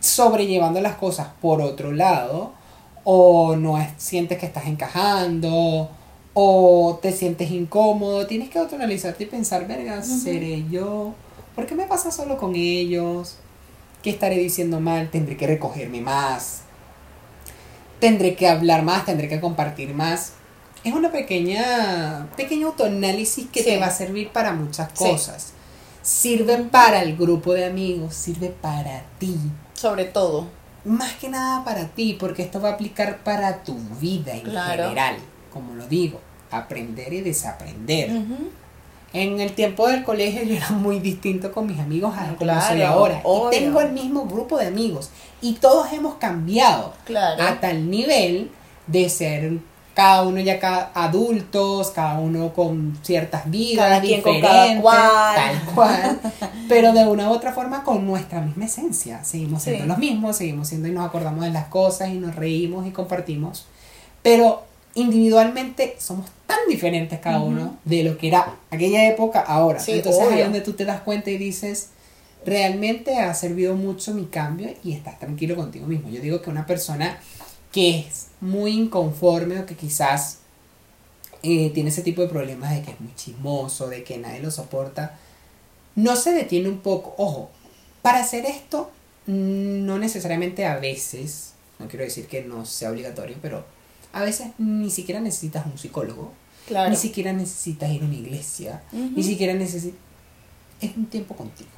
sobrellevando 0.00 0.80
las 0.80 0.96
cosas 0.96 1.28
por 1.40 1.60
otro 1.60 1.92
lado 1.92 2.52
o 3.04 3.56
no 3.56 3.78
es- 3.80 3.88
sientes 3.98 4.38
que 4.38 4.46
estás 4.46 4.66
encajando 4.66 5.90
o 6.34 6.98
te 7.02 7.12
sientes 7.12 7.50
incómodo, 7.50 8.26
tienes 8.26 8.48
que 8.50 8.58
autoanalizarte 8.58 9.24
y 9.24 9.26
pensar, 9.26 9.66
verga, 9.66 10.02
seré 10.02 10.64
yo, 10.70 11.12
¿por 11.54 11.66
qué 11.66 11.74
me 11.74 11.84
pasa 11.84 12.10
solo 12.10 12.36
con 12.38 12.54
ellos? 12.54 13.36
¿Qué 14.02 14.10
estaré 14.10 14.36
diciendo 14.38 14.80
mal? 14.80 15.10
Tendré 15.10 15.36
que 15.36 15.46
recogerme 15.46 16.00
más. 16.00 16.62
Tendré 17.98 18.34
que 18.34 18.48
hablar 18.48 18.82
más, 18.82 19.04
tendré 19.04 19.28
que 19.28 19.40
compartir 19.40 19.92
más. 19.94 20.32
Es 20.84 20.94
una 20.94 21.12
pequeña, 21.12 22.28
pequeño 22.36 22.68
autoanálisis 22.68 23.46
que 23.52 23.60
Sí. 23.62 23.66
te 23.70 23.78
va 23.78 23.86
a 23.86 23.90
servir 23.90 24.30
para 24.30 24.52
muchas 24.52 24.88
Sí. 24.94 25.04
cosas. 25.04 25.52
Sirve 26.02 26.56
para 26.58 27.02
el 27.02 27.14
grupo 27.16 27.52
de 27.52 27.66
amigos, 27.66 28.14
sirve 28.14 28.48
para 28.48 29.02
ti. 29.18 29.36
Sobre 29.80 30.04
todo. 30.04 30.46
Más 30.84 31.12
que 31.14 31.28
nada 31.28 31.64
para 31.64 31.86
ti, 31.88 32.16
porque 32.18 32.42
esto 32.42 32.60
va 32.60 32.70
a 32.70 32.72
aplicar 32.72 33.18
para 33.18 33.62
tu 33.62 33.74
vida 34.00 34.34
en 34.34 34.40
Claro. 34.42 34.82
general. 34.84 35.16
Como 35.52 35.74
lo 35.74 35.86
digo, 35.86 36.20
aprender 36.50 37.12
y 37.12 37.20
desaprender. 37.22 38.10
En 39.12 39.40
el 39.40 39.52
tiempo 39.52 39.88
del 39.88 40.04
colegio 40.04 40.42
yo 40.44 40.54
era 40.54 40.70
muy 40.70 41.00
distinto 41.00 41.50
con 41.52 41.66
mis 41.66 41.78
amigos 41.80 42.14
a 42.16 42.26
como 42.26 42.36
Claro, 42.36 42.66
soy 42.68 42.82
ahora. 42.82 43.20
obvio. 43.24 43.48
Y 43.58 43.62
tengo 43.62 43.80
el 43.80 43.92
mismo 43.92 44.24
grupo 44.26 44.58
de 44.58 44.66
amigos. 44.68 45.10
Y 45.42 45.54
todos 45.54 45.92
hemos 45.92 46.14
cambiado. 46.16 46.92
Claro. 47.04 47.42
A 47.42 47.58
tal 47.60 47.90
nivel 47.90 48.50
de 48.86 49.08
ser 49.08 49.58
cada 50.00 50.22
uno 50.22 50.40
ya 50.40 50.58
ca- 50.58 50.90
adultos, 50.94 51.90
cada 51.90 52.18
uno 52.18 52.52
con 52.54 52.98
ciertas 53.02 53.50
vidas 53.50 53.86
Cada 53.88 54.00
quien 54.00 54.22
con 54.22 54.34
diferentes, 54.36 54.68
cada 54.68 54.80
cual. 54.80 55.34
tal 55.36 55.74
cual, 55.74 56.20
pero 56.68 56.92
de 56.92 57.06
una 57.06 57.28
u 57.28 57.32
otra 57.32 57.52
forma 57.52 57.84
con 57.84 58.06
nuestra 58.06 58.40
misma 58.40 58.64
esencia. 58.64 59.22
Seguimos 59.24 59.62
siendo 59.62 59.82
Sí. 59.84 59.88
los 59.88 59.98
mismos, 59.98 60.36
seguimos 60.36 60.68
siendo 60.68 60.88
y 60.88 60.92
nos 60.92 61.06
acordamos 61.06 61.44
de 61.44 61.50
las 61.50 61.66
cosas 61.66 62.08
y 62.08 62.14
nos 62.14 62.34
reímos 62.34 62.86
y 62.86 62.90
compartimos, 62.92 63.66
pero 64.22 64.62
individualmente 64.94 65.96
somos 65.98 66.26
tan 66.46 66.58
diferentes 66.68 67.18
cada 67.20 67.40
uno 67.40 67.76
de 67.84 68.02
lo 68.02 68.16
que 68.18 68.28
era 68.28 68.54
aquella 68.70 69.06
época 69.06 69.40
ahora. 69.40 69.80
Sí, 69.80 69.92
Entonces 69.92 70.22
ahí 70.30 70.38
es 70.38 70.44
donde 70.44 70.60
tú 70.62 70.72
te 70.72 70.84
das 70.84 71.00
cuenta 71.02 71.30
y 71.30 71.36
dices, 71.38 71.90
realmente 72.46 73.18
ha 73.18 73.34
servido 73.34 73.76
mucho 73.76 74.14
mi 74.14 74.24
cambio 74.26 74.70
y 74.82 74.92
estás 74.92 75.18
tranquilo 75.18 75.56
contigo 75.56 75.86
mismo. 75.86 76.08
Yo 76.08 76.20
digo 76.20 76.40
que 76.42 76.50
una 76.50 76.64
persona 76.66 77.18
que 77.72 78.00
es 78.00 78.28
muy 78.40 78.72
inconforme 78.72 79.60
o 79.60 79.66
que 79.66 79.76
quizás 79.76 80.38
eh, 81.42 81.70
tiene 81.70 81.90
ese 81.90 82.02
tipo 82.02 82.20
de 82.22 82.28
problemas 82.28 82.74
de 82.74 82.82
que 82.82 82.90
es 82.92 83.00
muy 83.00 83.14
chismoso, 83.14 83.88
de 83.88 84.02
que 84.04 84.18
nadie 84.18 84.40
lo 84.40 84.50
soporta, 84.50 85.18
no 85.94 86.16
se 86.16 86.32
detiene 86.32 86.68
un 86.68 86.78
poco. 86.80 87.14
Ojo, 87.18 87.50
para 88.02 88.20
hacer 88.20 88.44
esto, 88.46 88.90
mm, 89.26 89.84
no 89.86 89.98
necesariamente 89.98 90.66
a 90.66 90.76
veces, 90.78 91.52
no 91.78 91.88
quiero 91.88 92.04
decir 92.04 92.26
que 92.26 92.42
no 92.42 92.64
sea 92.66 92.90
obligatorio, 92.90 93.36
pero 93.40 93.64
a 94.12 94.22
veces 94.22 94.48
ni 94.58 94.90
siquiera 94.90 95.20
necesitas 95.20 95.66
un 95.66 95.78
psicólogo, 95.78 96.32
Claro. 96.66 96.90
ni 96.90 96.96
siquiera 96.96 97.32
necesitas 97.32 97.90
ir 97.90 98.02
a 98.02 98.04
una 98.04 98.14
iglesia, 98.14 98.82
ni 98.92 99.22
siquiera 99.22 99.54
necesitas... 99.54 99.98
Es 100.80 100.96
un 100.96 101.06
tiempo 101.06 101.34
contigo. 101.36 101.68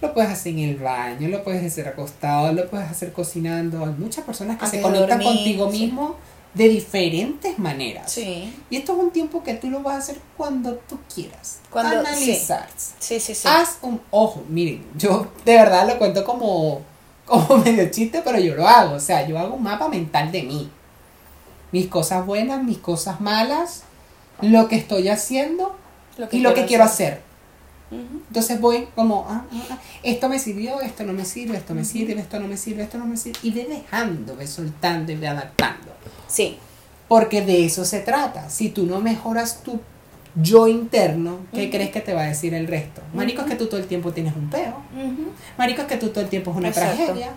Lo 0.00 0.12
puedes 0.12 0.30
hacer 0.30 0.52
en 0.54 0.58
el 0.60 0.76
baño, 0.76 1.28
lo 1.28 1.44
puedes 1.44 1.64
hacer 1.64 1.86
acostado, 1.86 2.52
lo 2.52 2.68
puedes 2.68 2.90
hacer 2.90 3.12
cocinando. 3.12 3.84
Hay 3.84 3.92
muchas 3.96 4.24
personas 4.24 4.58
que 4.58 4.64
Antes 4.64 4.80
se 4.80 4.82
conectan 4.82 5.18
dormir, 5.20 5.26
contigo 5.36 5.70
sí. 5.70 5.78
mismo 5.78 6.16
de 6.54 6.68
diferentes 6.68 7.58
maneras. 7.58 8.10
Sí. 8.12 8.52
Y 8.68 8.76
esto 8.76 8.92
es 8.92 8.98
un 8.98 9.10
tiempo 9.12 9.42
que 9.42 9.54
tú 9.54 9.70
lo 9.70 9.80
vas 9.80 9.94
a 9.94 9.98
hacer 9.98 10.18
cuando 10.36 10.74
tú 10.88 10.98
quieras. 11.14 11.60
Cuando- 11.70 12.00
Analizar. 12.00 12.66
Sí, 12.76 13.20
sí, 13.20 13.34
sí. 13.34 13.46
Haz 13.48 13.78
un 13.82 14.00
ojo, 14.10 14.42
miren, 14.48 14.84
yo 14.98 15.28
de 15.44 15.54
verdad 15.54 15.86
lo 15.86 15.96
cuento 15.98 16.24
como, 16.24 16.80
como 17.24 17.56
medio 17.64 17.88
chiste, 17.90 18.20
pero 18.24 18.38
yo 18.40 18.54
lo 18.56 18.66
hago. 18.66 18.96
O 18.96 19.00
sea, 19.00 19.26
yo 19.26 19.38
hago 19.38 19.54
un 19.54 19.62
mapa 19.62 19.88
mental 19.88 20.32
de 20.32 20.42
mí. 20.42 20.70
Mis 21.70 21.86
cosas 21.86 22.26
buenas, 22.26 22.62
mis 22.62 22.78
cosas 22.78 23.20
malas, 23.20 23.84
lo 24.42 24.66
que 24.68 24.76
estoy 24.76 25.08
haciendo 25.08 25.74
y 26.32 26.40
lo 26.40 26.52
que 26.52 26.66
quiero 26.66 26.84
hacer. 26.84 27.22
Entonces 28.28 28.60
voy 28.60 28.88
como, 28.94 29.26
ah, 29.28 29.44
ah, 29.52 29.62
ah, 29.70 29.78
esto 30.02 30.28
me 30.28 30.38
sirvió, 30.38 30.80
esto 30.80 31.04
no 31.04 31.12
me 31.12 31.24
sirve, 31.24 31.56
esto 31.58 31.74
me 31.74 31.84
sirve, 31.84 32.18
esto 32.20 32.40
no 32.40 32.48
me 32.48 32.56
sirve, 32.56 32.82
esto 32.82 32.98
no 32.98 33.04
me 33.06 33.16
sirve. 33.16 33.38
Y 33.42 33.50
ve 33.50 33.66
dejando, 33.68 34.34
ve 34.36 34.46
soltando 34.46 35.12
y 35.12 35.16
ve 35.16 35.28
adaptando. 35.28 35.92
Sí. 36.28 36.56
Porque 37.08 37.42
de 37.42 37.66
eso 37.66 37.84
se 37.84 38.00
trata. 38.00 38.48
Si 38.48 38.70
tú 38.70 38.86
no 38.86 39.00
mejoras 39.00 39.62
tu 39.62 39.80
yo 40.34 40.66
interno, 40.66 41.40
¿qué 41.52 41.68
crees 41.68 41.90
que 41.90 42.00
te 42.00 42.14
va 42.14 42.22
a 42.22 42.26
decir 42.26 42.54
el 42.54 42.66
resto? 42.66 43.02
Marico, 43.12 43.42
es 43.42 43.48
que 43.48 43.56
tú 43.56 43.66
todo 43.66 43.78
el 43.78 43.86
tiempo 43.86 44.12
tienes 44.12 44.34
un 44.34 44.48
peo. 44.48 44.76
Marico, 45.58 45.82
es 45.82 45.88
que 45.88 45.96
tú 45.98 46.08
todo 46.08 46.20
el 46.24 46.30
tiempo 46.30 46.50
es 46.52 46.56
una 46.56 46.68
Exacto. 46.68 46.96
tragedia. 47.04 47.32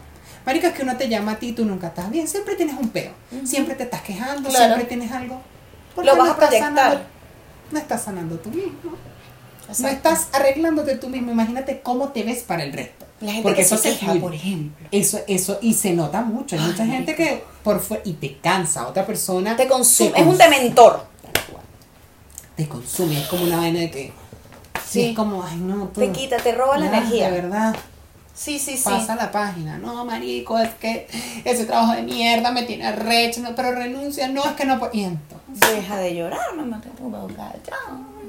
Marico, 0.45 0.67
es 0.67 0.73
que 0.73 0.83
uno 0.83 0.95
te 0.95 1.09
llama 1.09 1.33
a 1.33 1.39
ti 1.39 1.47
y 1.49 1.51
tú 1.53 1.65
nunca 1.65 1.87
estás 1.87 2.09
bien. 2.09 2.27
Siempre 2.27 2.55
tienes 2.55 2.75
un 2.79 2.89
peo. 2.89 3.11
Siempre 3.43 3.75
te 3.75 3.83
estás 3.83 4.01
quejando, 4.01 4.49
siempre 4.49 4.85
tienes 4.85 5.11
algo. 5.11 5.41
¿Por 5.93 6.05
Lo 6.05 6.15
vas 6.15 6.27
no 6.27 6.31
a 6.33 6.37
proyectar. 6.37 6.61
sanando- 6.73 7.01
no 7.71 7.79
estás 7.79 8.03
sanando 8.03 8.35
tú 8.37 8.49
mismo. 8.51 8.71
No 9.79 9.87
estás 9.87 10.27
arreglándote 10.33 10.95
tú 10.95 11.09
mismo. 11.09 11.31
Imagínate 11.31 11.81
cómo 11.81 12.09
te 12.09 12.23
ves 12.23 12.43
para 12.43 12.63
el 12.63 12.73
resto. 12.73 13.05
La 13.21 13.31
gente 13.31 13.43
Porque 13.43 13.57
que 13.57 13.61
eso 13.63 13.77
se 13.77 13.97
queja, 13.97 14.13
por 14.15 14.33
ejemplo. 14.33 14.87
Eso, 14.91 15.19
eso, 15.27 15.57
y 15.61 15.73
se 15.73 15.93
nota 15.93 16.21
mucho. 16.21 16.55
Hay 16.55 16.61
mucha 16.61 16.85
gente 16.85 17.15
que 17.15 17.43
por 17.63 17.79
fuera, 17.79 18.03
y 18.05 18.13
te 18.13 18.37
cansa. 18.37 18.87
Otra 18.87 19.05
persona 19.05 19.55
Te 19.55 19.67
consume. 19.67 20.11
te 20.11 20.21
es 20.21 20.27
un 20.27 20.37
dementor. 20.37 21.05
Te 22.55 22.67
consume. 22.67 23.21
Es 23.21 23.27
como 23.27 23.43
una 23.43 23.57
vaina 23.57 23.79
de 23.79 23.91
que. 23.91 24.13
Sí. 24.85 25.01
Es 25.09 25.15
como, 25.15 25.43
ay, 25.43 25.57
no, 25.57 25.87
tú. 25.87 26.01
Te 26.01 26.11
quita, 26.11 26.37
te 26.37 26.51
roba 26.51 26.77
la 26.77 26.87
energía. 26.87 27.31
De 27.31 27.41
verdad. 27.41 27.75
Sí, 28.33 28.59
sí, 28.59 28.75
sí. 28.75 28.83
Pasa 28.83 29.15
la 29.15 29.31
página. 29.31 29.77
No, 29.77 30.03
marico, 30.03 30.59
es 30.59 30.73
que 30.75 31.07
ese 31.45 31.65
trabajo 31.65 31.93
de 31.93 32.03
mierda 32.03 32.51
me 32.51 32.63
tiene 32.63 32.91
recho. 32.91 33.39
No, 33.39 33.55
pero 33.55 33.71
renuncia. 33.71 34.27
No, 34.27 34.43
es 34.43 34.51
que 34.51 34.65
no 34.65 34.77
puedo. 34.77 34.93
Y 34.93 35.05
entonces, 35.05 35.75
Deja 35.75 35.97
de 35.97 36.15
llorar, 36.15 36.53
mamá, 36.55 36.81
te 36.81 36.89
tu 36.89 37.09
boca. 37.09 37.53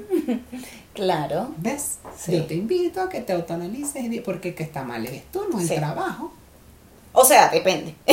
Claro. 0.93 1.49
¿ves? 1.57 1.97
Sí. 2.17 2.31
Yo 2.35 2.45
te 2.45 2.55
invito 2.55 3.01
a 3.01 3.07
que 3.09 3.21
te 3.21 3.31
autoanalices 3.31 4.03
porque 4.25 4.55
que 4.55 4.63
está 4.63 4.81
mal 4.83 5.05
eres 5.05 5.21
tú, 5.31 5.43
no 5.51 5.59
el 5.59 5.67
Sí. 5.67 5.75
trabajo. 5.75 6.33
O 7.13 7.23
sea, 7.23 7.49
depende. 7.49 7.93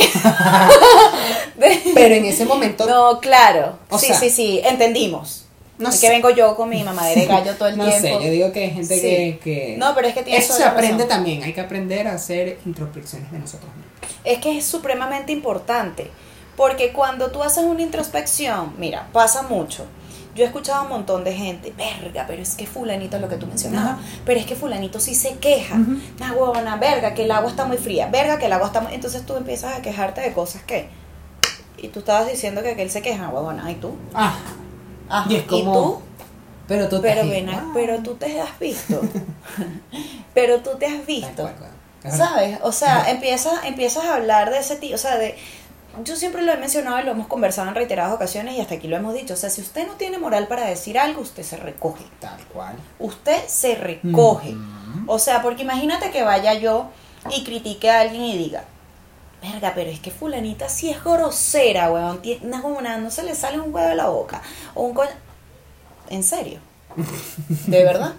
Pero 1.93 2.15
en 2.15 2.25
ese 2.25 2.45
momento. 2.45 2.85
No, 2.85 3.19
claro. 3.19 3.77
O 3.89 3.97
sí, 3.97 4.07
sea, 4.07 4.19
sí, 4.19 4.29
sí. 4.29 4.61
Entendimos. 4.63 5.45
no 5.77 5.89
es 5.89 5.95
sé. 5.95 6.07
que 6.07 6.13
vengo 6.13 6.29
yo 6.29 6.55
con 6.55 6.69
mi 6.69 6.83
mamadera 6.83 7.19
de 7.21 7.27
gallo 7.27 7.55
todo 7.55 7.67
el 7.69 7.77
no 7.77 7.85
tiempo. 7.85 8.01
sé, 8.19 8.25
yo 8.25 8.31
digo 8.31 8.51
que 8.53 8.63
hay 8.65 8.71
gente 8.71 8.95
Sí. 8.95 9.01
que, 9.01 9.39
que- 9.43 9.75
No, 9.77 9.93
pero 9.93 10.07
es 10.07 10.13
que 10.13 10.23
tienes 10.23 10.45
Eso 10.45 10.53
se 10.53 10.63
aprende 10.63 11.03
razón. 11.03 11.09
también. 11.09 11.43
Hay 11.43 11.53
que 11.53 11.61
aprender 11.61 12.07
a 12.07 12.13
hacer 12.13 12.59
introspecciones 12.65 13.31
de 13.31 13.39
nosotros 13.39 13.69
mismos. 13.75 14.19
Es 14.23 14.39
que 14.39 14.57
es 14.57 14.65
supremamente 14.65 15.31
importante. 15.31 16.09
Porque 16.55 16.93
cuando 16.93 17.31
tú 17.31 17.43
haces 17.43 17.65
una 17.65 17.81
introspección, 17.81 18.73
mira, 18.77 19.07
pasa 19.11 19.41
mucho. 19.41 19.85
Yo 20.35 20.43
he 20.43 20.47
escuchado 20.47 20.79
a 20.79 20.83
un 20.83 20.89
montón 20.89 21.23
de 21.23 21.33
gente, 21.33 21.73
verga, 21.77 22.25
pero 22.27 22.41
es 22.41 22.55
que 22.55 22.67
fulanito 22.67 23.15
es 23.15 23.21
lo 23.21 23.29
que 23.29 23.37
tú 23.37 23.47
mencionabas, 23.47 23.97
pero 24.25 24.37
es 24.39 24.45
que 24.45 24.55
fulanito 24.55 24.99
sí 24.99 25.15
se 25.15 25.37
queja. 25.37 25.77
Nah, 26.19 26.33
huevona, 26.33 26.75
verga, 26.75 27.13
que 27.13 27.23
el 27.23 27.31
agua 27.31 27.49
está 27.49 27.63
muy 27.65 27.77
fría, 27.77 28.07
verga, 28.07 28.37
que 28.37 28.47
el 28.47 28.53
agua 28.53 28.67
está 28.67 28.81
muy... 28.81 28.93
Entonces 28.93 29.25
tú 29.25 29.37
empiezas 29.37 29.73
a 29.77 29.81
quejarte 29.81 30.19
de 30.21 30.33
cosas 30.33 30.61
que... 30.63 30.89
Y 31.77 31.87
tú 31.87 31.99
estabas 31.99 32.29
diciendo 32.29 32.61
que 32.63 32.71
aquel 32.71 32.89
se 32.91 33.01
queja, 33.01 33.29
huevona, 33.29 33.71
¿y 33.71 33.75
tú? 33.75 33.95
Ah, 34.13 34.35
Ajá, 35.07 35.31
y 35.31 35.35
es 35.37 35.43
como. 35.43 35.73
tú? 35.73 36.01
Pero 36.67 36.89
tú 36.89 36.99
Pero 37.01 37.21
estás 37.21 37.29
ven, 37.29 37.47
a- 37.49 37.51
igual. 37.53 37.67
pero 37.73 37.99
tú 37.99 38.15
te 38.15 38.41
has 38.41 38.59
visto. 38.59 39.01
pero 40.33 40.59
tú 40.59 40.71
te 40.77 40.85
has 40.87 41.05
visto. 41.05 41.49
¿Sabes? 42.09 42.59
O 42.61 42.71
sea, 42.71 43.09
empiezas, 43.09 43.63
empiezas 43.65 44.03
a 44.05 44.15
hablar 44.15 44.51
de 44.51 44.59
ese 44.59 44.75
tipo, 44.75 44.95
o 44.95 44.97
sea, 44.97 45.17
de... 45.17 45.35
Yo 46.03 46.15
siempre 46.15 46.41
lo 46.41 46.51
he 46.51 46.57
mencionado 46.57 46.99
y 46.99 47.03
lo 47.03 47.11
hemos 47.11 47.27
conversado 47.27 47.67
en 47.69 47.75
reiteradas 47.75 48.13
ocasiones 48.13 48.55
y 48.55 48.61
hasta 48.61 48.75
aquí 48.75 48.87
lo 48.87 48.97
hemos 48.97 49.13
dicho. 49.13 49.33
O 49.33 49.37
sea, 49.37 49.49
si 49.49 49.61
usted 49.61 49.87
no 49.87 49.93
tiene 49.93 50.17
moral 50.17 50.47
para 50.47 50.65
decir 50.67 50.97
algo, 50.99 51.21
usted 51.21 51.43
se 51.43 51.57
recoge. 51.57 52.03
Tal 52.19 52.43
cual. 52.47 52.75
Usted 52.99 53.47
se 53.47 53.75
recoge. 53.75 54.55
O 55.07 55.19
sea, 55.19 55.41
porque 55.41 55.63
imagínate 55.63 56.11
que 56.11 56.23
vaya 56.23 56.53
yo 56.53 56.89
y 57.29 57.43
critique 57.43 57.89
a 57.89 58.01
alguien 58.01 58.23
y 58.23 58.37
diga, 58.37 58.65
verga, 59.41 59.73
pero 59.75 59.89
es 59.89 59.99
que 59.99 60.11
fulanita 60.11 60.69
sí 60.69 60.89
es 60.89 61.03
grosera, 61.03 61.91
weón. 61.91 62.21
huevona, 62.23 62.97
no 62.97 63.11
se 63.11 63.23
le 63.23 63.35
sale 63.35 63.59
un 63.59 63.73
huevo 63.73 63.87
de 63.87 63.95
la 63.95 64.09
boca. 64.09 64.41
O 64.73 64.83
un 64.83 64.93
coño... 64.93 65.11
¿En 66.09 66.23
serio? 66.23 66.59
¿De 67.67 67.83
verdad? 67.83 68.13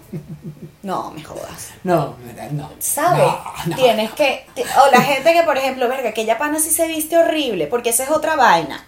No, 0.83 1.11
me 1.11 1.23
jodas. 1.23 1.71
No, 1.83 2.15
no, 2.35 2.51
no. 2.51 2.69
¿Sabes? 2.79 3.25
No, 3.25 3.67
no. 3.67 3.75
Tienes 3.75 4.11
que. 4.11 4.45
O 4.55 4.91
la 4.91 5.01
gente 5.01 5.33
que, 5.33 5.43
por 5.43 5.57
ejemplo, 5.57 5.87
verga, 5.87 6.11
que 6.11 6.21
ella 6.21 6.37
pana 6.37 6.59
sí 6.59 6.69
se 6.69 6.87
viste 6.87 7.17
horrible, 7.17 7.67
porque 7.67 7.89
esa 7.89 8.03
es 8.03 8.11
otra 8.11 8.35
vaina. 8.35 8.85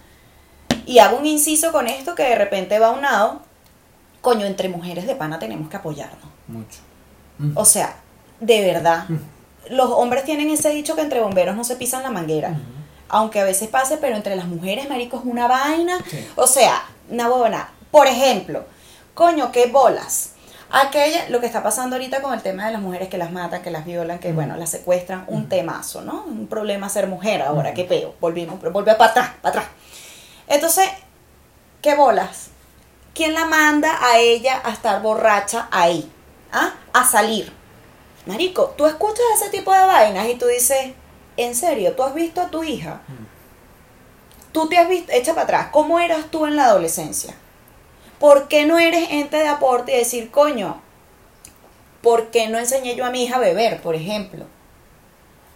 Y 0.86 1.00
hago 1.00 1.18
un 1.18 1.26
inciso 1.26 1.72
con 1.72 1.88
esto 1.88 2.16
que 2.16 2.24
de 2.24 2.36
repente 2.36 2.80
va 2.80 2.88
a 2.88 2.92
un 2.92 3.02
lado. 3.02 3.42
Coño, 4.22 4.46
entre 4.46 4.70
mujeres 4.70 5.08
de 5.08 5.16
pana 5.16 5.40
tenemos 5.40 5.70
que 5.70 5.78
apoyarnos. 5.78 6.30
Mucho. 6.48 6.80
O 7.56 7.66
sea, 7.66 7.96
de 8.40 8.66
verdad. 8.66 9.06
Mm. 9.08 9.18
Los 9.70 9.90
hombres 9.92 10.24
tienen 10.24 10.50
ese 10.50 10.70
dicho 10.70 10.96
que 10.96 11.02
entre 11.02 11.22
bomberos 11.22 11.56
no 11.56 11.64
se 11.64 11.76
pisan 11.76 12.02
la 12.02 12.10
manguera. 12.10 12.58
Aunque 13.08 13.40
a 13.40 13.44
veces 13.44 13.70
pase, 13.70 13.98
pero 13.98 14.16
entre 14.16 14.36
las 14.36 14.46
mujeres, 14.46 14.90
marico, 14.90 15.18
es 15.18 15.24
una 15.26 15.48
vaina. 15.48 16.00
Sí. 16.10 16.28
O 16.36 16.48
sea, 16.48 16.84
una 17.10 17.28
buena. 17.28 17.70
Por 17.92 18.08
ejemplo, 18.08 18.66
coño, 19.20 19.52
qué 19.52 19.66
bolas. 19.66 20.30
Aquella, 20.72 21.28
lo 21.28 21.42
que 21.42 21.46
está 21.46 21.62
pasando 21.62 21.98
ahorita 21.98 22.22
con 22.22 22.34
el 22.34 22.42
tema 22.42 22.68
de 22.68 22.72
las 22.72 22.82
mujeres 22.82 23.10
que 23.10 23.18
las 23.18 23.34
matan, 23.34 23.62
que 23.62 23.70
las 23.70 23.84
violan, 23.84 24.18
que 24.18 24.32
bueno, 24.32 24.56
las 24.56 24.70
secuestran, 24.70 25.26
un 25.28 25.50
temazo, 25.50 26.02
¿no? 26.04 26.24
Un 26.24 26.48
problema 26.48 26.88
ser 26.88 27.08
mujer 27.08 27.42
ahora, 27.42 27.74
qué 27.74 27.84
peo. 27.84 28.16
Volvimos, 28.22 28.62
volvió 28.62 28.98
para 28.98 29.12
atrás, 29.12 29.32
para 29.42 29.50
atrás. 29.50 29.66
Entonces, 30.48 30.90
qué 31.82 31.96
bolas. 31.96 32.52
¿Quién 33.14 33.34
la 33.34 33.44
manda 33.44 33.92
a 34.02 34.20
ella 34.20 34.62
a 34.64 34.72
estar 34.72 35.02
borracha 35.02 35.68
ahí? 35.70 36.10
¿Ah? 36.54 36.76
A 36.94 37.04
salir. 37.04 37.52
Marico, 38.26 38.74
tú 38.78 38.86
escuchas 38.86 39.26
ese 39.36 39.50
tipo 39.50 39.74
de 39.74 39.82
vainas 39.82 40.30
y 40.30 40.36
tú 40.36 40.46
dices, 40.46 40.94
¿en 41.36 41.56
serio? 41.56 41.94
¿Tú 41.94 42.04
has 42.04 42.14
visto 42.14 42.40
a 42.40 42.48
tu 42.48 42.64
hija? 42.64 43.02
Tú 44.54 44.70
te 44.70 44.78
has 44.78 44.88
visto, 44.88 45.12
echa 45.12 45.34
para 45.34 45.44
atrás, 45.44 45.68
¿cómo 45.74 46.00
eras 46.00 46.32
tú 46.32 46.46
en 46.46 46.56
la 46.56 46.68
adolescencia? 46.68 47.36
¿Por 48.20 48.48
qué 48.48 48.66
no 48.66 48.78
eres 48.80 49.10
ente 49.12 49.38
de 49.38 49.48
aporte 49.48 49.94
y 49.94 49.98
decir, 49.98 50.30
coño, 50.32 50.82
¿por 52.02 52.32
qué 52.32 52.48
no 52.48 52.58
enseñé 52.58 52.96
yo 52.96 53.06
a 53.06 53.12
mi 53.12 53.24
hija 53.24 53.38
a 53.38 53.40
beber, 53.40 53.82
por 53.82 53.96
ejemplo? 53.96 54.46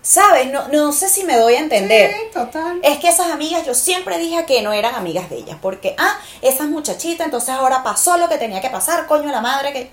¿Sabes? 0.02 0.52
No, 0.52 0.67
no 0.67 0.91
sé 0.91 1.08
si 1.08 1.23
me 1.23 1.38
doy 1.38 1.56
a 1.56 1.60
entender. 1.60 2.12
Sí, 2.12 2.34
total. 2.34 2.80
Es 2.84 2.99
que 2.99 3.08
esas 3.08 3.32
amigas, 3.32 3.65
yo 3.65 3.73
siempre 3.73 4.17
dije 4.17 4.45
que 4.45 4.62
no 4.62 4.73
eran 4.73 4.95
amigas 4.95 5.30
de 5.30 5.38
ellas, 5.38 5.58
porque, 5.62 5.95
ah, 5.97 6.17
esas 6.41 6.67
muchachitas, 6.67 7.26
entonces 7.26 7.49
ahora 7.52 7.84
pasó 7.84 8.17
lo 8.17 8.28
que 8.28 8.38
tenía 8.38 8.60
que 8.60 8.69
pasar, 8.69 9.08
coño, 9.08 9.32
la 9.32 9.39
madre 9.39 9.71
que... 9.71 9.91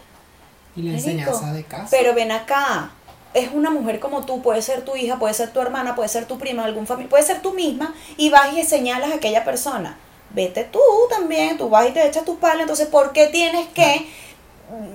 Y 0.74 0.82
la 0.82 0.92
enseñanza 0.94 1.52
de 1.52 1.64
casa. 1.64 1.86
Pero 1.90 2.12
ven 2.14 2.32
acá, 2.32 2.90
es 3.34 3.50
una 3.52 3.70
mujer 3.70 4.00
como 4.00 4.26
tú, 4.26 4.42
puede 4.42 4.62
ser 4.62 4.84
tu 4.84 4.96
hija, 4.96 5.18
puede 5.18 5.34
ser 5.34 5.52
tu 5.52 5.60
hermana, 5.60 5.94
puede 5.94 6.08
ser 6.08 6.26
tu 6.26 6.38
prima, 6.38 6.64
algún 6.64 6.88
familiar, 6.88 7.10
puede 7.10 7.22
ser 7.22 7.40
tú 7.40 7.52
misma, 7.52 7.94
y 8.16 8.30
vas 8.30 8.52
y 8.52 8.64
señalas 8.64 9.12
a 9.12 9.14
aquella 9.16 9.44
persona. 9.44 9.96
Vete 10.32 10.64
tú 10.64 10.78
también, 11.08 11.58
tú 11.58 11.68
vas 11.68 11.88
y 11.88 11.92
te 11.92 12.06
echas 12.06 12.24
tus 12.24 12.38
palos, 12.38 12.62
entonces, 12.62 12.86
¿por 12.88 13.12
qué 13.12 13.26
tienes 13.26 13.66
que 13.68 14.08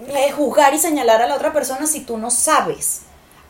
eh, 0.09 0.31
juzgar 0.31 0.73
y 0.73 0.79
señalar 0.79 1.21
a 1.21 1.27
la 1.27 1.35
otra 1.35 1.51
persona 1.51 1.85
si 1.87 2.01
tú 2.01 2.17
no 2.17 2.29
sabes? 2.31 3.01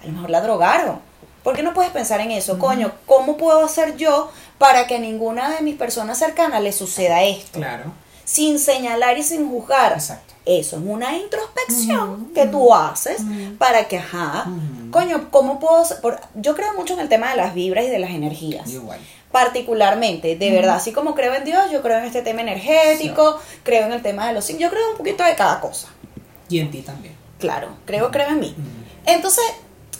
A 0.02 0.08
lo 0.08 0.14
mejor 0.14 0.30
la 0.30 0.42
drogaron. 0.42 1.00
¿Por 1.44 1.56
qué 1.56 1.62
no 1.62 1.74
puedes 1.76 1.92
pensar 1.92 2.20
en 2.22 2.32
eso? 2.32 2.58
Coño, 2.58 2.92
¿cómo 3.06 3.38
puedo 3.38 3.64
hacer 3.64 3.98
yo 3.98 4.32
para 4.58 4.88
que 4.88 4.96
a 4.96 5.00
ninguna 5.00 5.52
de 5.52 5.62
mis 5.62 5.76
personas 5.76 6.18
cercanas 6.18 6.62
le 6.64 6.72
suceda 6.72 7.24
esto? 7.24 7.60
Claro. 7.60 7.92
Sin 8.24 8.58
señalar 8.58 9.16
y 9.20 9.24
sin 9.24 9.48
juzgar. 9.48 9.94
Exacto. 9.94 10.34
Eso 10.48 10.78
es 10.78 10.84
una 10.86 11.16
introspección 11.18 12.32
que 12.34 12.46
tú 12.48 12.74
haces 12.74 13.18
para 13.60 13.88
que, 13.88 13.98
ajá, 14.00 14.46
coño, 14.92 15.28
¿cómo 15.32 15.60
puedo...? 15.60 15.84
por- 16.02 16.20
yo 16.36 16.56
creo 16.56 16.74
mucho 16.74 16.94
en 16.96 17.00
el 17.02 17.10
tema 17.10 17.30
de 17.32 17.38
las 17.38 17.54
vibras 17.54 17.86
y 17.86 17.90
de 17.90 18.00
las 18.00 18.12
energías. 18.12 18.68
Igual. 18.70 19.00
Particularmente, 19.36 20.38
de 20.38 20.50
verdad, 20.50 20.78
así 20.78 20.94
como 20.94 21.14
creo 21.14 21.34
en 21.34 21.44
Dios, 21.44 21.70
yo 21.70 21.82
creo 21.82 21.98
en 21.98 22.06
este 22.06 22.22
tema 22.22 22.40
energético, 22.40 23.38
creo 23.64 23.86
en 23.86 23.92
el 23.92 24.02
tema 24.02 24.28
de 24.28 24.34
los 24.34 24.48
yo 24.48 24.70
creo 24.70 24.92
un 24.92 24.98
poquito 24.98 25.26
de 25.26 25.36
cada 25.36 25.60
cosa. 25.60 25.90
Y 26.48 26.62
en 26.62 26.72
ti 26.72 26.82
también. 26.82 27.18
Claro, 27.38 27.76
creo, 27.84 28.12
creo 28.12 28.30
en 28.30 28.40
mí. 28.40 28.56
Entonces, 29.06 29.44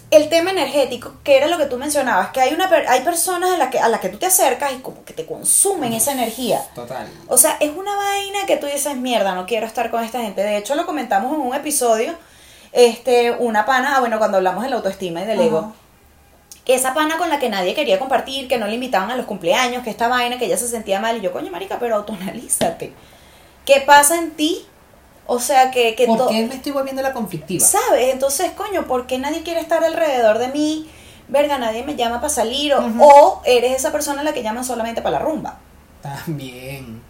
el 0.10 0.30
tema 0.30 0.52
energético, 0.52 1.16
que 1.26 1.36
era 1.36 1.48
lo 1.48 1.58
que 1.58 1.66
tú 1.66 1.76
mencionabas, 1.76 2.30
que 2.30 2.40
hay 2.40 2.54
una 2.54 2.70
hay 2.88 3.02
personas 3.02 3.52
a 3.52 3.58
las 3.58 3.72
que, 3.72 3.78
a 3.78 3.90
las 3.90 4.00
que 4.00 4.08
tú 4.08 4.20
te 4.20 4.28
acercas 4.28 4.72
y 4.72 4.78
como 4.78 5.04
que 5.04 5.12
te 5.12 5.26
consumen 5.26 5.92
esa 5.92 6.14
energía. 6.14 6.66
Total. 6.74 7.06
O 7.28 7.38
sea, 7.38 7.58
es 7.60 7.72
una 7.76 7.94
vaina 7.94 8.46
que 8.48 8.56
tú 8.56 8.68
dices, 8.68 8.96
mierda, 8.96 9.36
no 9.36 9.46
quiero 9.46 9.68
estar 9.68 9.92
con 9.92 10.02
esta 10.02 10.22
gente. 10.22 10.44
De 10.44 10.56
hecho, 10.56 10.76
lo 10.76 10.86
comentamos 10.86 11.34
en 11.34 11.42
un 11.42 11.54
episodio, 11.54 12.14
este, 12.72 13.32
una 13.32 13.66
pana, 13.66 13.98
ah, 13.98 14.00
bueno, 14.00 14.18
cuando 14.18 14.38
hablamos 14.38 14.64
de 14.64 14.70
la 14.70 14.78
autoestima 14.78 15.24
y 15.24 15.26
del 15.26 15.40
Ajá. 15.40 15.48
ego. 15.50 15.74
Esa 16.66 16.94
pana 16.94 17.18
con 17.18 17.30
la 17.30 17.38
que 17.38 17.50
nadie 17.50 17.76
quería 17.76 18.00
compartir, 18.00 18.48
que 18.48 18.58
no 18.58 18.66
le 18.66 18.74
invitaban 18.74 19.12
a 19.12 19.16
los 19.16 19.26
cumpleaños, 19.26 19.84
que 19.84 19.92
esta 19.92 20.08
vaina, 20.08 20.40
que 20.40 20.46
ella 20.46 20.58
se 20.58 20.68
sentía 20.68 21.00
mal. 21.00 21.18
Y 21.18 21.22
yo, 21.22 21.32
coño, 21.32 21.52
marica, 21.52 21.78
pero 21.80 21.96
autoanalízate. 21.96 22.92
¿Qué 23.66 23.84
pasa 23.86 24.18
en 24.18 24.32
ti? 24.32 24.66
O 25.28 25.40
sea, 25.40 25.72
que... 25.72 25.96
que 25.96 26.08
¿Por 26.08 26.28
qué 26.28 26.46
me 26.46 26.56
estoy 26.56 26.72
volviendo 26.72 27.02
la 27.02 27.14
conflictiva? 27.14 27.64
¿Sabes? 27.64 28.14
Entonces, 28.14 28.52
coño, 28.52 28.88
¿por 28.88 29.06
qué 29.06 29.18
nadie 29.20 29.44
quiere 29.44 29.60
estar 29.60 29.84
alrededor 29.84 30.40
de 30.40 30.48
mí? 30.48 30.90
Verga, 31.28 31.58
nadie 31.58 31.84
me 31.84 31.96
llama 31.96 32.18
para 32.18 32.30
salir. 32.30 32.74
O 32.74 33.42
eres 33.46 33.76
esa 33.76 33.92
persona 33.92 34.22
a 34.22 34.24
la 34.24 34.34
que 34.34 34.44
llaman 34.44 34.64
solamente 34.64 35.02
para 35.02 35.20
la 35.20 35.26
rumba. 35.26 35.60
También. 36.02 37.02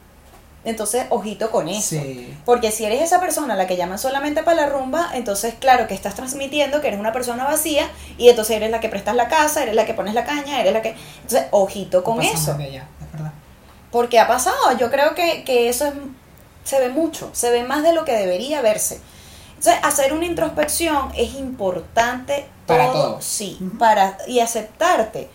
Entonces, 0.66 1.06
ojito 1.10 1.52
con 1.52 1.70
eso. 1.70 1.96
Sí. 2.02 2.36
Porque 2.44 2.72
si 2.72 2.86
eres 2.86 3.02
esa 3.02 3.20
persona 3.20 3.54
a 3.54 3.58
la 3.58 3.68
que 3.68 3.78
llaman 3.78 4.00
solamente 4.00 4.44
para 4.44 4.64
la 4.64 4.70
rumba, 4.70 5.12
entonces 5.14 5.54
claro 5.60 5.88
que 5.88 5.94
estás 5.94 6.16
transmitiendo 6.16 6.82
que 6.82 6.88
eres 6.88 7.00
una 7.00 7.14
persona 7.14 7.46
vacía 7.46 7.88
y 8.18 8.30
entonces 8.30 8.58
eres 8.58 8.72
la 8.72 8.80
que 8.80 8.90
prestas 8.90 9.16
la 9.16 9.28
casa, 9.28 9.64
eres 9.64 9.76
la 9.76 9.86
que 9.86 9.94
pones 9.94 10.14
la 10.14 10.26
caña, 10.26 10.60
eres 10.60 10.74
la 10.74 10.82
que... 10.82 10.96
Entonces, 11.22 11.46
ojito 11.52 12.04
con 12.04 12.22
eso. 12.22 12.58
es 12.60 13.12
verdad. 13.14 13.32
Porque 13.92 14.20
ha 14.20 14.28
pasado, 14.28 14.78
yo 14.78 14.90
creo 14.90 15.16
que, 15.16 15.44
que 15.44 15.70
eso 15.70 15.86
es, 15.86 15.94
se 16.64 16.80
ve 16.80 16.90
mucho, 16.90 17.30
se 17.34 17.52
ve 17.52 17.64
más 17.64 17.84
de 17.84 17.94
lo 17.94 18.04
que 18.04 18.14
debería 18.14 18.62
verse. 18.62 19.00
Entonces, 19.50 19.76
hacer 19.84 20.14
una 20.14 20.26
introspección 20.26 21.12
es 21.16 21.36
importante 21.36 22.48
Para 22.66 22.92
todo, 22.92 23.18
sí, 23.22 23.60
para 23.78 24.18
y 24.28 24.40
aceptarte 24.40 25.30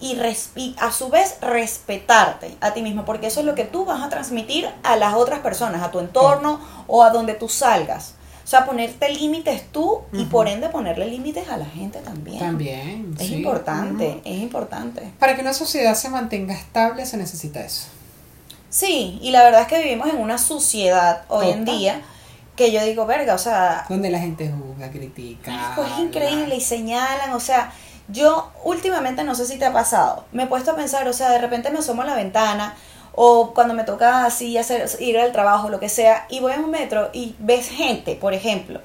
y, 0.00 0.14
res- 0.14 0.50
y 0.54 0.76
a 0.78 0.92
su 0.92 1.08
vez 1.08 1.36
respetarte 1.40 2.56
a 2.60 2.72
ti 2.72 2.82
mismo, 2.82 3.04
porque 3.04 3.26
eso 3.26 3.40
es 3.40 3.46
lo 3.46 3.54
que 3.54 3.64
tú 3.64 3.84
vas 3.84 4.02
a 4.02 4.08
transmitir 4.08 4.68
a 4.84 4.96
las 4.96 5.14
otras 5.14 5.40
personas, 5.40 5.82
a 5.82 5.90
tu 5.90 5.98
entorno 5.98 6.60
o 6.86 7.02
a 7.02 7.10
donde 7.10 7.34
tú 7.34 7.48
salgas. 7.48 8.14
O 8.44 8.50
sea, 8.50 8.64
ponerte 8.64 9.10
límites 9.10 9.70
tú 9.72 10.00
y 10.12 10.24
por 10.24 10.48
ende 10.48 10.70
ponerle 10.70 11.06
límites 11.06 11.48
a 11.50 11.58
la 11.58 11.66
gente 11.66 11.98
también. 11.98 12.38
También. 12.38 13.14
Es 13.18 13.26
sí. 13.26 13.34
importante, 13.34 14.22
es 14.24 14.40
importante. 14.40 15.12
Para 15.18 15.34
que 15.36 15.42
una 15.42 15.52
sociedad 15.52 15.94
se 15.94 16.08
mantenga 16.08 16.54
estable 16.54 17.04
se 17.04 17.18
necesita 17.18 17.60
eso. 17.60 17.88
Sí, 18.70 19.18
y 19.20 19.32
la 19.32 19.42
verdad 19.42 19.62
es 19.62 19.66
que 19.68 19.82
vivimos 19.82 20.08
en 20.08 20.18
una 20.18 20.38
sociedad 20.38 21.22
hoy 21.28 21.50
en 21.50 21.64
día 21.64 22.02
que 22.58 22.72
yo 22.72 22.84
digo, 22.84 23.06
verga, 23.06 23.34
o 23.34 23.38
sea, 23.38 23.86
Donde 23.88 24.10
la 24.10 24.18
gente 24.18 24.50
juzga, 24.50 24.90
critica. 24.90 25.76
es 25.86 25.98
increíble 26.00 26.56
y 26.56 26.60
señalan, 26.60 27.32
o 27.32 27.40
sea, 27.40 27.72
yo 28.08 28.50
últimamente 28.64 29.22
no 29.22 29.36
sé 29.36 29.46
si 29.46 29.58
te 29.58 29.64
ha 29.64 29.72
pasado, 29.72 30.24
me 30.32 30.42
he 30.42 30.46
puesto 30.48 30.72
a 30.72 30.76
pensar, 30.76 31.06
o 31.06 31.12
sea, 31.12 31.30
de 31.30 31.38
repente 31.38 31.70
me 31.70 31.78
asomo 31.78 32.02
a 32.02 32.04
la 32.04 32.16
ventana 32.16 32.74
o 33.14 33.54
cuando 33.54 33.74
me 33.74 33.84
toca 33.84 34.24
así 34.24 34.58
hacer 34.58 34.90
ir 34.98 35.18
al 35.18 35.30
trabajo, 35.30 35.68
lo 35.70 35.78
que 35.78 35.88
sea, 35.88 36.26
y 36.28 36.40
voy 36.40 36.52
a 36.52 36.56
un 36.56 36.70
metro 36.70 37.10
y 37.12 37.36
ves 37.38 37.68
gente, 37.68 38.16
por 38.16 38.34
ejemplo, 38.34 38.80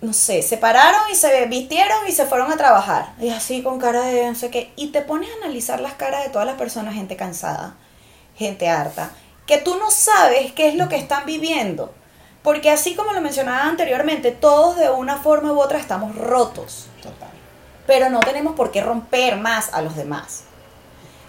no 0.00 0.12
sé, 0.12 0.40
se 0.42 0.56
pararon 0.56 1.02
y 1.10 1.16
se 1.16 1.46
vistieron 1.46 2.06
y 2.06 2.12
se 2.12 2.26
fueron 2.26 2.52
a 2.52 2.56
trabajar, 2.56 3.12
y 3.20 3.30
así 3.30 3.60
con 3.60 3.80
cara 3.80 4.02
de 4.02 4.24
no 4.24 4.36
sé 4.36 4.50
qué, 4.50 4.72
y 4.76 4.88
te 4.88 5.02
pones 5.02 5.28
a 5.30 5.44
analizar 5.44 5.80
las 5.80 5.94
caras 5.94 6.22
de 6.22 6.30
todas 6.30 6.46
las 6.46 6.56
personas, 6.56 6.94
gente 6.94 7.16
cansada, 7.16 7.74
gente 8.36 8.68
harta, 8.68 9.10
que 9.46 9.58
tú 9.58 9.76
no 9.78 9.90
sabes 9.90 10.52
qué 10.52 10.68
es 10.68 10.76
lo 10.76 10.88
que 10.88 10.96
están 10.96 11.26
viviendo. 11.26 11.92
Porque 12.46 12.70
así 12.70 12.94
como 12.94 13.12
lo 13.12 13.20
mencionaba 13.20 13.64
anteriormente, 13.64 14.30
todos 14.30 14.76
de 14.76 14.88
una 14.88 15.16
forma 15.16 15.52
u 15.52 15.58
otra 15.60 15.80
estamos 15.80 16.14
rotos, 16.14 16.86
Total. 17.02 17.28
pero 17.88 18.08
no 18.08 18.20
tenemos 18.20 18.54
por 18.54 18.70
qué 18.70 18.80
romper 18.82 19.36
más 19.36 19.74
a 19.74 19.82
los 19.82 19.96
demás. 19.96 20.44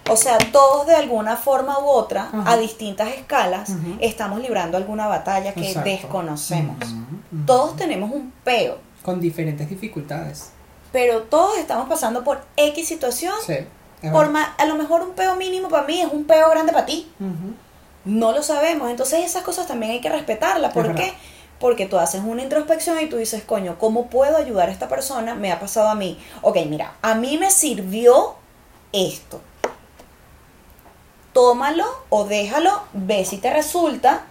O 0.08 0.14
sea, 0.16 0.38
todos 0.52 0.86
de 0.86 0.94
alguna 0.94 1.36
forma 1.36 1.76
u 1.80 1.88
otra, 1.88 2.28
Ajá. 2.32 2.52
a 2.52 2.56
distintas 2.56 3.08
escalas, 3.08 3.72
estamos 3.98 4.40
librando 4.40 4.76
alguna 4.76 5.08
batalla 5.08 5.54
que 5.54 5.66
Exacto. 5.66 5.90
desconocemos. 5.90 6.76
Todos 7.46 7.74
tenemos 7.74 8.12
un 8.12 8.32
peo, 8.44 8.78
Con 9.02 9.20
diferentes 9.20 9.68
dificultades. 9.68 10.50
pero 10.92 11.22
todos 11.22 11.58
estamos 11.58 11.88
pasando 11.88 12.22
por 12.22 12.42
X 12.56 12.86
situación. 12.86 13.34
Sí. 13.44 13.56
Por 14.12 14.30
a 14.36 14.64
lo 14.66 14.76
mejor 14.76 15.02
un 15.02 15.14
peo 15.14 15.34
mínimo 15.34 15.68
para 15.68 15.84
mí 15.84 16.00
es 16.00 16.12
un 16.12 16.22
peo 16.26 16.48
grande 16.48 16.72
para 16.72 16.86
ti. 16.86 17.10
No 18.04 18.32
lo 18.32 18.42
sabemos. 18.42 18.90
Entonces 18.90 19.24
esas 19.24 19.42
cosas 19.42 19.66
también 19.66 19.92
hay 19.92 20.00
que 20.00 20.08
respetarlas. 20.08 20.70
Es 20.70 20.74
¿Por 20.74 20.88
verdad. 20.88 21.04
qué? 21.04 21.14
porque 21.58 21.86
tú 21.86 21.98
haces 21.98 22.22
una 22.24 22.42
introspección 22.42 23.00
y 23.00 23.06
tú 23.06 23.16
dices, 23.16 23.42
coño, 23.42 23.78
¿cómo 23.78 24.06
puedo 24.06 24.36
ayudar 24.36 24.68
a 24.68 24.72
esta 24.72 24.88
persona? 24.88 25.34
Me 25.34 25.50
ha 25.50 25.58
pasado 25.58 25.88
a 25.88 25.94
mí. 25.94 26.18
Ok, 26.42 26.56
mira, 26.68 26.94
a 27.02 27.14
mí 27.14 27.36
me 27.36 27.50
sirvió 27.50 28.36
esto. 28.92 29.40
Tómalo 31.32 31.84
o 32.08 32.24
déjalo, 32.24 32.82
ve 32.92 33.24
si 33.24 33.38
te 33.38 33.52
resulta, 33.52 34.22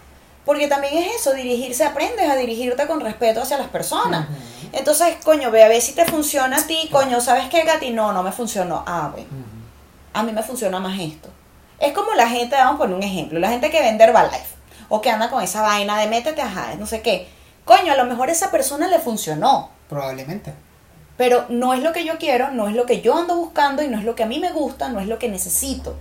porque 0.46 0.68
también 0.68 0.98
es 0.98 1.18
eso, 1.18 1.34
dirigirse, 1.34 1.84
aprendes 1.84 2.30
a 2.30 2.36
dirigirte 2.36 2.88
con 2.88 3.02
respeto 3.02 3.42
hacia 3.42 3.58
las 3.58 3.68
personas. 3.68 4.28
Entonces, 4.72 5.16
coño, 5.24 5.52
ve 5.52 5.64
a 5.64 5.68
ver 5.68 5.82
si 5.82 5.94
te 5.94 6.06
funciona 6.06 6.58
a 6.58 6.68
ti, 6.68 6.90
coño, 6.92 7.22
¿sabes 7.22 7.50
qué, 7.50 7.64
Gati? 7.64 7.92
No, 7.92 8.14
no 8.14 8.24
me 8.24 8.32
funcionó. 8.32 8.84
Ah, 8.86 9.10
bueno, 9.12 9.28
a 10.14 10.24
mí 10.24 10.32
me 10.32 10.44
funciona 10.44 10.80
más 10.80 11.00
esto. 11.00 11.30
Es 11.80 11.94
como 11.94 12.14
la 12.14 12.28
gente, 12.30 12.56
vamos 12.56 12.76
a 12.76 12.78
poner 12.80 12.96
un 12.96 13.04
ejemplo, 13.04 13.40
la 13.40 13.50
gente 13.50 13.70
que 13.70 13.82
vende 13.82 14.04
Herbalife 14.04 14.56
o 14.90 15.02
que 15.02 15.10
anda 15.10 15.30
con 15.30 15.44
esa 15.44 15.62
vaina 15.62 16.00
de 16.00 16.08
métete, 16.08 16.42
ajá, 16.42 16.76
no 16.76 16.86
sé 16.86 17.02
qué. 17.02 17.28
Coño, 17.66 17.92
a 17.92 17.96
lo 17.96 18.06
mejor 18.06 18.30
a 18.30 18.32
esa 18.32 18.52
persona 18.52 18.88
le 18.88 19.00
funcionó. 19.00 19.70
Probablemente. 19.90 20.54
Pero 21.18 21.46
no 21.50 21.74
es 21.74 21.82
lo 21.82 21.92
que 21.94 22.06
yo 22.06 22.18
quiero, 22.18 22.52
no 22.52 22.68
es 22.68 22.76
lo 22.76 22.86
que 22.86 23.02
yo 23.02 23.18
ando 23.18 23.36
buscando 23.36 23.84
y 23.84 23.88
no 23.88 23.98
es 23.98 24.06
lo 24.06 24.16
que 24.16 24.24
a 24.24 24.28
mí 24.28 24.40
me 24.40 24.52
gusta, 24.52 24.90
no 24.90 25.00
es 25.00 25.08
lo 25.08 25.20
que 25.20 25.30
necesito. 25.30 25.98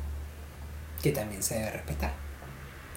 Que 1.03 1.11
también 1.11 1.43
se 1.43 1.57
debe 1.57 1.70
respetar. 1.70 2.12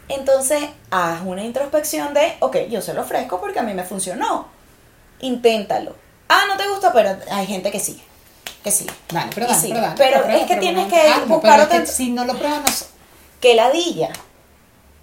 Entonces, 0.08 0.64
haz 0.92 1.22
una 1.24 1.44
introspección 1.44 2.14
de, 2.14 2.36
ok, 2.40 2.58
yo 2.70 2.82
se 2.82 2.94
lo 2.94 3.02
ofrezco 3.02 3.40
porque 3.40 3.60
a 3.60 3.64
mí 3.64 3.74
me 3.74 3.84
funcionó. 3.84 4.48
Inténtalo. 5.20 5.96
Ah, 6.28 6.44
no 6.48 6.58
te 6.58 6.68
gusta, 6.68 6.92
pero 6.94 7.18
hay 7.32 7.46
gente 7.46 7.72
que 7.72 7.80
sí. 7.80 8.02
Que 8.64 8.72
sí. 8.72 8.88
Dale, 9.10 9.32
pero 9.34 9.48
dale, 9.48 9.60
sí. 9.60 9.70
pero 9.70 9.82
dale, 9.82 9.96
Pero 9.98 10.22
pero 10.24 10.38
es 10.38 10.42
que 10.42 10.48
pero 10.48 10.62
tienes 10.62 10.88
que 10.88 11.02
ah, 11.02 11.18
no, 11.22 11.36
buscar 11.36 11.60
es 11.62 11.68
que 11.68 11.86
si 11.86 12.12
no 12.12 12.26
lo 12.26 12.38
pruebas, 12.38 12.62
no. 12.62 13.00
Que 13.40 13.56
ladilla. 13.56 14.10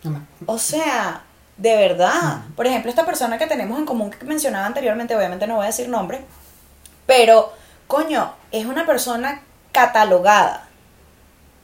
No 0.02 0.26
O 0.46 0.58
sea, 0.58 1.22
de 1.56 1.76
verdad. 1.76 2.42
Por 2.54 2.66
ejemplo, 2.66 2.90
esta 2.90 3.06
persona 3.06 3.38
que 3.38 3.46
tenemos 3.46 3.78
en 3.78 3.86
común 3.86 4.10
que 4.10 4.24
mencionaba 4.24 4.66
anteriormente, 4.66 5.16
obviamente 5.16 5.46
no 5.46 5.56
voy 5.56 5.64
a 5.64 5.68
decir 5.68 5.88
nombre, 5.88 6.24
pero, 7.06 7.52
coño, 7.86 8.34
es 8.50 8.66
una 8.66 8.84
persona 8.84 9.42
catalogada 9.72 10.68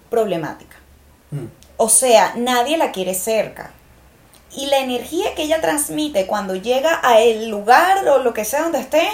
problemática. 0.08 0.76
Mm. 1.30 1.46
O 1.76 1.88
sea, 1.88 2.34
nadie 2.36 2.76
la 2.76 2.92
quiere 2.92 3.14
cerca. 3.14 3.72
Y 4.54 4.66
la 4.66 4.78
energía 4.78 5.34
que 5.34 5.44
ella 5.44 5.60
transmite 5.60 6.26
cuando 6.26 6.54
llega 6.54 7.00
a 7.02 7.20
el 7.20 7.48
lugar 7.48 8.06
o 8.06 8.18
lo 8.18 8.34
que 8.34 8.44
sea 8.44 8.62
donde 8.62 8.80
esté, 8.80 9.08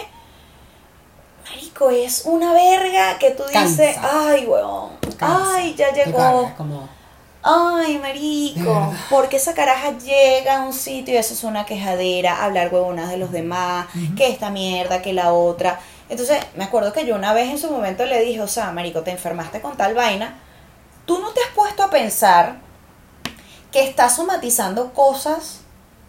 marico, 1.51 1.91
es 1.91 2.23
una 2.25 2.53
verga 2.53 3.19
que 3.19 3.31
tú 3.31 3.45
dices, 3.45 3.97
Cansa. 3.97 4.29
ay, 4.31 4.47
weón, 4.47 4.91
Cansa, 5.17 5.55
ay, 5.57 5.75
ya 5.75 5.93
llegó. 5.93 6.53
como, 6.57 6.89
Ay, 7.43 7.99
marico, 7.99 8.93
porque 9.09 9.37
esa 9.37 9.55
caraja 9.55 9.97
llega 9.97 10.59
a 10.59 10.67
un 10.67 10.73
sitio 10.73 11.15
y 11.15 11.17
eso 11.17 11.35
es 11.35 11.45
una 11.45 11.65
quejadera, 11.65 12.45
hablar 12.45 12.73
huevonas 12.73 13.09
de 13.11 13.17
los 13.17 13.31
demás, 13.31 13.87
que 14.17 14.29
esta 14.29 14.51
mierda, 14.51 15.01
que 15.01 15.13
la 15.13 15.33
otra. 15.33 15.81
Entonces, 16.09 16.39
me 16.57 16.65
acuerdo 16.65 16.93
que 16.93 17.07
yo 17.07 17.15
una 17.15 17.33
vez 17.33 17.49
en 17.49 17.59
su 17.59 17.71
momento 17.71 18.05
le 18.07 18.21
dije, 18.23 18.41
o 18.41 18.49
sea, 18.49 18.73
marico, 18.73 19.03
te 19.03 19.13
enfermaste 19.13 19.61
con 19.61 19.77
tal 19.77 19.95
vaina, 19.95 20.37
tú 21.07 21.21
no 21.21 21.31
te 21.31 21.41
has 21.41 21.51
puesto 21.55 21.83
a 21.85 21.91
pensar 21.91 22.57
que 23.71 23.85
estás 23.85 24.17
somatizando 24.17 24.93
cosas 24.93 25.61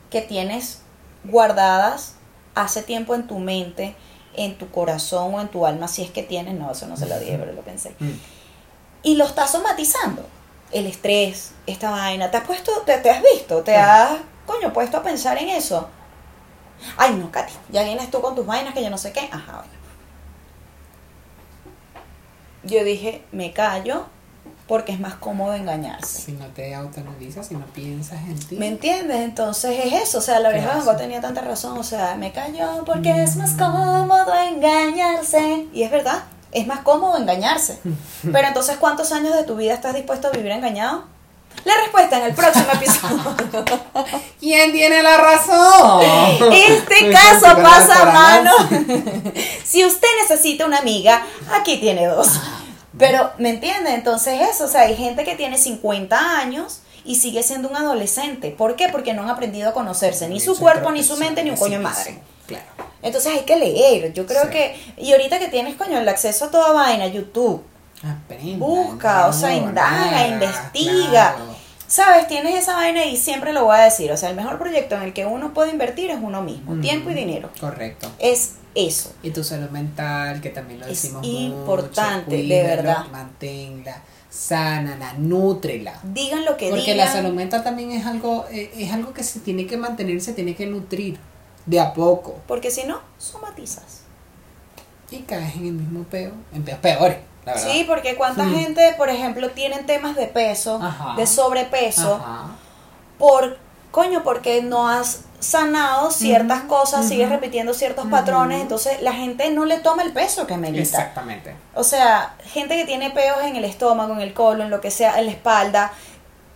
que 0.09 0.21
tienes 0.21 0.81
guardadas 1.23 2.15
hace 2.55 2.81
tiempo 2.81 3.13
en 3.15 3.27
tu 3.27 3.39
mente, 3.39 3.95
en 4.39 4.57
tu 4.57 4.71
corazón 4.71 5.33
o 5.35 5.41
en 5.41 5.49
tu 5.49 5.65
alma, 5.65 5.87
si 5.87 6.01
es 6.01 6.11
que 6.11 6.23
tienes, 6.23 6.55
no, 6.55 6.71
eso 6.71 6.87
no 6.87 6.95
se 6.95 7.07
lo 7.07 7.19
dije, 7.19 7.37
pero 7.37 7.51
lo 7.51 7.61
pensé 7.61 7.95
mm. 7.99 8.11
y 9.03 9.15
lo 9.15 9.25
estás 9.25 9.51
somatizando. 9.51 10.25
El 10.71 10.85
estrés, 10.85 11.53
esta 11.65 11.89
vaina. 11.89 12.29
¿Te 12.29 12.37
has 12.37 12.43
puesto, 12.43 12.71
te, 12.85 12.95
te 12.99 13.09
has 13.09 13.23
visto? 13.23 13.63
¿Te 13.63 13.75
has, 13.75 14.19
coño, 14.45 14.71
puesto 14.71 14.97
a 14.97 15.03
pensar 15.03 15.35
en 15.39 15.49
eso? 15.49 15.89
Ay, 16.95 17.15
no, 17.15 17.31
Katy, 17.31 17.53
ya 17.69 17.83
vienes 17.83 18.11
tú 18.11 18.21
con 18.21 18.35
tus 18.35 18.45
vainas 18.45 18.75
que 18.75 18.83
yo 18.83 18.89
no 18.91 18.97
sé 18.99 19.11
qué. 19.11 19.27
Ajá, 19.31 19.53
bueno. 19.57 19.79
Yo 22.63 22.83
dije, 22.83 23.23
me 23.31 23.51
callo 23.51 24.05
porque 24.69 24.91
es 24.91 24.99
más 24.99 25.15
cómodo 25.15 25.55
engañarse. 25.55 26.21
Si 26.21 26.31
no 26.33 26.45
te 26.45 26.75
autoanalizas, 26.75 27.47
si 27.47 27.55
no 27.55 27.65
piensas 27.73 28.19
en 28.19 28.37
ti. 28.37 28.55
¿Me 28.55 28.67
entiendes? 28.67 29.17
Entonces 29.17 29.83
es 29.83 29.93
eso, 30.03 30.19
o 30.19 30.21
sea, 30.21 30.39
la 30.39 30.49
oreja 30.49 30.79
de 30.79 30.95
tenía 30.95 31.19
tanta 31.19 31.41
razón, 31.41 31.75
o 31.75 31.83
sea, 31.83 32.15
me 32.15 32.31
callo 32.31 32.85
porque 32.85 33.23
es 33.23 33.35
más 33.35 33.53
cómodo 33.53 34.31
engañarse. 34.35 35.65
Y 35.73 35.81
es 35.81 35.89
verdad, 35.89 36.23
es 36.51 36.67
más 36.67 36.81
cómodo 36.81 37.17
engañarse. 37.17 37.79
Pero 38.31 38.47
entonces, 38.47 38.77
¿cuántos 38.77 39.11
años 39.11 39.33
de 39.33 39.43
tu 39.43 39.55
vida 39.55 39.73
estás 39.73 39.95
dispuesto 39.95 40.27
a 40.27 40.31
vivir 40.31 40.51
engañado? 40.51 41.05
La 41.65 41.73
respuesta 41.81 42.19
en 42.19 42.25
el 42.25 42.35
próximo 42.35 42.67
episodio. 42.71 43.35
¿Quién 44.39 44.71
tiene 44.71 45.01
la 45.01 45.17
razón? 45.17 46.01
Este 46.53 47.11
caso 47.11 47.59
pasa 47.59 48.03
a 48.03 48.05
mano. 48.05 48.51
si 49.65 49.83
usted 49.83 50.07
necesita 50.21 50.67
una 50.67 50.77
amiga, 50.77 51.25
aquí 51.59 51.77
tiene 51.77 52.05
dos. 52.05 52.39
Pero, 52.97 53.31
¿me 53.37 53.49
entiende? 53.51 53.93
Entonces 53.93 54.41
eso, 54.51 54.65
o 54.65 54.67
sea, 54.67 54.81
hay 54.81 54.95
gente 54.95 55.23
que 55.23 55.35
tiene 55.35 55.57
50 55.57 56.37
años 56.39 56.81
y 57.05 57.15
sigue 57.15 57.43
siendo 57.43 57.69
un 57.69 57.75
adolescente. 57.75 58.49
¿Por 58.51 58.75
qué? 58.75 58.89
Porque 58.89 59.13
no 59.13 59.23
han 59.23 59.29
aprendido 59.29 59.69
a 59.69 59.73
conocerse, 59.73 60.27
ni 60.27 60.39
su 60.39 60.57
cuerpo, 60.57 60.91
ni 60.91 61.03
su 61.03 61.15
mente, 61.17 61.43
ni 61.43 61.51
un 61.51 61.57
coño 61.57 61.77
de 61.77 61.83
madre. 61.83 62.19
Claro. 62.47 62.63
Entonces 63.01 63.31
hay 63.33 63.41
que 63.45 63.55
leer. 63.55 64.11
Yo 64.13 64.25
creo 64.25 64.43
Sí. 64.43 64.49
que. 64.49 64.93
Y 64.97 65.11
ahorita 65.11 65.39
que 65.39 65.47
tienes, 65.47 65.75
coño, 65.75 65.99
el 65.99 66.09
acceso 66.09 66.45
a 66.45 66.51
toda 66.51 66.73
vaina, 66.73 67.05
YouTube, 67.07 67.63
Aprenda. 68.03 68.65
busca, 68.65 69.27
o 69.27 69.33
sea, 69.33 69.53
indaga, 69.53 70.27
investiga. 70.27 71.35
claro. 71.35 71.58
¿Sabes? 71.89 72.27
Tienes 72.27 72.55
esa 72.55 72.75
vaina 72.75 73.03
y 73.05 73.17
siempre 73.17 73.51
lo 73.51 73.65
voy 73.65 73.75
a 73.77 73.81
decir. 73.81 74.11
O 74.11 74.15
sea, 74.17 74.29
el 74.29 74.35
mejor 74.35 74.59
proyecto 74.59 74.95
en 74.95 75.01
el 75.01 75.11
que 75.13 75.25
uno 75.25 75.53
puede 75.55 75.71
invertir 75.71 76.11
es 76.11 76.19
uno 76.21 76.41
mismo. 76.43 76.79
Tiempo 76.79 77.09
y 77.09 77.15
dinero. 77.15 77.49
Correcto. 77.59 78.11
Es 78.19 78.53
eso. 78.75 79.11
Y 79.23 79.31
tu 79.31 79.43
salud 79.43 79.69
mental, 79.71 80.39
que 80.39 80.51
también 80.51 80.79
lo 80.81 80.85
Es 80.85 81.01
decimos 81.01 81.25
importante, 81.25 82.25
mucho, 82.25 82.37
de 82.37 82.43
cuídala, 82.43 82.75
verdad. 82.75 83.05
Manténla, 83.11 84.03
sánala, 84.29 85.13
nútrela. 85.13 85.99
Digan 86.03 86.45
lo 86.45 86.57
que 86.57 86.69
Porque 86.69 86.91
digan. 86.91 86.97
la 86.97 87.11
salud 87.11 87.33
mental 87.33 87.63
también 87.63 87.91
es 87.91 88.05
algo, 88.05 88.45
eh, 88.51 88.71
es 88.77 88.93
algo 88.93 89.11
que 89.11 89.23
se 89.23 89.39
tiene 89.39 89.65
que 89.65 89.75
mantener, 89.75 90.21
se 90.21 90.33
tiene 90.33 90.55
que 90.55 90.67
nutrir 90.67 91.17
de 91.65 91.79
a 91.79 91.91
poco. 91.95 92.39
Porque 92.47 92.69
si 92.69 92.83
no, 92.83 93.01
somatizas. 93.17 94.01
Y 95.09 95.21
caes 95.23 95.55
en 95.55 95.65
el 95.65 95.73
mismo 95.73 96.03
peo, 96.03 96.33
en 96.53 96.61
peores, 96.63 97.17
la 97.49 97.55
verdad. 97.55 97.71
Sí, 97.71 97.83
porque 97.87 98.15
cuánta 98.15 98.45
gente, 98.45 98.93
por 98.97 99.09
ejemplo, 99.09 99.49
tienen 99.51 99.85
temas 99.85 100.15
de 100.15 100.27
peso, 100.27 100.79
Ajá. 100.81 101.15
de 101.15 101.27
sobrepeso, 101.27 102.15
Ajá. 102.15 102.47
por 103.17 103.57
coño, 103.91 104.23
porque 104.23 104.61
no 104.61 104.87
has 104.87 105.21
sanado 105.39 106.11
ciertas 106.11 106.63
cosas, 106.63 107.07
sigues 107.07 107.29
repitiendo 107.29 107.73
ciertos 107.73 108.07
patrones, 108.07 108.61
entonces 108.61 109.01
la 109.01 109.13
gente 109.13 109.49
no 109.51 109.65
le 109.65 109.79
toma 109.79 110.03
el 110.03 110.11
peso 110.11 110.45
que 110.45 110.57
merita. 110.57 110.81
Exactamente. 110.81 111.55
O 111.75 111.83
sea, 111.83 112.35
gente 112.45 112.75
que 112.75 112.85
tiene 112.85 113.09
peos 113.11 113.37
en 113.43 113.55
el 113.55 113.63
estómago, 113.63 114.13
en 114.13 114.19
el 114.21 114.33
colon, 114.33 114.63
en 114.63 114.69
lo 114.69 114.81
que 114.81 114.91
sea, 114.91 115.17
en 115.19 115.25
la 115.27 115.31
espalda, 115.31 115.93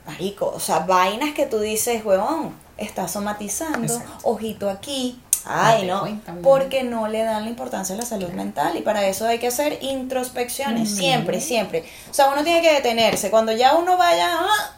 marico, 0.06 0.52
o 0.54 0.60
sea, 0.60 0.80
vainas 0.80 1.34
que 1.34 1.46
tú 1.46 1.60
dices, 1.60 2.04
huevón, 2.04 2.54
estás 2.78 3.12
somatizando, 3.12 3.94
Exacto. 3.94 4.14
ojito 4.24 4.70
aquí. 4.70 5.20
Ay, 5.46 5.86
no, 5.86 6.00
cuenta, 6.02 6.34
porque 6.41 6.84
no 6.84 7.08
le 7.08 7.24
dan 7.24 7.44
la 7.44 7.50
importancia 7.50 7.96
a 7.96 7.98
la 7.98 8.06
salud 8.06 8.30
mental 8.30 8.78
y 8.78 8.82
para 8.82 9.06
eso 9.06 9.28
hay 9.28 9.39
que 9.39 9.48
hacer 9.48 9.78
introspecciones, 9.82 10.89
siempre, 10.96 11.41
siempre. 11.41 11.84
O 12.10 12.14
sea, 12.14 12.30
uno 12.30 12.44
tiene 12.44 12.62
que 12.62 12.72
detenerse. 12.74 13.30
Cuando 13.30 13.52
ya 13.52 13.76
uno 13.76 13.98
vaya, 13.98 14.30
ah, 14.32 14.78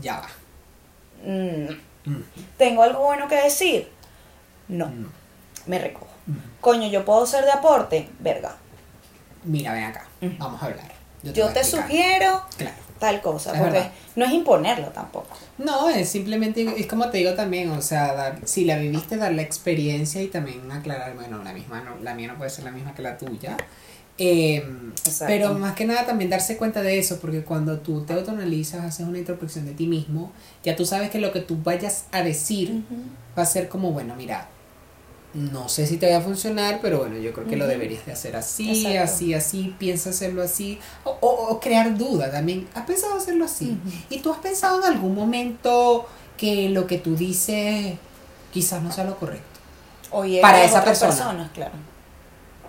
Ya 0.00 0.20
va. 0.20 0.28
mm, 1.24 1.68
Mm. 2.04 2.22
tengo 2.56 2.82
algo 2.82 3.00
bueno 3.04 3.26
que 3.28 3.36
decir, 3.36 3.90
no, 4.68 4.90
me 5.66 5.78
recojo. 5.78 6.06
Coño, 6.60 6.88
yo 6.88 7.04
puedo 7.04 7.26
ser 7.26 7.44
de 7.44 7.50
aporte, 7.52 8.08
verga. 8.20 8.54
Mira, 9.44 9.72
ven 9.72 9.84
acá. 9.84 10.06
Vamos 10.38 10.62
a 10.62 10.66
hablar. 10.66 10.92
Yo 11.22 11.32
voy 11.44 11.50
a 11.50 11.54
te 11.54 11.64
sugiero 11.64 12.44
Claro. 12.56 12.76
Tal 12.98 13.20
cosa, 13.20 13.52
Es 13.52 13.58
porque 13.58 13.72
verdad. 13.74 13.92
no 14.16 14.24
es 14.24 14.32
imponerlo 14.32 14.88
tampoco. 14.88 15.36
No, 15.58 15.88
es 15.88 16.08
simplemente, 16.08 16.74
es 16.76 16.86
como 16.86 17.08
te 17.10 17.18
digo 17.18 17.34
también, 17.34 17.70
o 17.70 17.80
sea, 17.82 18.12
dar, 18.14 18.38
si 18.44 18.64
la 18.64 18.76
viviste, 18.78 19.16
dar 19.16 19.32
la 19.32 19.42
experiencia 19.42 20.22
y 20.22 20.28
también 20.28 20.70
aclarar, 20.70 21.14
bueno, 21.14 21.42
la 21.42 21.52
misma, 21.52 21.80
no, 21.80 21.96
la 22.02 22.14
mía 22.14 22.28
no 22.28 22.36
puede 22.38 22.50
ser 22.50 22.64
la 22.64 22.70
misma 22.70 22.94
que 22.94 23.02
la 23.02 23.16
tuya. 23.16 23.56
Eh, 24.20 24.64
Exacto. 25.04 25.26
pero 25.28 25.54
más 25.54 25.74
que 25.76 25.84
nada 25.84 26.04
también 26.04 26.28
darse 26.28 26.56
cuenta 26.56 26.82
de 26.82 26.98
eso, 26.98 27.20
porque 27.20 27.44
cuando 27.44 27.78
tú 27.78 28.04
te 28.04 28.14
autoanalizas, 28.14 28.84
haces 28.84 29.06
una 29.06 29.18
introspección 29.18 29.64
de 29.64 29.74
ti 29.74 29.86
mismo, 29.86 30.32
ya 30.64 30.74
tú 30.74 30.84
sabes 30.84 31.10
que 31.10 31.20
lo 31.20 31.30
que 31.32 31.40
tú 31.40 31.56
vayas 31.62 32.06
a 32.10 32.22
decir 32.22 32.82
va 33.38 33.42
a 33.42 33.46
ser 33.46 33.68
como, 33.68 33.92
bueno, 33.92 34.16
mira, 34.16 34.48
no 35.38 35.68
sé 35.68 35.86
si 35.86 35.96
te 35.96 36.10
va 36.10 36.18
a 36.18 36.20
funcionar, 36.20 36.80
pero 36.82 36.98
bueno, 36.98 37.16
yo 37.18 37.32
creo 37.32 37.46
que 37.46 37.56
lo 37.56 37.66
deberías 37.66 38.04
de 38.06 38.12
hacer 38.12 38.36
así, 38.36 38.86
Exacto. 38.86 39.12
así, 39.14 39.34
así, 39.34 39.74
piensa 39.78 40.10
hacerlo 40.10 40.42
así, 40.42 40.78
o, 41.04 41.10
o- 41.20 41.48
o 41.50 41.60
crear 41.60 41.96
duda 41.96 42.30
también. 42.30 42.68
¿Has 42.74 42.84
pensado 42.86 43.16
hacerlo 43.16 43.44
así? 43.44 43.78
¿Y 44.10 44.18
tú 44.20 44.32
has 44.32 44.38
pensado 44.38 44.78
en 44.84 44.92
algún 44.92 45.14
momento 45.14 46.06
que 46.36 46.68
lo 46.68 46.86
que 46.86 46.98
tú 46.98 47.16
dices 47.16 47.94
quizás 48.52 48.82
no 48.82 48.90
sea 48.92 49.04
lo 49.04 49.16
correcto? 49.16 49.44
Oye, 50.10 50.40
Para 50.40 50.62
esa 50.64 50.82
persona. 50.84 51.12
personas, 51.12 51.50
claro. 51.52 51.72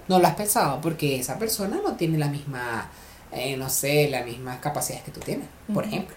No 0.07 0.19
lo 0.19 0.27
has 0.27 0.35
pensado 0.35 0.81
porque 0.81 1.19
esa 1.19 1.37
persona 1.37 1.77
no 1.83 1.93
tiene 1.93 2.17
la 2.17 2.27
misma, 2.27 2.89
eh, 3.31 3.55
no 3.57 3.69
sé, 3.69 4.09
las 4.09 4.25
mismas 4.25 4.59
capacidades 4.59 5.03
que 5.05 5.11
tú 5.11 5.19
tienes, 5.19 5.47
por 5.73 5.85
ejemplo. 5.85 6.15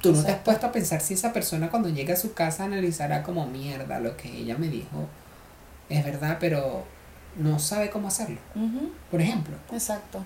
Tú 0.00 0.12
no 0.12 0.24
te 0.24 0.32
has 0.32 0.38
puesto 0.40 0.66
a 0.66 0.72
pensar 0.72 1.00
si 1.00 1.14
esa 1.14 1.32
persona 1.32 1.70
cuando 1.70 1.88
llegue 1.88 2.12
a 2.12 2.16
su 2.16 2.32
casa 2.34 2.64
analizará 2.64 3.22
como 3.22 3.46
mierda 3.46 4.00
lo 4.00 4.16
que 4.16 4.36
ella 4.36 4.58
me 4.58 4.66
dijo. 4.68 5.06
Es 5.88 6.04
verdad, 6.04 6.38
pero 6.40 6.84
no 7.36 7.58
sabe 7.58 7.90
cómo 7.90 8.08
hacerlo. 8.08 8.38
Por 9.10 9.20
ejemplo. 9.20 9.54
Exacto. 9.72 10.22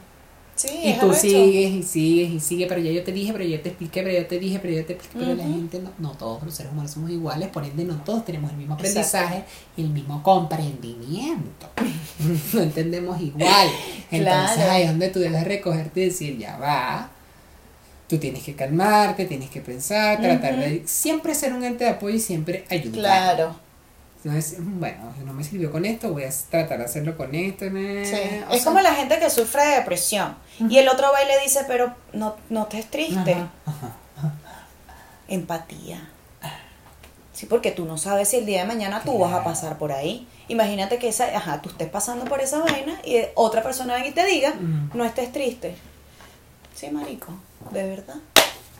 Sí, 0.55 0.69
Y 0.85 0.89
es 0.89 0.99
tú 1.01 1.07
arrecho. 1.11 1.21
sigues 1.21 1.71
y 1.73 1.83
sigues 1.83 2.31
y 2.31 2.41
sigues, 2.41 2.67
pero 2.67 2.81
ya 2.81 2.91
yo 2.91 3.05
te 3.05 3.13
dije, 3.13 3.31
pero 3.33 3.45
ya 3.45 3.63
te 3.63 3.69
expliqué, 3.69 4.03
pero 4.03 4.19
ya 4.19 4.27
te 4.27 4.39
dije, 4.39 4.59
pero 4.59 4.73
ya 4.73 4.87
te 4.87 4.95
expliqué, 4.95 5.27
pero 5.27 5.37
la 5.37 5.45
gente 5.45 5.79
no, 5.81 5.91
no 5.99 6.13
todos 6.13 6.43
los 6.45 6.55
seres 6.55 6.73
humanos 6.73 6.93
somos 6.93 7.11
iguales, 7.11 7.49
por 7.51 7.63
ende 7.63 7.85
no 7.85 7.97
todos 7.97 8.25
tenemos 8.25 8.51
el 8.53 8.57
mismo 8.57 8.75
Exacto. 8.81 9.01
aprendizaje 9.01 9.45
y 9.77 9.83
el 9.83 9.91
mismo 9.91 10.23
comprendimiento. 10.23 11.69
no 12.55 12.63
entendemos 12.63 13.21
igual. 13.21 13.69
Entonces 14.11 14.55
Claro. 14.57 14.71
ahí 14.73 14.83
es 14.85 14.89
donde 14.89 15.09
tú 15.11 15.19
debes 15.21 15.45
recogerte 15.45 16.01
y 16.01 16.05
decir, 16.07 16.39
ya 16.39 16.57
va. 16.57 17.11
Tú 18.09 18.17
tienes 18.19 18.43
que 18.43 18.55
calmarte, 18.55 19.27
tienes 19.27 19.51
que 19.51 19.61
pensar, 19.61 20.21
tratar 20.23 20.57
de 20.59 20.85
siempre 20.87 21.35
ser 21.35 21.53
un 21.53 21.65
ente 21.65 21.85
de 21.85 21.91
apoyo 21.91 22.15
y 22.17 22.21
siempre 22.21 22.65
ayudar. 22.71 22.93
Claro. 23.37 23.57
Entonces, 24.27 24.59
bueno, 24.59 25.14
no 25.24 25.33
me 25.33 25.45
sirvió 25.45 25.70
con 25.70 25.85
esto, 25.85 26.12
voy 26.12 26.24
a 26.24 26.31
tratar 26.51 26.79
de 26.79 26.85
hacerlo 26.87 27.16
con 27.16 27.33
esto. 27.33 27.64
Sí. 27.66 27.77
Es 27.77 28.09
sea, 28.11 28.64
como 28.64 28.81
la 28.81 28.93
gente 28.93 29.20
que 29.20 29.31
sufre 29.31 29.64
de 29.64 29.77
depresión. 29.77 30.35
Y 30.68 30.79
el 30.79 30.89
otro 30.89 31.12
va 31.12 31.22
y 31.22 31.27
le 31.29 31.41
dice, 31.45 31.61
pero 31.68 31.95
no, 32.12 32.35
no 32.51 32.62
estés 32.62 32.91
triste. 32.91 33.35
ajá, 33.35 33.95
ajá. 34.16 34.35
Empatía. 35.29 36.09
Sí, 37.33 37.47
porque 37.47 37.70
tú 37.70 37.85
no 37.85 37.99
sabes 37.99 38.29
si 38.31 38.39
el 38.39 38.47
día 38.47 38.62
de 38.62 38.66
mañana 38.66 39.03
tú 39.05 39.16
vas 39.16 39.33
a 39.33 39.45
pasar 39.45 39.79
por 39.79 39.93
ahí. 39.93 40.27
Imagínate 40.49 40.99
que 40.99 41.07
esa, 41.07 41.27
ajá, 41.27 41.62
tú 41.62 41.68
estés 41.68 41.89
pasando 41.89 42.24
por 42.24 42.41
esa 42.41 42.59
vaina 42.59 43.01
y 43.05 43.18
otra 43.37 43.62
persona 43.62 43.95
venga 43.95 44.09
y 44.09 44.12
te 44.12 44.24
diga, 44.27 44.55
no 44.93 45.05
estés 45.05 45.31
triste. 45.31 45.77
Sí, 46.74 46.91
marico, 46.91 47.33
de 47.70 47.89
verdad. 47.89 48.16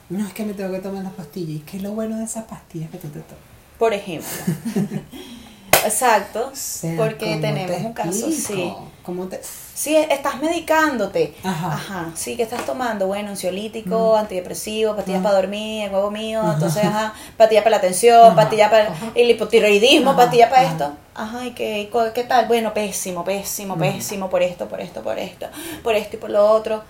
No, 0.09 0.26
es 0.26 0.32
que 0.32 0.44
me 0.44 0.55
tengo 0.55 0.72
que 0.72 0.80
tomar 0.80 1.05
las 1.05 1.12
pastillas. 1.12 1.51
¿Y 1.51 1.61
qué 1.61 1.76
es 1.76 1.84
lo 1.84 1.92
bueno 1.92 2.16
de 2.18 2.24
esas 2.24 2.47
pastillas 2.47 2.90
que 2.90 2.99
tú 2.99 3.09
te 3.09 3.20
tomas? 3.20 3.55
Por 3.79 3.93
ejemplo. 3.93 4.29
Exacto. 5.85 6.51
O 6.53 6.57
sea, 6.57 6.97
porque 6.97 7.27
¿cómo 7.27 7.41
tenemos 7.41 7.77
te 7.77 7.87
un 7.87 7.93
caso, 7.93 8.31
sí. 8.31 8.72
¿Cómo 9.03 9.27
te...? 9.27 9.41
Sí, 9.74 9.95
estás 9.95 10.41
medicándote. 10.41 11.35
Ajá. 11.45 12.11
Sí, 12.14 12.35
que 12.35 12.43
estás 12.43 12.64
tomando? 12.64 13.07
Bueno, 13.07 13.31
ansiolítico, 13.31 14.16
antidepresivo, 14.16 14.97
pastillas 14.97 15.20
Ajá. 15.20 15.29
para 15.29 15.43
dormir, 15.43 15.85
el 15.85 15.93
huevo 15.93 16.11
mío, 16.11 16.51
entonces, 16.51 16.83
ajá, 16.83 17.12
pastilla 17.37 17.61
para 17.62 17.72
la 17.72 17.77
atención, 17.77 18.27
Ajá. 18.27 18.35
pastilla 18.35 18.70
para 18.70 18.89
Ajá. 18.89 19.12
el 19.14 19.31
hipotiroidismo, 19.31 20.11
Ajá. 20.11 20.16
pastilla 20.16 20.49
para 20.49 20.62
Ajá. 20.62 20.72
esto. 20.72 20.93
Ajá, 21.14 21.45
¿y 21.45 21.51
qué, 21.51 21.91
qué 22.14 22.24
tal? 22.24 22.47
Bueno, 22.47 22.72
pésimo, 22.72 23.22
pésimo, 23.22 23.74
Ujú. 23.74 23.83
pésimo, 23.83 24.31
por 24.31 24.43
esto, 24.43 24.66
por 24.66 24.81
esto, 24.81 25.03
por 25.03 25.18
esto, 25.18 25.47
por 25.85 25.95
esto 25.95 26.16
y 26.16 26.18
por 26.18 26.31
lo 26.31 26.51
otro. 26.51 26.83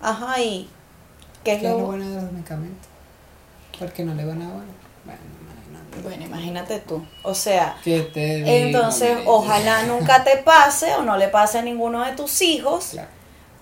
Ajá, 0.00 0.40
¿y 0.40 0.68
qué 1.44 1.52
es 1.54 1.60
¿Qué 1.60 1.66
es 1.66 1.72
lo 1.72 1.78
lo 1.78 1.84
bueno 1.86 2.08
de 2.08 2.22
los 2.22 2.32
medicamentos? 2.32 2.88
Porque 3.78 4.04
no 4.04 4.14
le 4.14 4.24
van 4.24 4.42
a 4.42 4.48
bueno. 4.48 4.72
Bueno, 6.02 6.24
imagínate. 6.24 6.80
Tú. 6.80 7.04
O 7.22 7.34
sea, 7.34 7.76
¿Qué 7.84 8.10
entonces 8.14 9.18
ojalá 9.26 9.84
nunca 9.84 10.24
te 10.24 10.38
pase 10.38 10.94
o 10.94 11.02
no 11.02 11.16
le 11.16 11.28
pase 11.28 11.58
a 11.58 11.62
ninguno 11.62 12.04
de 12.04 12.12
tus 12.12 12.42
hijos. 12.42 12.90
Claro. 12.92 13.08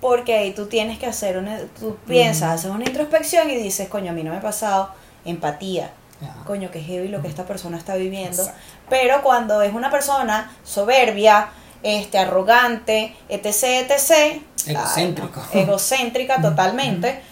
Porque 0.01 0.35
ahí 0.35 0.53
tú 0.53 0.66
tienes 0.66 0.99
que 0.99 1.07
hacer 1.07 1.37
una, 1.37 1.59
tú 1.78 1.97
piensas, 2.07 2.61
haces 2.61 2.70
una 2.70 2.85
introspección 2.85 3.51
y 3.51 3.57
dices, 3.57 3.89
coño, 3.89 4.12
a 4.12 4.14
mí 4.14 4.22
no 4.22 4.31
me 4.31 4.39
ha 4.39 4.41
pasado 4.41 4.91
empatía. 5.24 5.93
Ajá. 6.22 6.45
Coño, 6.47 6.70
que 6.70 6.81
heavy 6.81 7.09
lo 7.09 7.20
que 7.20 7.28
esta 7.28 7.45
persona 7.45 7.76
está 7.76 7.97
viviendo. 7.97 8.43
Exacto. 8.43 8.61
Pero 8.89 9.22
cuando 9.22 9.61
es 9.61 9.74
una 9.74 9.91
persona 9.91 10.51
soberbia, 10.64 11.51
este, 11.83 12.18
arrogante, 12.18 13.14
etc, 13.28 13.91
etc. 13.91 14.43
Egocéntrico. 14.66 15.41
ay, 15.41 15.51
no, 15.55 15.61
egocéntrica 15.61 16.41
totalmente. 16.41 17.22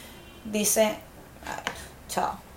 Dice, 0.45 0.95
chao. 2.09 2.48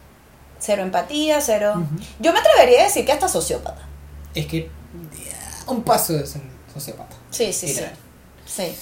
Cero 0.61 0.83
empatía, 0.83 1.41
cero. 1.41 1.73
Yo 2.19 2.31
me 2.33 2.39
atrevería 2.39 2.81
a 2.81 2.83
decir 2.83 3.03
que 3.05 3.11
hasta 3.11 3.27
sociópata. 3.27 3.81
Es 4.35 4.45
que 4.45 4.69
un 5.67 5.81
paso 5.83 6.13
de 6.13 6.25
ser 6.25 6.41
sociópata. 6.71 7.15
Sí, 7.31 7.51
sí, 7.51 7.67
sí. 7.67 7.73
Literal. 7.73 7.93
Sí. 8.45 8.75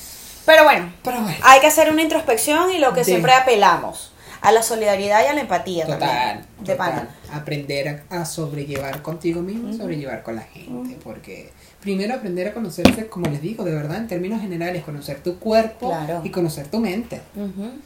Pero 0.46 0.64
bueno, 0.66 0.92
Pero 1.04 1.22
bueno. 1.22 1.38
hay 1.44 1.60
que 1.62 1.68
hacer 1.68 1.90
una 1.92 2.02
introspección 2.02 2.72
y 2.72 2.80
lo 2.80 2.90
que 2.94 3.00
De- 3.02 3.06
siempre 3.06 3.32
apelamos, 3.34 4.12
a 4.42 4.52
la 4.52 4.62
solidaridad 4.64 5.24
y 5.24 5.28
a 5.28 5.34
la 5.34 5.42
empatía 5.42 5.86
Total, 5.86 6.00
también. 6.00 6.46
De 6.60 6.74
total. 6.74 6.78
pana. 6.78 7.16
Aprender 7.34 8.04
a, 8.10 8.26
sobrellevar 8.26 9.02
contigo 9.02 9.42
mismo, 9.42 9.72
sobrellevar 9.74 10.24
con 10.24 10.36
la 10.36 10.44
gente, 10.44 10.98
porque 11.04 11.52
primero 11.82 12.14
aprender 12.16 12.48
a 12.48 12.54
conocerse, 12.54 13.08
como 13.08 13.28
les 13.30 13.42
digo, 13.42 13.64
de 13.64 13.72
verdad, 13.74 13.98
en 13.98 14.08
términos 14.08 14.42
generales, 14.42 14.84
conocer 14.84 15.22
tu 15.24 15.40
cuerpo 15.40 15.88
Claro. 15.90 16.22
y 16.24 16.30
conocer 16.30 16.68
tu 16.68 16.80
mente. 16.80 17.22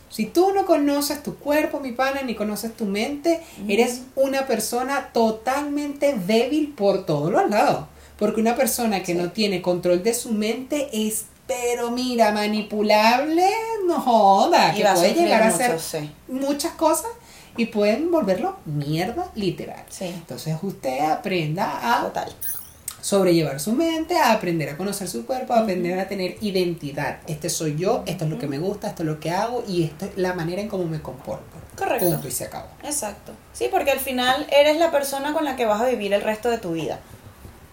Si 0.09 0.25
tú 0.25 0.51
no 0.53 0.65
conoces 0.65 1.21
tu 1.21 1.35
cuerpo, 1.35 1.79
mi 1.79 1.91
pana, 1.91 2.21
ni 2.23 2.33
conoces 2.35 2.75
tu 2.75 2.85
mente, 2.85 3.41
eres 3.67 4.01
una 4.15 4.47
persona 4.47 5.09
totalmente 5.13 6.15
débil 6.25 6.73
por 6.75 7.05
todos 7.05 7.31
los 7.31 7.49
lados. 7.49 7.85
Porque 8.17 8.41
una 8.41 8.55
persona 8.55 9.03
que 9.03 9.13
no 9.15 9.31
tiene 9.31 9.61
control 9.61 10.01
de 10.03 10.13
su 10.13 10.31
mente 10.31 10.87
es, 10.91 11.25
pero 11.47 11.91
mira, 11.91 12.31
manipulable, 12.31 13.47
no 13.85 13.99
joda, 13.99 14.71
Y 14.73 14.77
que 14.81 14.87
puede 14.89 15.13
llegar 15.13 15.43
a 15.43 15.45
mucho, 15.51 15.55
hacer 15.63 15.79
sí. 15.79 16.11
muchas 16.27 16.73
cosas 16.73 17.11
y 17.57 17.65
pueden 17.67 18.09
volverlo 18.11 18.55
mierda 18.65 19.29
literal. 19.35 19.83
Sí. 19.89 20.05
Entonces 20.05 20.55
usted 20.61 20.99
aprenda 21.01 21.99
a 21.99 22.03
Total. 22.05 22.33
Sobrellevar 23.03 23.59
su 23.59 23.73
mente, 23.73 24.17
a 24.17 24.31
aprender 24.31 24.69
a 24.69 24.77
conocer 24.77 25.09
su 25.09 25.25
cuerpo, 25.25 25.53
a 25.53 25.59
aprender 25.59 25.99
a 25.99 26.07
tener 26.07 26.37
identidad. 26.39 27.17
Este 27.27 27.49
soy 27.49 27.75
yo, 27.75 28.01
esto 28.05 28.23
es 28.23 28.31
lo 28.31 28.39
que 28.39 28.47
me 28.47 28.59
gusta, 28.59 28.87
esto 28.87 29.03
es 29.03 29.07
lo 29.09 29.19
que 29.19 29.29
hago 29.29 29.61
y 29.67 29.83
esto 29.83 30.05
es 30.05 30.11
la 30.15 30.33
manera 30.33 30.61
en 30.61 30.69
cómo 30.69 30.85
me 30.85 31.01
comporto. 31.01 31.57
Correcto. 31.75 32.05
Punto 32.05 32.29
y 32.29 32.31
se 32.31 32.45
acabó. 32.45 32.69
Exacto. 32.81 33.33
Sí, 33.51 33.67
porque 33.69 33.91
al 33.91 33.99
final 33.99 34.47
eres 34.49 34.77
la 34.77 34.89
persona 34.89 35.33
con 35.33 35.43
la 35.43 35.57
que 35.57 35.65
vas 35.65 35.81
a 35.81 35.85
vivir 35.87 36.13
el 36.13 36.21
resto 36.21 36.49
de 36.49 36.59
tu 36.59 36.71
vida. 36.71 36.99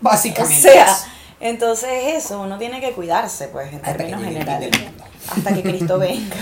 O 0.00 0.04
Básicamente. 0.04 0.60
sea, 0.60 0.86
eso. 0.86 1.04
entonces 1.38 1.90
eso, 2.16 2.40
uno 2.40 2.58
tiene 2.58 2.80
que 2.80 2.90
cuidarse, 2.90 3.46
pues, 3.48 3.72
en 3.72 3.82
términos 3.82 4.24
generales. 4.24 4.70
Hasta 5.30 5.54
que 5.54 5.62
Cristo 5.62 5.98
venga. 5.98 6.36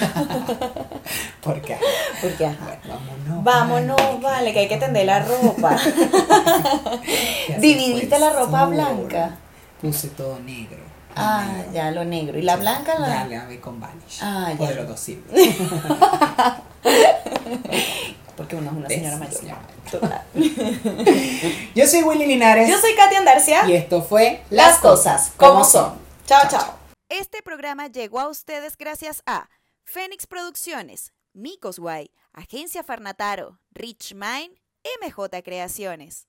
Porque, 1.42 1.76
Porque, 2.22 2.46
ajá. 2.46 2.56
bueno, 2.64 3.00
vámonos. 3.44 3.44
Vámonos, 3.96 4.22
vale, 4.22 4.52
que 4.52 4.58
hay 4.60 4.68
que 4.68 4.76
tender 4.76 5.06
la 5.06 5.20
ropa. 5.24 5.76
Dividiste 7.58 8.18
la 8.18 8.30
ropa 8.32 8.66
blanca. 8.66 9.36
Puse 9.80 10.08
todo 10.08 10.38
negro. 10.40 10.78
Ah, 11.20 11.44
Negro. 11.56 11.72
ya, 11.72 11.90
lo 11.90 12.04
negro. 12.04 12.38
¿Y 12.38 12.42
la 12.42 12.56
blanca? 12.56 12.92
Ya 12.94 13.00
La... 13.00 13.24
la 13.26 13.44
ve 13.46 13.60
con 13.60 13.80
Vanish. 13.80 14.20
Ah, 14.22 14.52
O 14.56 14.62
ya. 14.62 14.68
de 14.70 14.74
los 14.76 14.88
dos 14.88 15.00
sirve. 15.00 15.56
Porque 18.36 18.54
uno 18.56 18.70
es 18.70 18.76
una 18.76 18.88
señora 18.88 19.16
mayor. 19.16 19.40
Total. 19.90 20.22
Yo 21.74 21.86
soy 21.88 22.02
Willy 22.04 22.26
Linares. 22.26 22.68
Yo 22.68 22.78
soy 22.78 22.94
Katia 22.94 23.18
Andarcia. 23.18 23.66
Y 23.68 23.72
esto 23.74 24.02
fue 24.02 24.42
Las 24.50 24.78
cosas 24.78 25.32
como 25.36 25.64
son. 25.64 25.94
Chao, 26.26 26.42
chao. 26.48 26.77
Este 27.10 27.42
programa 27.42 27.86
llegó 27.86 28.20
a 28.20 28.28
ustedes 28.28 28.76
gracias 28.76 29.22
a 29.24 29.48
Fénix 29.82 30.26
Producciones, 30.26 31.14
Micos 31.32 31.78
Guay, 31.78 32.10
Agencia 32.34 32.84
Farnataro, 32.84 33.60
Rich 33.70 34.12
Mind, 34.14 34.58
MJ 35.00 35.42
Creaciones. 35.42 36.28